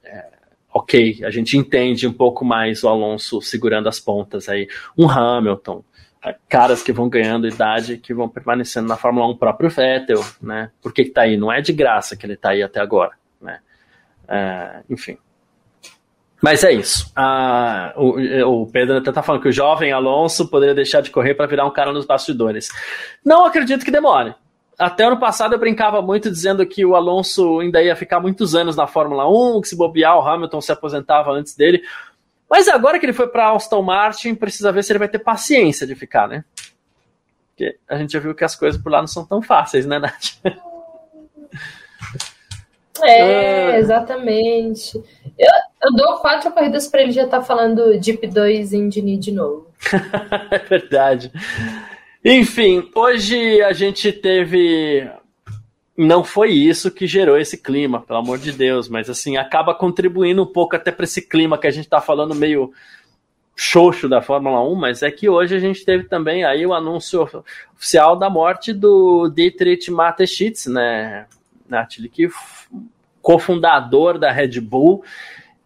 é, 0.04 0.26
ok, 0.72 1.24
a 1.24 1.30
gente 1.30 1.56
entende 1.56 2.06
um 2.06 2.12
pouco 2.12 2.44
mais 2.44 2.84
o 2.84 2.88
Alonso 2.88 3.40
segurando 3.40 3.88
as 3.88 3.98
pontas 3.98 4.48
aí. 4.48 4.68
Um 4.96 5.08
Hamilton, 5.08 5.82
caras 6.48 6.82
que 6.82 6.92
vão 6.92 7.08
ganhando 7.08 7.48
idade, 7.48 7.96
que 7.96 8.12
vão 8.12 8.28
permanecendo 8.28 8.86
na 8.86 8.96
Fórmula 8.96 9.26
1, 9.28 9.30
o 9.30 9.38
próprio 9.38 9.70
Vettel, 9.70 10.22
né? 10.40 10.70
Por 10.82 10.92
que, 10.92 11.04
que 11.04 11.10
tá 11.10 11.22
aí? 11.22 11.36
Não 11.36 11.50
é 11.50 11.62
de 11.62 11.72
graça 11.72 12.16
que 12.16 12.26
ele 12.26 12.36
tá 12.36 12.50
aí 12.50 12.62
até 12.62 12.80
agora, 12.80 13.12
né? 13.40 13.60
É, 14.28 14.82
enfim. 14.90 15.16
Mas 16.40 16.64
é 16.64 16.72
isso. 16.72 17.10
Ah, 17.14 17.92
o, 17.96 18.62
o, 18.62 18.66
Pedro 18.66 18.96
até 18.96 19.12
tá 19.12 19.22
falando 19.22 19.42
que 19.42 19.48
o 19.48 19.52
jovem 19.52 19.92
Alonso 19.92 20.48
poderia 20.48 20.74
deixar 20.74 21.02
de 21.02 21.10
correr 21.10 21.34
para 21.34 21.46
virar 21.46 21.66
um 21.66 21.70
cara 21.70 21.92
nos 21.92 22.06
bastidores. 22.06 22.68
Não 23.24 23.44
acredito 23.44 23.84
que 23.84 23.90
demore. 23.90 24.34
Até 24.78 25.04
ano 25.04 25.18
passado 25.18 25.52
eu 25.52 25.58
brincava 25.58 26.00
muito 26.00 26.30
dizendo 26.30 26.64
que 26.64 26.86
o 26.86 26.96
Alonso 26.96 27.60
ainda 27.60 27.82
ia 27.82 27.94
ficar 27.94 28.18
muitos 28.18 28.54
anos 28.54 28.74
na 28.74 28.86
Fórmula 28.86 29.28
1, 29.28 29.60
que 29.60 29.68
se 29.68 29.76
bobear 29.76 30.16
o 30.16 30.26
Hamilton 30.26 30.60
se 30.62 30.72
aposentava 30.72 31.30
antes 31.30 31.54
dele. 31.54 31.82
Mas 32.48 32.66
agora 32.66 32.98
que 32.98 33.04
ele 33.04 33.12
foi 33.12 33.28
para 33.28 33.52
Aston 33.52 33.82
Martin, 33.82 34.34
precisa 34.34 34.72
ver 34.72 34.82
se 34.82 34.90
ele 34.90 34.98
vai 34.98 35.08
ter 35.08 35.18
paciência 35.18 35.86
de 35.86 35.94
ficar, 35.94 36.26
né? 36.26 36.42
Porque 37.50 37.76
a 37.86 37.98
gente 37.98 38.14
já 38.14 38.18
viu 38.18 38.34
que 38.34 38.42
as 38.42 38.56
coisas 38.56 38.80
por 38.80 38.90
lá 38.90 39.00
não 39.00 39.06
são 39.06 39.26
tão 39.26 39.42
fáceis, 39.42 39.84
né, 39.84 39.98
Nath? 39.98 40.40
É, 43.02 43.72
ah. 43.72 43.78
exatamente. 43.78 44.96
Eu, 45.38 45.50
eu, 45.82 45.92
dou 45.94 46.18
quatro 46.18 46.50
corridas 46.50 46.88
para 46.88 47.02
ele 47.02 47.12
já 47.12 47.24
estar 47.24 47.38
tá 47.38 47.44
falando 47.44 47.98
Deep 47.98 48.26
2 48.26 48.72
Indy 48.72 49.16
de 49.16 49.32
novo. 49.32 49.66
é 50.50 50.58
verdade. 50.58 51.32
Enfim, 52.24 52.90
hoje 52.94 53.62
a 53.62 53.72
gente 53.72 54.12
teve 54.12 55.10
não 55.96 56.24
foi 56.24 56.50
isso 56.50 56.90
que 56.90 57.06
gerou 57.06 57.36
esse 57.36 57.58
clima, 57.58 58.00
pelo 58.00 58.20
amor 58.20 58.38
de 58.38 58.52
Deus, 58.52 58.88
mas 58.88 59.10
assim, 59.10 59.36
acaba 59.36 59.74
contribuindo 59.74 60.42
um 60.42 60.46
pouco 60.46 60.74
até 60.74 60.90
para 60.90 61.04
esse 61.04 61.20
clima 61.20 61.58
que 61.58 61.66
a 61.66 61.70
gente 61.70 61.84
está 61.84 62.00
falando 62.00 62.34
meio 62.34 62.72
xoxo 63.54 64.08
da 64.08 64.22
Fórmula 64.22 64.66
1, 64.66 64.74
mas 64.74 65.02
é 65.02 65.10
que 65.10 65.28
hoje 65.28 65.54
a 65.54 65.58
gente 65.58 65.84
teve 65.84 66.04
também 66.04 66.42
aí 66.42 66.64
o 66.64 66.72
anúncio 66.72 67.28
oficial 67.76 68.16
da 68.16 68.30
morte 68.30 68.72
do 68.72 69.28
Dietrich 69.28 69.90
Mateschitz, 69.90 70.64
né, 70.64 71.26
Nathalie, 71.70 72.08
que 72.08 72.28
cofundador 73.22 74.18
da 74.18 74.30
Red 74.30 74.60
Bull, 74.60 75.04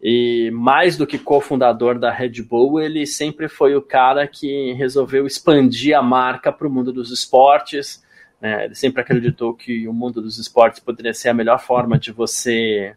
e 0.03 0.51
mais 0.53 0.97
do 0.97 1.07
que 1.07 1.19
cofundador 1.19 1.99
da 1.99 2.11
Red 2.11 2.43
Bull, 2.43 2.81
ele 2.81 3.07
sempre 3.07 3.49
foi 3.49 3.75
o 3.75 3.83
cara 3.83 4.27
que 4.29 4.73
resolveu 4.75 5.27
expandir 5.27 5.97
a 5.97 6.03
marca 6.03 6.53
para 6.53 6.69
o 6.69 6.71
mundo 6.71 6.93
dos 6.93 7.11
esportes, 7.11 8.05
né? 8.45 8.67
Ele 8.67 8.75
sempre 8.75 9.01
acreditou 9.01 9.55
que 9.55 9.89
o 9.89 9.93
mundo 9.95 10.21
dos 10.21 10.39
esportes 10.39 10.79
poderia 10.79 11.15
ser 11.15 11.31
a 11.31 11.35
melhor 11.35 11.59
forma 11.59 11.99
de 11.99 12.13
você 12.13 12.95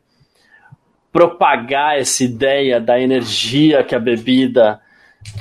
propagar 1.10 1.98
essa 1.98 2.26
ideia 2.26 2.82
da 2.82 3.00
energia 3.00 3.84
que 3.84 3.96
a 3.96 4.00
bebida 4.00 4.82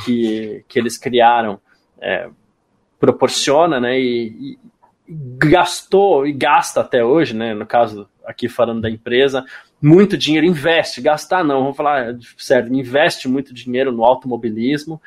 que, 0.05 0.65
que 0.69 0.79
eles 0.79 0.97
criaram 0.97 1.61
é, 2.01 2.29
proporciona, 3.01 3.81
né? 3.81 3.99
E, 3.99 4.27
e, 4.27 4.59
gastou 5.09 6.27
e 6.27 6.33
gasta 6.33 6.81
até 6.81 7.05
hoje, 7.05 7.35
né? 7.35 7.55
No 7.55 7.67
caso 7.67 8.09
aqui 8.25 8.49
falando 8.49 8.81
da 8.81 8.91
empresa, 8.91 9.45
muito 9.81 10.17
dinheiro, 10.17 10.47
investe, 10.47 11.01
gastar 11.01 11.45
não, 11.45 11.61
vamos 11.61 11.77
falar 11.77 12.17
sério, 12.37 12.75
investe 12.75 13.29
muito 13.29 13.55
dinheiro 13.55 13.93
no 13.93 14.05
automobilismo, 14.05 15.01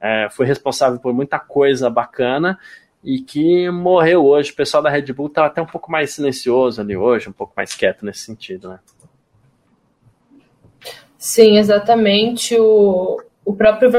é, 0.00 0.28
foi 0.30 0.44
responsável 0.44 0.98
por 0.98 1.14
muita 1.14 1.38
coisa 1.38 1.88
bacana 1.88 2.58
e 3.02 3.20
que 3.20 3.70
morreu 3.70 4.24
hoje. 4.24 4.50
O 4.50 4.56
pessoal 4.56 4.82
da 4.82 4.90
Red 4.90 5.12
Bull 5.12 5.26
está 5.26 5.46
até 5.46 5.62
um 5.62 5.66
pouco 5.66 5.90
mais 5.90 6.12
silencioso 6.12 6.80
ali 6.80 6.96
hoje, 6.96 7.28
um 7.28 7.32
pouco 7.32 7.52
mais 7.56 7.74
quieto 7.74 8.04
nesse 8.04 8.20
sentido, 8.20 8.70
né? 8.70 8.78
Sim, 11.18 11.58
exatamente. 11.58 12.54
O, 12.58 13.22
o 13.44 13.54
próprio 13.54 13.90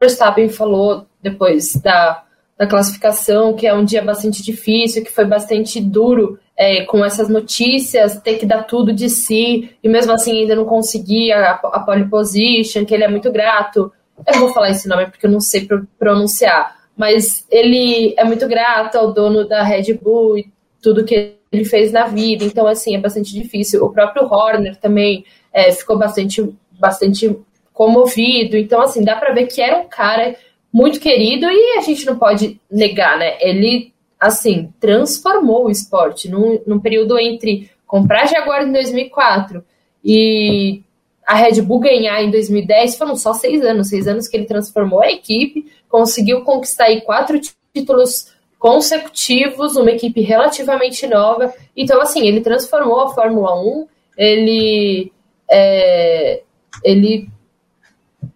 Verstappen 0.00 0.48
falou 0.48 1.06
depois 1.22 1.74
da, 1.74 2.24
da 2.60 2.66
classificação 2.66 3.54
que 3.54 3.66
é 3.66 3.72
um 3.72 3.86
dia 3.86 4.02
bastante 4.02 4.42
difícil, 4.42 5.02
que 5.02 5.10
foi 5.10 5.24
bastante 5.24 5.80
duro 5.80 6.38
é, 6.54 6.84
com 6.84 7.02
essas 7.02 7.30
notícias, 7.30 8.20
ter 8.20 8.36
que 8.36 8.44
dar 8.44 8.64
tudo 8.64 8.92
de 8.92 9.08
si 9.08 9.70
e 9.82 9.88
mesmo 9.88 10.12
assim 10.12 10.42
ainda 10.42 10.54
não 10.54 10.66
conseguir 10.66 11.32
a, 11.32 11.52
a 11.52 11.80
pole 11.80 12.04
position, 12.10 12.84
que 12.84 12.92
ele 12.92 13.04
é 13.04 13.08
muito 13.08 13.32
grato. 13.32 13.90
Eu 14.26 14.40
vou 14.40 14.52
falar 14.52 14.68
esse 14.68 14.86
nome 14.86 15.06
porque 15.06 15.24
eu 15.24 15.30
não 15.30 15.40
sei 15.40 15.66
pronunciar 15.98 16.78
mas 17.00 17.46
ele 17.50 18.12
é 18.18 18.24
muito 18.24 18.46
grato 18.46 18.96
ao 18.98 19.10
dono 19.10 19.48
da 19.48 19.62
Red 19.62 19.94
Bull 19.94 20.36
e 20.36 20.52
tudo 20.82 21.02
que 21.02 21.32
ele 21.50 21.64
fez 21.64 21.90
na 21.92 22.06
vida, 22.06 22.44
então 22.44 22.66
assim, 22.66 22.94
é 22.94 23.00
bastante 23.00 23.32
difícil. 23.32 23.82
O 23.82 23.90
próprio 23.90 24.26
Horner 24.26 24.76
também 24.76 25.24
é, 25.50 25.72
ficou 25.72 25.98
bastante, 25.98 26.54
bastante 26.78 27.34
comovido, 27.72 28.54
então 28.54 28.82
assim, 28.82 29.02
dá 29.02 29.16
para 29.16 29.32
ver 29.32 29.46
que 29.46 29.62
era 29.62 29.78
um 29.78 29.88
cara 29.88 30.36
muito 30.72 31.00
querido 31.00 31.46
e 31.46 31.78
a 31.78 31.80
gente 31.80 32.06
não 32.06 32.18
pode 32.18 32.60
negar, 32.70 33.18
né? 33.18 33.36
Ele, 33.40 33.92
assim, 34.18 34.72
transformou 34.80 35.66
o 35.66 35.70
esporte 35.70 36.28
num, 36.28 36.60
num 36.66 36.78
período 36.78 37.18
entre 37.18 37.70
comprar 37.86 38.26
Jaguar 38.26 38.66
em 38.66 38.72
2004 38.72 39.64
e 40.04 40.82
a 41.26 41.34
Red 41.34 41.62
Bull 41.62 41.80
ganhar 41.80 42.22
em 42.22 42.30
2010 42.30 42.96
foram 42.96 43.16
só 43.16 43.34
seis 43.34 43.62
anos, 43.62 43.88
seis 43.88 44.08
anos 44.08 44.26
que 44.26 44.36
ele 44.36 44.46
transformou 44.46 45.02
a 45.02 45.10
equipe, 45.10 45.70
conseguiu 45.88 46.42
conquistar 46.42 46.84
aí 46.84 47.00
quatro 47.02 47.40
títulos 47.72 48.32
consecutivos, 48.58 49.76
uma 49.76 49.90
equipe 49.90 50.20
relativamente 50.20 51.06
nova. 51.06 51.52
Então, 51.76 52.00
assim, 52.00 52.26
ele 52.26 52.40
transformou 52.40 53.00
a 53.00 53.14
Fórmula 53.14 53.60
1, 53.60 53.88
ele, 54.18 55.12
é, 55.50 56.42
ele 56.84 57.28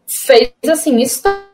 fez, 0.07 0.53
assim, 0.69 0.97
história. 1.01 1.54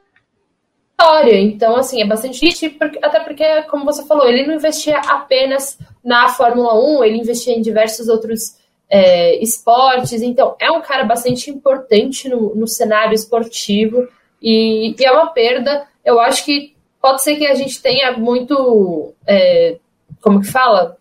Então, 1.41 1.77
assim, 1.77 2.03
é 2.03 2.07
bastante 2.07 2.41
difícil, 2.41 2.75
até 3.03 3.21
porque, 3.21 3.63
como 3.63 3.85
você 3.85 4.07
falou, 4.07 4.29
ele 4.29 4.47
não 4.47 4.55
investia 4.55 4.99
apenas 4.99 5.79
na 6.05 6.29
Fórmula 6.29 6.75
1, 6.99 7.05
ele 7.05 7.19
investia 7.19 7.55
em 7.55 7.63
diversos 7.63 8.09
outros 8.09 8.57
é, 8.89 9.43
esportes. 9.43 10.23
Então, 10.23 10.57
é 10.59 10.71
um 10.71 10.83
cara 10.83 11.05
bastante 11.05 11.51
importante 11.51 12.29
no, 12.29 12.55
no 12.55 12.67
cenário 12.67 13.15
esportivo 13.15 14.09
e, 14.43 14.95
e, 14.99 15.05
é 15.05 15.13
uma 15.13 15.29
perda. 15.29 15.87
Eu 16.05 16.21
acho 16.21 16.45
que 16.45 16.75
pode 17.01 17.23
ser 17.23 17.37
que 17.37 17.47
a 17.47 17.55
gente 17.55 17.81
tenha 17.81 18.13
muito. 18.13 19.15
É, 19.27 19.79
como 20.21 20.41
que 20.41 20.49
fala? 20.49 20.99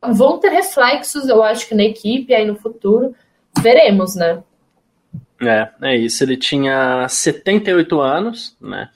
vão 0.00 0.38
ter 0.38 0.50
reflexos, 0.50 1.28
eu 1.28 1.42
acho 1.42 1.66
que 1.66 1.74
na 1.74 1.82
equipe 1.82 2.34
aí 2.34 2.44
no 2.44 2.56
futuro. 2.56 3.14
Veremos, 3.60 4.14
né? 4.14 4.42
É, 5.42 5.70
é 5.82 5.96
isso. 5.96 6.22
Ele 6.22 6.36
tinha 6.36 7.06
78 7.08 8.00
anos, 8.00 8.56
né? 8.60 8.88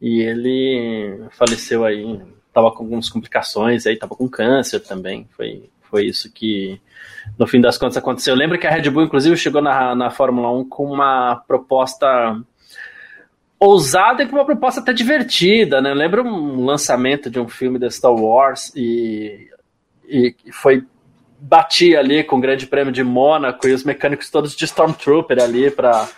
E 0.00 0.20
ele 0.20 1.24
faleceu 1.30 1.84
aí, 1.84 2.20
tava 2.52 2.70
com 2.72 2.82
algumas 2.82 3.08
complicações 3.08 3.86
aí, 3.86 3.96
tava 3.96 4.14
com 4.14 4.28
câncer 4.28 4.80
também. 4.80 5.26
Foi, 5.36 5.70
foi 5.82 6.06
isso 6.06 6.32
que, 6.32 6.80
no 7.38 7.46
fim 7.46 7.60
das 7.60 7.78
contas, 7.78 7.96
aconteceu. 7.96 8.34
Lembra 8.34 8.58
que 8.58 8.66
a 8.66 8.70
Red 8.70 8.90
Bull, 8.90 9.04
inclusive, 9.04 9.36
chegou 9.36 9.62
na, 9.62 9.94
na 9.94 10.10
Fórmula 10.10 10.50
1 10.50 10.68
com 10.68 10.92
uma 10.92 11.36
proposta 11.46 12.38
ousada 13.58 14.22
e 14.22 14.26
com 14.26 14.36
uma 14.36 14.44
proposta 14.44 14.80
até 14.80 14.92
divertida, 14.92 15.80
né? 15.80 15.94
Lembra 15.94 16.22
um 16.22 16.64
lançamento 16.64 17.30
de 17.30 17.38
um 17.38 17.48
filme 17.48 17.78
da 17.78 17.88
Star 17.88 18.12
Wars 18.12 18.72
e, 18.74 19.48
e 20.06 20.34
foi 20.52 20.84
batia 21.38 21.98
ali 21.98 22.24
com 22.24 22.36
o 22.36 22.40
Grande 22.40 22.66
Prêmio 22.66 22.92
de 22.92 23.04
Mônaco 23.04 23.66
e 23.68 23.72
os 23.72 23.84
mecânicos 23.84 24.30
todos 24.30 24.54
de 24.54 24.64
Stormtrooper 24.64 25.42
ali 25.42 25.70
para 25.70 26.08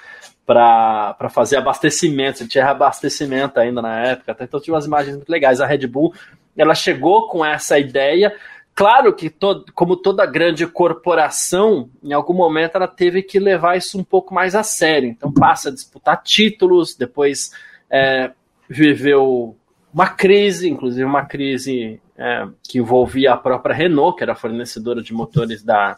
para 0.46 1.28
fazer 1.28 1.56
abastecimento, 1.56 2.46
tinha 2.46 2.70
abastecimento 2.70 3.58
ainda 3.58 3.82
na 3.82 4.00
época, 4.06 4.36
então 4.40 4.60
tinha 4.60 4.72
umas 4.72 4.86
imagens 4.86 5.16
muito 5.16 5.28
legais. 5.28 5.60
A 5.60 5.66
Red 5.66 5.88
Bull, 5.88 6.14
ela 6.56 6.72
chegou 6.72 7.26
com 7.26 7.44
essa 7.44 7.80
ideia, 7.80 8.32
Claro 8.76 9.14
que, 9.14 9.30
todo, 9.30 9.64
como 9.72 9.96
toda 9.96 10.26
grande 10.26 10.66
corporação, 10.66 11.88
em 12.04 12.12
algum 12.12 12.34
momento 12.34 12.76
ela 12.76 12.86
teve 12.86 13.22
que 13.22 13.38
levar 13.38 13.78
isso 13.78 13.98
um 13.98 14.04
pouco 14.04 14.34
mais 14.34 14.54
a 14.54 14.62
sério. 14.62 15.08
Então 15.08 15.32
passa 15.32 15.70
a 15.70 15.72
disputar 15.72 16.22
títulos, 16.22 16.94
depois 16.94 17.52
é, 17.88 18.32
viveu 18.68 19.56
uma 19.96 20.08
crise, 20.08 20.68
inclusive 20.68 21.06
uma 21.06 21.24
crise 21.24 21.98
é, 22.18 22.46
que 22.68 22.76
envolvia 22.78 23.32
a 23.32 23.36
própria 23.38 23.74
Renault, 23.74 24.18
que 24.18 24.22
era 24.22 24.34
fornecedora 24.34 25.02
de 25.02 25.14
motores 25.14 25.62
da, 25.62 25.96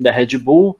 da 0.00 0.10
Red 0.10 0.38
Bull. 0.38 0.78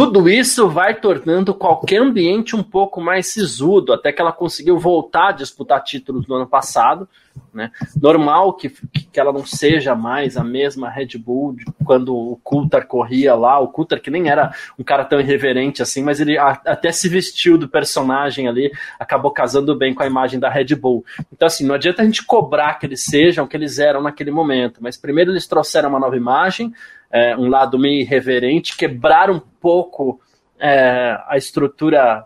Tudo 0.00 0.30
isso 0.30 0.66
vai 0.66 0.94
tornando 0.94 1.52
qualquer 1.52 2.00
ambiente 2.00 2.56
um 2.56 2.62
pouco 2.62 3.02
mais 3.02 3.26
sisudo, 3.26 3.92
até 3.92 4.10
que 4.10 4.22
ela 4.22 4.32
conseguiu 4.32 4.78
voltar 4.78 5.28
a 5.28 5.32
disputar 5.32 5.84
títulos 5.84 6.26
no 6.26 6.36
ano 6.36 6.46
passado. 6.46 7.06
Né? 7.52 7.70
Normal 8.00 8.54
que, 8.54 8.70
que 8.70 9.20
ela 9.20 9.30
não 9.30 9.44
seja 9.44 9.94
mais 9.94 10.38
a 10.38 10.42
mesma 10.42 10.88
Red 10.88 11.18
Bull 11.18 11.54
quando 11.84 12.16
o 12.16 12.40
Coulter 12.42 12.86
corria 12.86 13.34
lá, 13.34 13.58
o 13.58 13.68
Coulter 13.68 14.00
que 14.00 14.10
nem 14.10 14.30
era 14.30 14.54
um 14.78 14.82
cara 14.82 15.04
tão 15.04 15.20
irreverente 15.20 15.82
assim, 15.82 16.02
mas 16.02 16.18
ele 16.18 16.38
a, 16.38 16.58
até 16.64 16.90
se 16.90 17.06
vestiu 17.06 17.58
do 17.58 17.68
personagem 17.68 18.48
ali, 18.48 18.72
acabou 18.98 19.30
casando 19.30 19.76
bem 19.76 19.92
com 19.92 20.02
a 20.02 20.06
imagem 20.06 20.40
da 20.40 20.48
Red 20.48 20.74
Bull. 20.76 21.04
Então 21.30 21.44
assim, 21.44 21.66
não 21.66 21.74
adianta 21.74 22.00
a 22.00 22.04
gente 22.06 22.24
cobrar 22.24 22.78
que 22.78 22.86
eles 22.86 23.04
sejam 23.04 23.44
o 23.44 23.48
que 23.48 23.56
eles 23.56 23.78
eram 23.78 24.00
naquele 24.00 24.30
momento, 24.30 24.80
mas 24.80 24.96
primeiro 24.96 25.30
eles 25.30 25.46
trouxeram 25.46 25.90
uma 25.90 26.00
nova 26.00 26.16
imagem, 26.16 26.72
é, 27.10 27.36
um 27.36 27.48
lado 27.48 27.78
meio 27.78 28.00
irreverente, 28.00 28.76
quebraram 28.76 29.34
um 29.34 29.42
pouco 29.60 30.20
é, 30.58 31.18
a 31.26 31.36
estrutura 31.36 32.24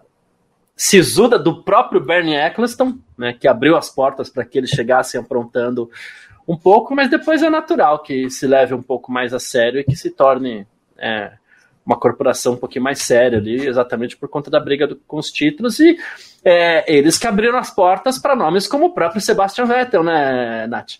sisuda 0.76 1.38
do 1.38 1.62
próprio 1.62 2.00
Bernie 2.00 2.34
Eccleston, 2.34 2.98
né, 3.16 3.32
que 3.32 3.46
abriu 3.46 3.76
as 3.76 3.88
portas 3.88 4.28
para 4.28 4.44
que 4.44 4.58
eles 4.58 4.70
chegassem 4.70 5.20
aprontando 5.20 5.88
um 6.46 6.56
pouco, 6.56 6.94
mas 6.94 7.08
depois 7.08 7.42
é 7.42 7.48
natural 7.48 8.02
que 8.02 8.28
se 8.28 8.46
leve 8.46 8.74
um 8.74 8.82
pouco 8.82 9.10
mais 9.10 9.32
a 9.32 9.38
sério 9.38 9.80
e 9.80 9.84
que 9.84 9.96
se 9.96 10.10
torne 10.10 10.66
é, 10.98 11.32
uma 11.86 11.98
corporação 11.98 12.54
um 12.54 12.56
pouquinho 12.56 12.84
mais 12.84 13.00
séria 13.00 13.38
ali, 13.38 13.66
exatamente 13.66 14.16
por 14.16 14.28
conta 14.28 14.50
da 14.50 14.60
briga 14.60 14.86
do, 14.86 14.96
com 15.06 15.16
os 15.16 15.30
títulos 15.30 15.78
e 15.80 15.96
é, 16.44 16.92
eles 16.92 17.16
que 17.16 17.26
abriram 17.26 17.58
as 17.58 17.70
portas 17.70 18.18
para 18.18 18.36
nomes 18.36 18.66
como 18.66 18.86
o 18.86 18.94
próprio 18.94 19.20
Sebastian 19.20 19.66
Vettel, 19.66 20.02
né, 20.02 20.66
Nath? 20.66 20.98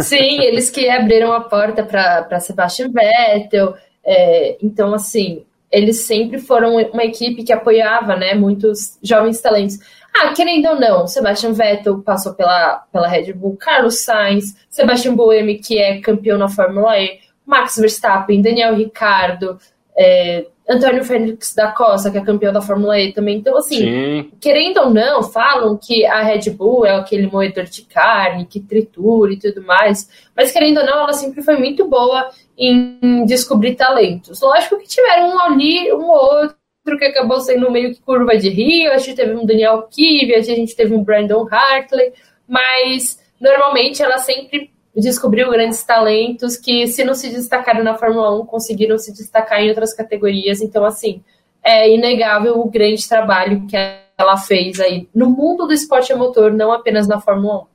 Sim, 0.00 0.40
eles 0.42 0.70
que 0.70 0.88
abriram 0.88 1.32
a 1.32 1.40
porta 1.40 1.84
para 1.84 2.40
Sebastian 2.40 2.90
Vettel. 2.90 3.74
É, 4.04 4.56
então, 4.62 4.92
assim, 4.92 5.44
eles 5.70 6.02
sempre 6.02 6.38
foram 6.38 6.76
uma 6.76 7.04
equipe 7.04 7.42
que 7.44 7.52
apoiava 7.52 8.16
né, 8.16 8.34
muitos 8.34 8.98
jovens 9.02 9.40
talentos. 9.40 9.78
Ah, 10.14 10.32
querendo 10.34 10.68
ou 10.68 10.78
não, 10.78 11.06
Sebastian 11.06 11.52
Vettel 11.52 12.02
passou 12.02 12.34
pela, 12.34 12.84
pela 12.92 13.08
Red 13.08 13.32
Bull, 13.32 13.56
Carlos 13.56 14.04
Sainz, 14.04 14.54
Sebastian 14.68 15.14
Buemi, 15.14 15.58
que 15.58 15.78
é 15.78 16.00
campeão 16.00 16.36
na 16.36 16.48
Fórmula 16.48 16.98
E, 16.98 17.20
Max 17.46 17.76
Verstappen, 17.76 18.42
Daniel 18.42 18.74
Ricciardo, 18.74 19.58
é, 19.96 20.46
Antônio 20.68 21.04
Félix 21.04 21.54
da 21.54 21.72
Costa, 21.72 22.10
que 22.10 22.18
é 22.18 22.24
campeão 22.24 22.52
da 22.52 22.62
Fórmula 22.62 22.98
E 22.98 23.12
também. 23.12 23.38
Então, 23.38 23.56
assim, 23.56 23.78
Sim. 23.78 24.30
querendo 24.40 24.78
ou 24.78 24.90
não, 24.90 25.22
falam 25.22 25.76
que 25.76 26.06
a 26.06 26.22
Red 26.22 26.50
Bull 26.50 26.86
é 26.86 26.94
aquele 26.94 27.26
moedor 27.26 27.64
de 27.64 27.82
carne 27.82 28.46
que 28.46 28.60
tritura 28.60 29.32
e 29.32 29.38
tudo 29.38 29.62
mais. 29.62 30.08
Mas, 30.36 30.52
querendo 30.52 30.78
ou 30.78 30.86
não, 30.86 31.00
ela 31.00 31.12
sempre 31.12 31.42
foi 31.42 31.56
muito 31.56 31.86
boa 31.88 32.30
em 32.56 33.24
descobrir 33.26 33.74
talentos. 33.74 34.40
Lógico 34.40 34.78
que 34.78 34.86
tiveram 34.86 35.34
um 35.34 35.40
ali, 35.40 35.92
um 35.92 36.08
outro 36.08 36.56
que 36.98 37.04
acabou 37.04 37.40
sendo 37.40 37.70
meio 37.70 37.92
que 37.92 38.00
curva 38.00 38.36
de 38.36 38.48
rio. 38.48 38.92
A 38.92 38.98
gente 38.98 39.16
teve 39.16 39.34
um 39.34 39.44
Daniel 39.44 39.88
Kiviat, 39.90 40.50
a 40.50 40.54
gente 40.54 40.76
teve 40.76 40.94
um 40.94 41.02
Brandon 41.02 41.46
Hartley, 41.50 42.12
mas 42.48 43.20
normalmente 43.40 44.02
ela 44.02 44.18
sempre 44.18 44.70
descobriu 45.00 45.50
grandes 45.50 45.82
talentos 45.82 46.56
que, 46.56 46.86
se 46.86 47.04
não 47.04 47.14
se 47.14 47.30
destacaram 47.30 47.82
na 47.82 47.96
Fórmula 47.96 48.38
1, 48.42 48.46
conseguiram 48.46 48.98
se 48.98 49.12
destacar 49.12 49.60
em 49.60 49.68
outras 49.68 49.94
categorias. 49.94 50.60
Então, 50.60 50.84
assim, 50.84 51.22
é 51.62 51.92
inegável 51.94 52.60
o 52.60 52.70
grande 52.70 53.08
trabalho 53.08 53.66
que 53.66 53.76
ela 53.76 54.36
fez 54.36 54.80
aí 54.80 55.08
no 55.14 55.30
mundo 55.30 55.66
do 55.66 55.72
esporte 55.72 56.12
a 56.12 56.16
motor, 56.16 56.52
não 56.52 56.72
apenas 56.72 57.08
na 57.08 57.20
Fórmula 57.20 57.62
1. 57.62 57.72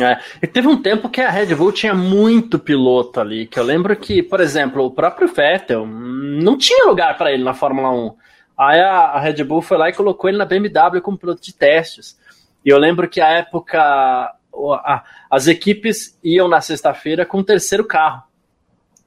É, 0.00 0.18
e 0.42 0.46
teve 0.46 0.68
um 0.68 0.80
tempo 0.80 1.08
que 1.08 1.20
a 1.20 1.30
Red 1.30 1.54
Bull 1.54 1.72
tinha 1.72 1.94
muito 1.94 2.58
piloto 2.58 3.20
ali, 3.20 3.46
que 3.46 3.58
eu 3.58 3.64
lembro 3.64 3.94
que, 3.94 4.22
por 4.22 4.40
exemplo, 4.40 4.84
o 4.84 4.90
próprio 4.90 5.28
Vettel 5.28 5.86
não 5.86 6.56
tinha 6.56 6.86
lugar 6.86 7.16
para 7.18 7.32
ele 7.32 7.44
na 7.44 7.52
Fórmula 7.52 7.90
1. 7.90 8.14
Aí 8.58 8.80
a, 8.80 9.18
Red 9.18 9.44
Bull 9.44 9.60
foi 9.60 9.76
lá 9.76 9.88
e 9.88 9.92
colocou 9.92 10.30
ele 10.30 10.38
na 10.38 10.46
BMW 10.46 11.00
como 11.02 11.18
piloto 11.18 11.42
de 11.42 11.54
testes. 11.54 12.18
E 12.64 12.70
eu 12.70 12.78
lembro 12.78 13.08
que 13.08 13.20
a 13.20 13.28
época 13.28 14.34
as 15.30 15.46
equipes 15.46 16.18
iam 16.22 16.48
na 16.48 16.60
sexta-feira 16.60 17.24
com 17.26 17.38
o 17.38 17.44
terceiro 17.44 17.84
carro. 17.84 18.24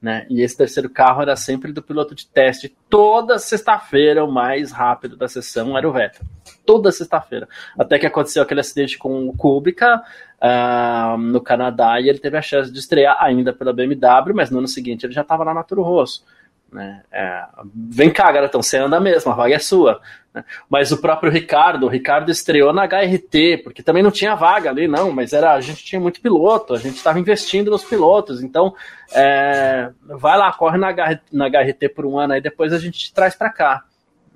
Né? 0.01 0.25
E 0.29 0.41
esse 0.41 0.55
terceiro 0.55 0.89
carro 0.89 1.21
era 1.21 1.35
sempre 1.35 1.73
do 1.73 1.83
piloto 1.83 2.15
de 2.15 2.25
teste. 2.25 2.73
Toda 2.89 3.37
sexta-feira, 3.37 4.23
o 4.23 4.31
mais 4.31 4.71
rápido 4.71 5.17
da 5.17 5.27
sessão 5.27 5.77
era 5.77 5.87
o 5.87 5.91
Vettel. 5.91 6.25
Toda 6.65 6.91
sexta-feira. 6.91 7.49
Até 7.77 7.99
que 7.99 8.05
aconteceu 8.05 8.41
aquele 8.41 8.61
acidente 8.61 8.97
com 8.97 9.27
o 9.27 9.35
Kubica 9.35 10.01
uh, 10.41 11.17
no 11.17 11.41
Canadá 11.41 11.99
e 11.99 12.07
ele 12.07 12.19
teve 12.19 12.37
a 12.37 12.41
chance 12.41 12.71
de 12.71 12.79
estrear 12.79 13.17
ainda 13.19 13.51
pela 13.51 13.73
BMW, 13.73 14.33
mas 14.33 14.49
no 14.49 14.59
ano 14.59 14.67
seguinte 14.69 15.05
ele 15.05 15.13
já 15.13 15.21
estava 15.21 15.43
lá 15.43 15.53
na 15.53 15.63
Toro 15.63 15.83
Rosso. 15.83 16.23
Né? 16.71 17.01
É, 17.11 17.45
vem 17.73 18.11
cá, 18.11 18.31
garotão, 18.31 18.61
você 18.61 18.77
anda 18.77 18.99
mesmo, 18.99 19.31
a 19.31 19.35
vaga 19.35 19.55
é 19.55 19.59
sua. 19.59 19.99
Né? 20.33 20.43
Mas 20.69 20.91
o 20.91 20.97
próprio 20.97 21.31
Ricardo, 21.31 21.85
o 21.85 21.89
Ricardo 21.89 22.29
estreou 22.29 22.71
na 22.71 22.83
HRT, 22.83 23.61
porque 23.63 23.81
também 23.81 24.03
não 24.03 24.11
tinha 24.11 24.35
vaga 24.35 24.69
ali, 24.69 24.87
não, 24.87 25.11
mas 25.11 25.33
era 25.33 25.53
a 25.53 25.61
gente 25.61 25.83
tinha 25.83 25.99
muito 25.99 26.21
piloto, 26.21 26.73
a 26.73 26.77
gente 26.77 26.97
estava 26.97 27.19
investindo 27.19 27.71
nos 27.71 27.83
pilotos, 27.83 28.43
então 28.43 28.73
é, 29.11 29.89
vai 30.03 30.37
lá, 30.37 30.53
corre 30.53 30.77
na, 30.77 30.93
na 31.31 31.47
HRT 31.47 31.89
por 31.89 32.05
um 32.05 32.19
ano, 32.19 32.33
aí 32.33 32.41
depois 32.41 32.71
a 32.71 32.77
gente 32.77 32.99
te 32.99 33.13
traz 33.13 33.35
para 33.35 33.49
cá. 33.49 33.83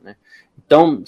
Né? 0.04 0.16
Então, 0.66 1.04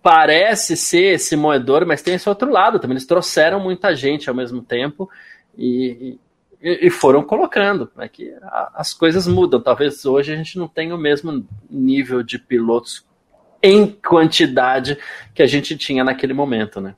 parece 0.00 0.76
ser 0.76 1.14
esse 1.14 1.34
moedor, 1.34 1.84
mas 1.84 2.02
tem 2.02 2.14
esse 2.14 2.28
outro 2.28 2.50
lado 2.50 2.78
também, 2.78 2.94
eles 2.94 3.06
trouxeram 3.06 3.58
muita 3.58 3.96
gente 3.96 4.28
ao 4.28 4.36
mesmo 4.36 4.62
tempo, 4.62 5.10
e, 5.58 6.20
e, 6.66 6.90
foram 6.90 7.22
colocando. 7.22 7.90
É 7.98 8.08
que 8.08 8.34
as 8.74 8.92
coisas 8.92 9.26
mudam. 9.26 9.60
Talvez 9.60 10.04
hoje 10.04 10.32
a 10.32 10.36
gente 10.36 10.58
não 10.58 10.66
tenha 10.66 10.94
o 10.94 10.98
mesmo 10.98 11.46
nível 11.70 12.22
de 12.22 12.38
pilotos 12.38 13.04
em 13.62 13.86
quantidade 13.86 14.98
que 15.34 15.42
a 15.42 15.46
gente 15.46 15.76
tinha 15.76 16.02
naquele 16.02 16.32
momento, 16.32 16.80
né? 16.80 16.94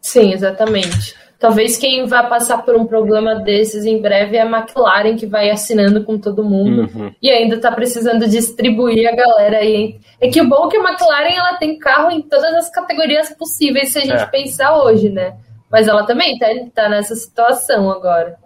Sim, 0.00 0.32
exatamente. 0.32 1.16
Talvez 1.38 1.76
quem 1.76 2.06
vai 2.06 2.28
passar 2.28 2.58
por 2.58 2.76
um 2.76 2.86
problema 2.86 3.34
desses 3.34 3.84
em 3.84 4.00
breve 4.00 4.36
é 4.36 4.42
a 4.42 4.46
McLaren, 4.46 5.16
que 5.16 5.26
vai 5.26 5.50
assinando 5.50 6.04
com 6.04 6.16
todo 6.18 6.44
mundo 6.44 6.90
uhum. 6.94 7.12
e 7.20 7.30
ainda 7.30 7.56
está 7.56 7.72
precisando 7.72 8.28
distribuir 8.28 9.08
a 9.08 9.16
galera 9.16 9.58
aí. 9.58 9.98
É 10.20 10.28
que 10.28 10.40
o 10.40 10.48
bom 10.48 10.66
é 10.66 10.70
que 10.70 10.76
a 10.76 10.80
McLaren 10.80 11.34
ela 11.34 11.58
tem 11.58 11.78
carro 11.78 12.10
em 12.10 12.22
todas 12.22 12.54
as 12.54 12.70
categorias 12.70 13.30
possíveis 13.30 13.92
se 13.92 13.98
a 13.98 14.02
gente 14.02 14.22
é. 14.22 14.26
pensar 14.26 14.76
hoje, 14.76 15.10
né? 15.10 15.36
Mas 15.70 15.88
ela 15.88 16.04
também 16.04 16.34
está 16.34 16.46
tá 16.74 16.88
nessa 16.88 17.14
situação 17.14 17.90
agora 17.90 18.38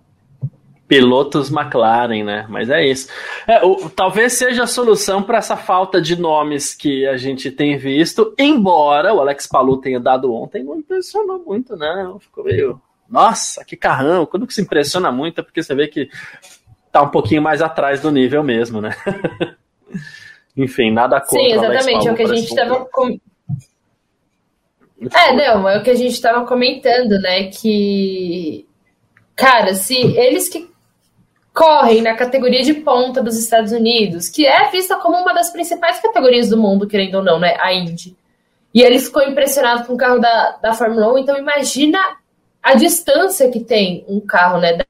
pilotos 0.88 1.52
McLaren, 1.52 2.24
né? 2.24 2.46
Mas 2.48 2.70
é 2.70 2.84
isso. 2.84 3.08
É, 3.46 3.62
o, 3.62 3.90
talvez 3.90 4.32
seja 4.32 4.64
a 4.64 4.66
solução 4.66 5.22
para 5.22 5.38
essa 5.38 5.56
falta 5.56 6.00
de 6.00 6.18
nomes 6.18 6.74
que 6.74 7.06
a 7.06 7.16
gente 7.18 7.50
tem 7.50 7.76
visto, 7.76 8.34
embora 8.38 9.12
o 9.12 9.20
Alex 9.20 9.46
Palu 9.46 9.76
tenha 9.76 10.00
dado 10.00 10.32
ontem, 10.32 10.64
não 10.64 10.76
impressionou 10.76 11.44
muito, 11.44 11.76
né? 11.76 12.10
Ficou 12.18 12.44
meio. 12.44 12.80
Nossa, 13.08 13.64
que 13.64 13.76
carrão! 13.76 14.24
Quando 14.24 14.46
que 14.46 14.54
se 14.54 14.62
impressiona 14.62 15.12
muito 15.12 15.40
é 15.40 15.44
porque 15.44 15.62
você 15.62 15.74
vê 15.74 15.86
que 15.86 16.08
tá 16.90 17.02
um 17.02 17.10
pouquinho 17.10 17.42
mais 17.42 17.60
atrás 17.60 18.00
do 18.00 18.10
nível 18.10 18.42
mesmo, 18.42 18.80
né? 18.80 18.90
Enfim, 20.56 20.90
nada 20.90 21.20
contra. 21.20 21.38
Sim, 21.38 21.52
exatamente. 21.52 22.08
É 22.08 22.12
o 22.12 22.16
que 22.16 22.22
a 22.22 22.34
gente 22.34 22.48
estava. 22.48 22.86
É, 25.00 25.32
não, 25.32 25.68
é 25.68 25.78
o 25.78 25.82
que 25.82 25.90
a 25.90 25.94
gente 25.94 26.12
estava 26.12 26.46
comentando, 26.46 27.20
né? 27.20 27.44
Que. 27.44 28.66
Cara, 29.36 29.74
se 29.74 29.94
eles 29.94 30.48
que 30.48 30.68
correm 31.54 32.02
na 32.02 32.14
categoria 32.14 32.62
de 32.62 32.74
ponta 32.74 33.22
dos 33.22 33.36
Estados 33.36 33.72
Unidos, 33.72 34.28
que 34.28 34.46
é 34.46 34.70
vista 34.70 34.96
como 34.96 35.16
uma 35.16 35.32
das 35.32 35.50
principais 35.50 36.00
categorias 36.00 36.48
do 36.48 36.56
mundo, 36.56 36.86
querendo 36.86 37.16
ou 37.16 37.22
não, 37.22 37.38
né? 37.38 37.56
A 37.60 37.72
Indy. 37.72 38.16
E 38.74 38.82
ele 38.82 38.98
ficou 38.98 39.22
impressionado 39.22 39.86
com 39.86 39.94
o 39.94 39.96
carro 39.96 40.18
da, 40.18 40.52
da 40.62 40.72
Fórmula 40.72 41.12
1, 41.14 41.18
então 41.18 41.38
imagina 41.38 41.98
a 42.62 42.74
distância 42.74 43.50
que 43.50 43.60
tem 43.60 44.04
um 44.06 44.20
carro, 44.20 44.60
né, 44.60 44.76
da, 44.76 44.86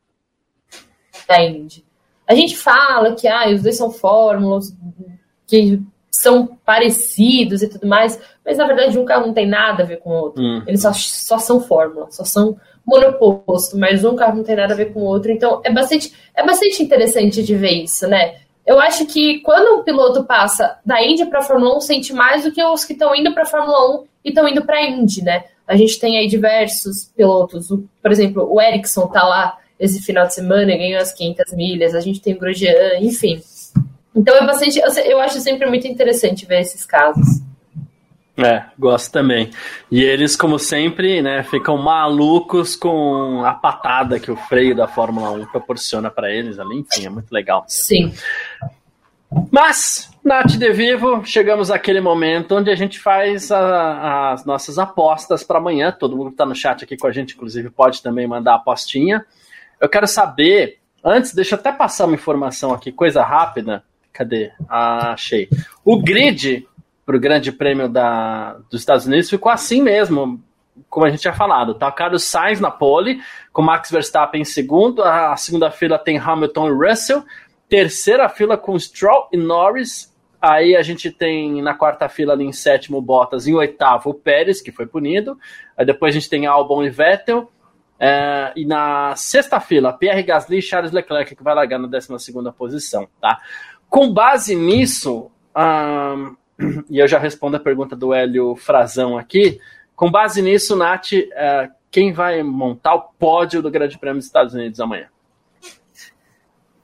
da 1.29 1.43
Indy. 1.43 1.85
A 2.27 2.35
gente 2.35 2.57
fala 2.57 3.15
que 3.15 3.27
ah, 3.27 3.49
os 3.49 3.63
dois 3.63 3.77
são 3.77 3.91
fórmulas, 3.91 4.75
que 5.47 5.81
são 6.21 6.59
parecidos 6.65 7.63
e 7.63 7.69
tudo 7.69 7.87
mais, 7.87 8.19
mas 8.45 8.59
na 8.59 8.67
verdade 8.67 8.99
um 8.99 9.05
carro 9.05 9.27
não 9.27 9.35
tem 9.35 9.47
nada 9.47 9.83
a 9.83 9.87
ver 9.87 9.99
com 9.99 10.11
o 10.11 10.21
outro. 10.21 10.43
Hum. 10.43 10.63
Eles 10.67 10.83
só, 10.83 10.93
só 10.93 11.39
são 11.39 11.61
fórmulas, 11.61 12.17
só 12.17 12.25
são 12.25 12.57
monoposto, 12.87 13.79
mas 13.79 14.05
um 14.05 14.17
carro 14.17 14.37
não 14.37 14.45
tem 14.45 14.57
nada 14.57 14.73
a 14.73 14.77
ver 14.77 14.93
com 14.93 15.01
o 15.01 15.05
outro. 15.05 15.31
Então 15.31 15.61
é 15.65 15.73
bastante, 15.73 16.13
é 16.35 16.45
bastante 16.45 16.83
interessante 16.83 17.43
de 17.43 17.55
ver 17.55 17.85
isso, 17.85 18.07
né? 18.09 18.37
Eu 18.67 18.81
acho 18.81 19.07
que 19.07 19.41
quando 19.41 19.81
um 19.81 19.85
piloto 19.85 20.25
passa 20.25 20.79
da 20.85 21.03
Indy 21.03 21.27
para 21.27 21.39
a 21.39 21.43
Fórmula 21.43 21.77
1, 21.79 21.81
sente 21.81 22.13
mais 22.13 22.45
do 22.45 22.53
que 22.53 22.63
os 22.63 22.85
que 22.85 22.93
estão 22.93 23.15
indo 23.15 23.33
para 23.33 23.45
a 23.45 23.47
Fórmula 23.47 24.01
1 24.01 24.05
e 24.25 24.29
estão 24.29 24.47
indo 24.49 24.63
para 24.65 24.77
a 24.77 24.87
Indy, 24.87 25.23
né? 25.23 25.45
A 25.67 25.77
gente 25.77 25.99
tem 25.99 26.19
aí 26.19 26.27
diversos 26.27 27.11
pilotos, 27.17 27.69
por 28.03 28.11
exemplo, 28.11 28.47
o 28.51 28.61
Ericsson 28.61 29.07
tá 29.07 29.23
lá 29.23 29.59
esse 29.79 30.03
final 30.03 30.27
de 30.27 30.35
semana, 30.35 30.77
ganhou 30.77 31.01
as 31.01 31.13
500 31.13 31.55
milhas, 31.55 31.95
a 31.95 32.01
gente 32.01 32.21
tem 32.21 32.35
o 32.35 32.39
Grosjean, 32.39 32.99
enfim. 33.01 33.41
Então 34.15 34.35
é 34.37 34.47
bastante, 34.47 34.81
eu 35.05 35.21
acho 35.21 35.39
sempre 35.41 35.69
muito 35.69 35.87
interessante 35.87 36.47
ver 36.47 36.61
esses 36.61 36.85
casos. 36.85 37.43
É, 38.39 38.67
gosto 38.79 39.11
também. 39.11 39.51
E 39.91 40.01
eles, 40.01 40.37
como 40.37 40.61
sempre, 40.61 41.21
né, 41.21 41.43
ficam 41.43 41.77
malucos 41.77 42.77
com 42.77 43.45
a 43.45 43.53
patada 43.53 44.21
que 44.21 44.31
o 44.31 44.37
freio 44.37 44.77
da 44.77 44.87
Fórmula 44.87 45.33
1 45.33 45.47
proporciona 45.47 46.09
para 46.09 46.33
eles 46.33 46.57
ali. 46.61 46.79
Enfim, 46.79 47.07
é 47.07 47.11
muito 47.11 47.33
legal. 47.33 47.65
Sim. 47.67 48.15
Mas, 49.51 50.09
Nath 50.25 50.53
de 50.53 50.73
Vivo, 50.73 51.25
chegamos 51.25 51.69
àquele 51.69 52.01
momento 52.01 52.55
onde 52.55 52.71
a 52.71 52.77
gente 52.77 53.01
faz 53.01 53.51
a, 53.51 54.31
as 54.31 54.45
nossas 54.45 54.79
apostas 54.79 55.43
para 55.43 55.59
amanhã. 55.59 55.91
Todo 55.91 56.17
mundo 56.17 56.29
que 56.29 56.35
está 56.35 56.47
no 56.47 56.55
chat 56.55 56.85
aqui 56.85 56.97
com 56.97 57.09
a 57.09 57.13
gente, 57.13 57.35
inclusive, 57.35 57.71
pode 57.71 58.01
também 58.01 58.29
mandar 58.29 58.55
apostinha. 58.55 59.27
Eu 59.81 59.89
quero 59.89 60.07
saber, 60.07 60.79
antes, 61.05 61.35
deixa 61.35 61.57
eu 61.57 61.59
até 61.59 61.73
passar 61.73 62.07
uma 62.07 62.15
informação 62.15 62.73
aqui, 62.73 62.93
coisa 62.93 63.25
rápida. 63.25 63.83
Cadê? 64.19 64.51
Ah, 64.69 65.13
achei. 65.13 65.49
O 65.85 66.03
grid 66.03 66.67
para 67.07 67.17
o 67.17 67.21
Grande 67.21 67.53
Prêmio 67.53 67.89
da, 67.89 68.55
dos 68.69 68.81
Estados 68.81 69.07
Unidos 69.07 69.31
ficou 69.31 69.53
assim 69.53 69.81
mesmo, 69.81 70.43
como 70.91 71.07
a 71.07 71.09
gente 71.09 71.21
tinha 71.21 71.33
falado. 71.33 71.75
Tá 71.75 71.93
Carlos 71.93 72.25
Sainz 72.25 72.59
na 72.59 72.69
pole, 72.69 73.23
com 73.53 73.63
Max 73.63 73.93
Verstappen 73.93 74.41
em 74.41 74.45
segundo. 74.45 75.05
A 75.05 75.37
segunda 75.37 75.71
fila 75.71 75.97
tem 76.01 76.19
Hamilton 76.19 76.67
e 76.67 76.73
Russell. 76.73 77.25
Terceira 77.69 78.29
fila 78.29 78.59
com 78.59 78.77
Stroll 78.77 79.29
e 79.33 79.37
Norris. 79.37 80.13
Aí 80.43 80.75
a 80.75 80.83
gente 80.83 81.13
tem 81.13 81.63
na 81.63 81.75
quarta 81.75 82.09
fila 82.09 82.33
ali 82.33 82.45
em 82.45 82.53
sétimo 82.53 83.01
Bottas, 83.01 83.47
em 83.47 83.55
oitavo 83.55 84.11
o 84.11 84.15
Pérez, 84.15 84.61
que 84.61 84.73
foi 84.73 84.87
punido. 84.87 85.39
Aí 85.77 85.87
depois 85.87 86.13
a 86.13 86.19
gente 86.19 86.29
tem 86.29 86.45
Albon 86.45 86.83
e 86.83 86.91
Vettel. 86.91 87.49
É, 88.01 88.53
e 88.55 88.65
na 88.65 89.15
sexta 89.17 89.59
fila, 89.59 89.93
Pierre 89.93 90.23
Gasly 90.23 90.59
e 90.59 90.63
Charles 90.63 90.93
Leclerc, 90.93 91.35
que 91.35 91.43
vai 91.43 91.55
largar 91.55 91.79
na 91.79 91.89
décima 91.89 92.19
segunda 92.19 92.53
posição. 92.53 93.09
Tá? 93.21 93.39
Com 93.89 94.13
base 94.13 94.55
nisso, 94.55 95.31
e 96.91 96.99
eu 96.99 97.09
já 97.09 97.19
respondo 97.19 97.57
a 97.57 97.61
pergunta 97.61 97.97
do 97.97 98.13
Hélio 98.13 98.55
Frazão 98.57 99.17
aqui. 99.17 99.61
Com 99.97 100.11
base 100.11 100.43
nisso, 100.43 100.77
Nath, 100.77 101.13
uh, 101.13 101.73
quem 101.91 102.13
vai 102.13 102.43
montar 102.43 102.95
o 102.95 103.03
pódio 103.19 103.63
do 103.63 103.71
Grande 103.71 103.99
Prêmio 103.99 104.19
dos 104.19 104.27
Estados 104.27 104.55
Unidos 104.55 104.79
amanhã? 104.79 105.09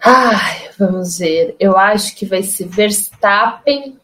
Ai, 0.00 0.70
vamos 0.78 1.18
ver. 1.18 1.56
Eu 1.58 1.78
acho 1.78 2.14
que 2.16 2.26
vai 2.26 2.42
ser 2.42 2.66
Verstappen. 2.66 3.98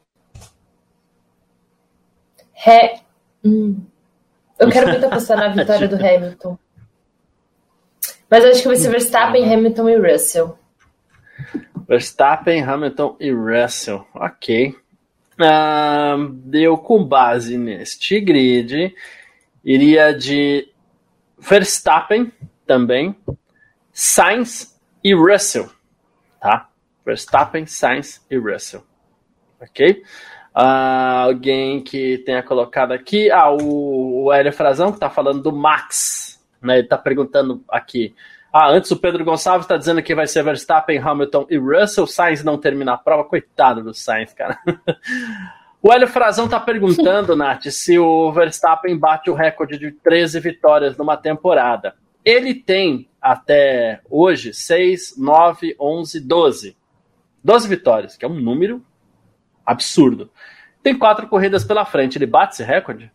He... 2.66 3.00
Hum. 3.44 3.80
Eu 4.58 4.70
quero 4.70 4.88
muito 4.88 5.06
apostar 5.06 5.38
na 5.38 5.48
vitória 5.54 5.88
do 5.88 5.96
Hamilton. 5.96 6.58
Mas 8.30 8.44
acho 8.44 8.62
que 8.62 8.68
vai 8.68 8.76
ser 8.76 8.90
Verstappen, 8.90 9.52
Hamilton 9.52 9.88
e 9.88 10.12
Russell. 10.12 10.59
Verstappen, 11.90 12.62
Hamilton 12.62 13.16
e 13.18 13.32
Russell. 13.32 14.06
Ok. 14.14 14.76
Uh, 15.40 16.40
eu, 16.52 16.78
com 16.78 17.04
base 17.04 17.58
neste 17.58 18.20
grid, 18.20 18.94
iria 19.64 20.14
de 20.14 20.68
Verstappen 21.36 22.30
também, 22.64 23.16
Sainz 23.92 24.80
e 25.02 25.12
Russell, 25.12 25.68
tá? 26.40 26.68
Verstappen, 27.04 27.66
Sainz 27.66 28.24
e 28.30 28.36
Russell, 28.36 28.84
ok? 29.60 30.04
Uh, 30.54 31.24
alguém 31.24 31.82
que 31.82 32.18
tenha 32.18 32.42
colocado 32.44 32.92
aqui, 32.92 33.32
ah, 33.32 33.50
o, 33.50 34.26
o 34.26 34.32
Hélio 34.32 34.52
Frazão, 34.52 34.90
que 34.92 34.98
está 34.98 35.10
falando 35.10 35.42
do 35.42 35.50
Max, 35.50 36.40
né? 36.62 36.74
Ele 36.74 36.82
está 36.82 36.96
perguntando 36.96 37.64
aqui, 37.68 38.14
ah, 38.52 38.68
antes 38.68 38.90
o 38.90 38.96
Pedro 38.96 39.24
Gonçalves 39.24 39.64
está 39.64 39.76
dizendo 39.76 40.02
que 40.02 40.14
vai 40.14 40.26
ser 40.26 40.42
Verstappen, 40.42 40.98
Hamilton 40.98 41.46
e 41.48 41.56
Russell. 41.56 42.06
Sainz 42.06 42.42
não 42.42 42.58
termina 42.58 42.94
a 42.94 42.98
prova. 42.98 43.24
Coitado 43.24 43.82
do 43.82 43.94
Sainz, 43.94 44.32
cara. 44.32 44.58
O 45.82 45.90
Hélio 45.90 46.06
Frazão 46.06 46.44
está 46.44 46.60
perguntando, 46.60 47.34
Nath, 47.34 47.68
se 47.70 47.98
o 47.98 48.30
Verstappen 48.32 48.98
bate 48.98 49.30
o 49.30 49.34
recorde 49.34 49.78
de 49.78 49.90
13 49.90 50.38
vitórias 50.38 50.94
numa 50.94 51.16
temporada. 51.16 51.94
Ele 52.22 52.52
tem 52.52 53.08
até 53.18 54.02
hoje 54.10 54.52
6, 54.52 55.14
9, 55.16 55.74
11, 55.80 56.20
12. 56.20 56.76
12 57.42 57.66
vitórias, 57.66 58.14
que 58.14 58.26
é 58.26 58.28
um 58.28 58.38
número 58.38 58.84
absurdo. 59.64 60.30
Tem 60.82 60.98
quatro 60.98 61.26
corridas 61.28 61.64
pela 61.64 61.86
frente. 61.86 62.18
Ele 62.18 62.26
bate 62.26 62.52
esse 62.52 62.62
recorde? 62.62 63.10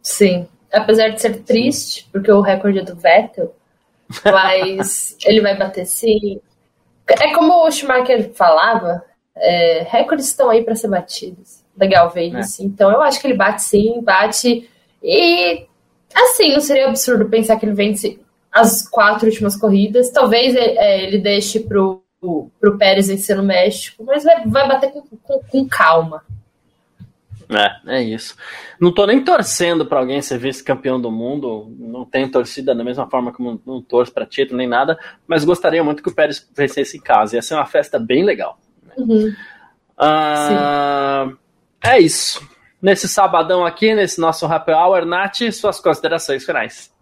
Sim 0.00 0.46
apesar 0.72 1.08
de 1.08 1.20
ser 1.20 1.42
triste, 1.42 2.08
porque 2.12 2.30
o 2.30 2.40
recorde 2.40 2.80
é 2.80 2.84
do 2.84 2.96
Vettel, 2.96 3.54
mas 4.24 5.16
ele 5.24 5.40
vai 5.40 5.56
bater 5.56 5.86
sim. 5.86 6.40
É 7.08 7.32
como 7.34 7.66
o 7.66 7.70
Schumacher 7.70 8.32
falava, 8.34 9.02
é, 9.36 9.86
recordes 9.88 10.26
estão 10.26 10.50
aí 10.50 10.62
para 10.62 10.76
ser 10.76 10.88
batidos. 10.88 11.62
Legal 11.76 12.10
ver 12.10 12.34
é. 12.34 12.40
isso. 12.40 12.62
Então 12.62 12.90
eu 12.90 13.00
acho 13.02 13.20
que 13.20 13.26
ele 13.26 13.36
bate 13.36 13.62
sim, 13.62 14.00
bate. 14.02 14.68
E 15.02 15.66
assim, 16.14 16.52
não 16.52 16.60
seria 16.60 16.88
absurdo 16.88 17.28
pensar 17.28 17.56
que 17.56 17.64
ele 17.64 17.74
vence 17.74 18.20
as 18.50 18.86
quatro 18.86 19.26
últimas 19.26 19.56
corridas. 19.56 20.10
Talvez 20.10 20.54
é, 20.56 21.04
ele 21.04 21.18
deixe 21.18 21.60
pro, 21.60 22.02
pro 22.60 22.76
Pérez 22.76 23.08
vencer 23.08 23.36
no 23.36 23.42
México, 23.42 24.04
mas 24.04 24.24
vai, 24.24 24.44
vai 24.46 24.68
bater 24.68 24.90
com, 24.90 25.02
com, 25.02 25.40
com 25.48 25.68
calma. 25.68 26.24
É, 27.50 27.96
é 27.96 28.02
isso. 28.02 28.36
Não 28.78 28.92
tô 28.92 29.06
nem 29.06 29.24
torcendo 29.24 29.86
para 29.86 29.98
alguém 29.98 30.20
ser 30.20 30.38
vice-campeão 30.38 31.00
do 31.00 31.10
mundo, 31.10 31.74
não 31.78 32.04
tenho 32.04 32.30
torcida 32.30 32.74
da 32.74 32.84
mesma 32.84 33.08
forma 33.08 33.32
como 33.32 33.60
não 33.66 33.80
torço 33.80 34.12
para 34.12 34.26
título 34.26 34.58
nem 34.58 34.68
nada, 34.68 34.98
mas 35.26 35.44
gostaria 35.44 35.82
muito 35.82 36.02
que 36.02 36.10
o 36.10 36.14
Pérez 36.14 36.46
vencesse 36.54 36.98
em 36.98 37.00
casa. 37.00 37.36
Ia 37.36 37.42
ser 37.42 37.54
uma 37.54 37.64
festa 37.64 37.98
bem 37.98 38.22
legal. 38.22 38.58
Uhum. 38.98 39.34
Ah, 39.96 41.28
é 41.82 41.98
isso. 41.98 42.46
Nesse 42.80 43.08
sabadão 43.08 43.64
aqui, 43.64 43.94
nesse 43.94 44.20
nosso 44.20 44.46
Happy 44.46 44.72
Hour, 44.72 45.04
Nath, 45.04 45.50
suas 45.52 45.80
considerações 45.80 46.44
finais. 46.44 46.92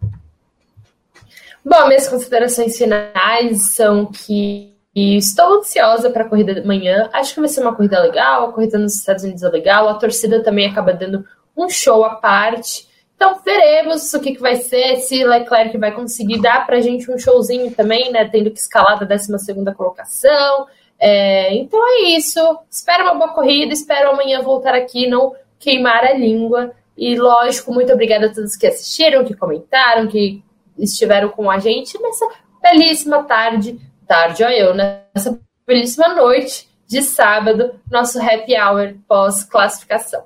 Bom, 1.63 1.87
minhas 1.87 2.07
considerações 2.07 2.77
finais 2.77 3.73
são 3.75 4.05
que 4.05 4.76
e 4.97 5.15
estou 5.15 5.59
ansiosa 5.59 6.09
para 6.09 6.23
a 6.23 6.27
corrida 6.27 6.55
de 6.55 6.65
manhã. 6.65 7.07
Acho 7.13 7.35
que 7.35 7.39
vai 7.39 7.47
ser 7.47 7.61
uma 7.61 7.75
corrida 7.75 8.01
legal. 8.01 8.49
A 8.49 8.51
corrida 8.51 8.79
nos 8.79 8.95
Estados 8.95 9.23
Unidos 9.23 9.43
é 9.43 9.49
legal. 9.49 9.87
A 9.87 9.93
torcida 9.93 10.41
também 10.41 10.67
acaba 10.67 10.91
dando 10.91 11.23
um 11.55 11.69
show 11.69 12.03
à 12.03 12.15
parte. 12.15 12.87
Então 13.15 13.39
veremos 13.45 14.11
o 14.15 14.19
que, 14.19 14.33
que 14.33 14.41
vai 14.41 14.55
ser, 14.55 14.95
se 14.97 15.23
Leclerc 15.23 15.77
vai 15.77 15.91
conseguir 15.91 16.41
dar 16.41 16.65
para 16.65 16.77
a 16.77 16.81
gente 16.81 17.11
um 17.11 17.17
showzinho 17.19 17.69
também, 17.75 18.11
né? 18.11 18.27
Tendo 18.27 18.49
que 18.49 18.57
escalar 18.57 18.97
da 18.99 19.05
12 19.05 19.37
segunda 19.37 19.71
colocação. 19.71 20.65
É, 20.99 21.53
então 21.53 21.79
é 21.79 22.15
isso. 22.15 22.39
Espero 22.67 23.03
uma 23.03 23.13
boa 23.13 23.33
corrida, 23.35 23.73
espero 23.73 24.09
amanhã 24.09 24.41
voltar 24.41 24.73
aqui, 24.73 25.07
não 25.07 25.35
queimar 25.59 26.05
a 26.05 26.13
língua. 26.13 26.71
E 26.97 27.15
lógico, 27.15 27.71
muito 27.71 27.93
obrigada 27.93 28.25
a 28.25 28.33
todos 28.33 28.55
que 28.55 28.65
assistiram, 28.65 29.23
que 29.23 29.35
comentaram, 29.35 30.07
que 30.07 30.43
estiveram 30.75 31.29
com 31.29 31.51
a 31.51 31.59
gente 31.59 32.01
nessa 32.01 32.27
belíssima 32.63 33.23
tarde, 33.25 33.79
tarde 34.07 34.43
ó 34.43 34.49
eu, 34.49 34.73
nessa 34.73 35.39
belíssima 35.65 36.13
noite 36.15 36.67
de 36.87 37.01
sábado, 37.01 37.79
nosso 37.91 38.19
happy 38.19 38.55
hour 38.57 38.95
pós-classificação. 39.07 40.23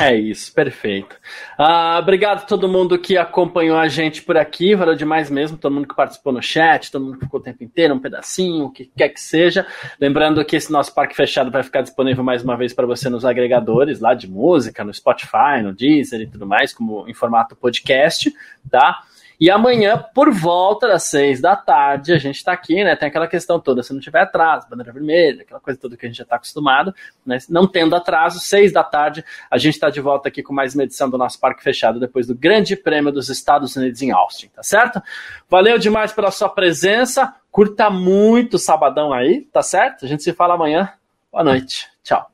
É 0.00 0.12
isso, 0.12 0.52
perfeito. 0.52 1.16
Ah, 1.56 2.00
obrigado 2.02 2.38
a 2.38 2.46
todo 2.46 2.68
mundo 2.68 2.98
que 2.98 3.16
acompanhou 3.16 3.78
a 3.78 3.86
gente 3.86 4.22
por 4.22 4.36
aqui, 4.36 4.74
valeu 4.74 4.96
demais 4.96 5.30
mesmo, 5.30 5.56
todo 5.56 5.72
mundo 5.72 5.86
que 5.86 5.94
participou 5.94 6.32
no 6.32 6.42
chat, 6.42 6.90
todo 6.90 7.04
mundo 7.04 7.18
que 7.18 7.24
ficou 7.26 7.38
o 7.38 7.42
tempo 7.42 7.62
inteiro, 7.62 7.94
um 7.94 8.00
pedacinho, 8.00 8.64
o 8.64 8.72
que 8.72 8.90
quer 8.96 9.10
que 9.10 9.20
seja. 9.20 9.64
Lembrando 10.00 10.44
que 10.44 10.56
esse 10.56 10.72
nosso 10.72 10.92
parque 10.92 11.14
fechado 11.14 11.48
vai 11.48 11.62
ficar 11.62 11.80
disponível 11.80 12.24
mais 12.24 12.42
uma 12.42 12.56
vez 12.56 12.74
para 12.74 12.86
você 12.86 13.08
nos 13.08 13.24
agregadores 13.24 14.00
lá 14.00 14.14
de 14.14 14.28
música, 14.28 14.82
no 14.82 14.92
Spotify, 14.92 15.62
no 15.62 15.72
Deezer 15.72 16.22
e 16.22 16.26
tudo 16.26 16.44
mais, 16.44 16.74
como 16.74 17.08
em 17.08 17.14
formato 17.14 17.54
podcast, 17.54 18.34
tá? 18.68 19.00
E 19.40 19.50
amanhã, 19.50 20.04
por 20.14 20.32
volta 20.32 20.86
das 20.86 21.04
seis 21.04 21.40
da 21.40 21.56
tarde, 21.56 22.12
a 22.12 22.18
gente 22.18 22.36
está 22.36 22.52
aqui, 22.52 22.84
né? 22.84 22.94
Tem 22.94 23.08
aquela 23.08 23.26
questão 23.26 23.58
toda, 23.58 23.82
se 23.82 23.92
não 23.92 24.00
tiver 24.00 24.20
atraso, 24.20 24.68
bandeira 24.68 24.92
vermelha, 24.92 25.42
aquela 25.42 25.60
coisa 25.60 25.78
toda 25.78 25.96
que 25.96 26.06
a 26.06 26.08
gente 26.08 26.18
já 26.18 26.22
está 26.22 26.36
acostumado, 26.36 26.94
né? 27.26 27.38
Não 27.48 27.66
tendo 27.66 27.96
atraso, 27.96 28.38
seis 28.40 28.72
da 28.72 28.84
tarde, 28.84 29.24
a 29.50 29.58
gente 29.58 29.74
está 29.74 29.90
de 29.90 30.00
volta 30.00 30.28
aqui 30.28 30.42
com 30.42 30.52
mais 30.52 30.74
uma 30.74 30.84
edição 30.84 31.10
do 31.10 31.18
nosso 31.18 31.38
Parque 31.40 31.62
Fechado, 31.62 31.98
depois 31.98 32.26
do 32.26 32.34
Grande 32.34 32.76
Prêmio 32.76 33.12
dos 33.12 33.28
Estados 33.28 33.76
Unidos 33.76 34.00
em 34.02 34.10
Austin, 34.10 34.48
tá 34.48 34.62
certo? 34.62 35.02
Valeu 35.48 35.78
demais 35.78 36.12
pela 36.12 36.30
sua 36.30 36.48
presença, 36.48 37.34
curta 37.50 37.90
muito 37.90 38.54
o 38.54 38.58
sabadão 38.58 39.12
aí, 39.12 39.42
tá 39.52 39.62
certo? 39.62 40.04
A 40.04 40.08
gente 40.08 40.22
se 40.22 40.32
fala 40.32 40.54
amanhã. 40.54 40.92
Boa 41.30 41.44
noite. 41.44 41.88
Tchau. 42.02 42.33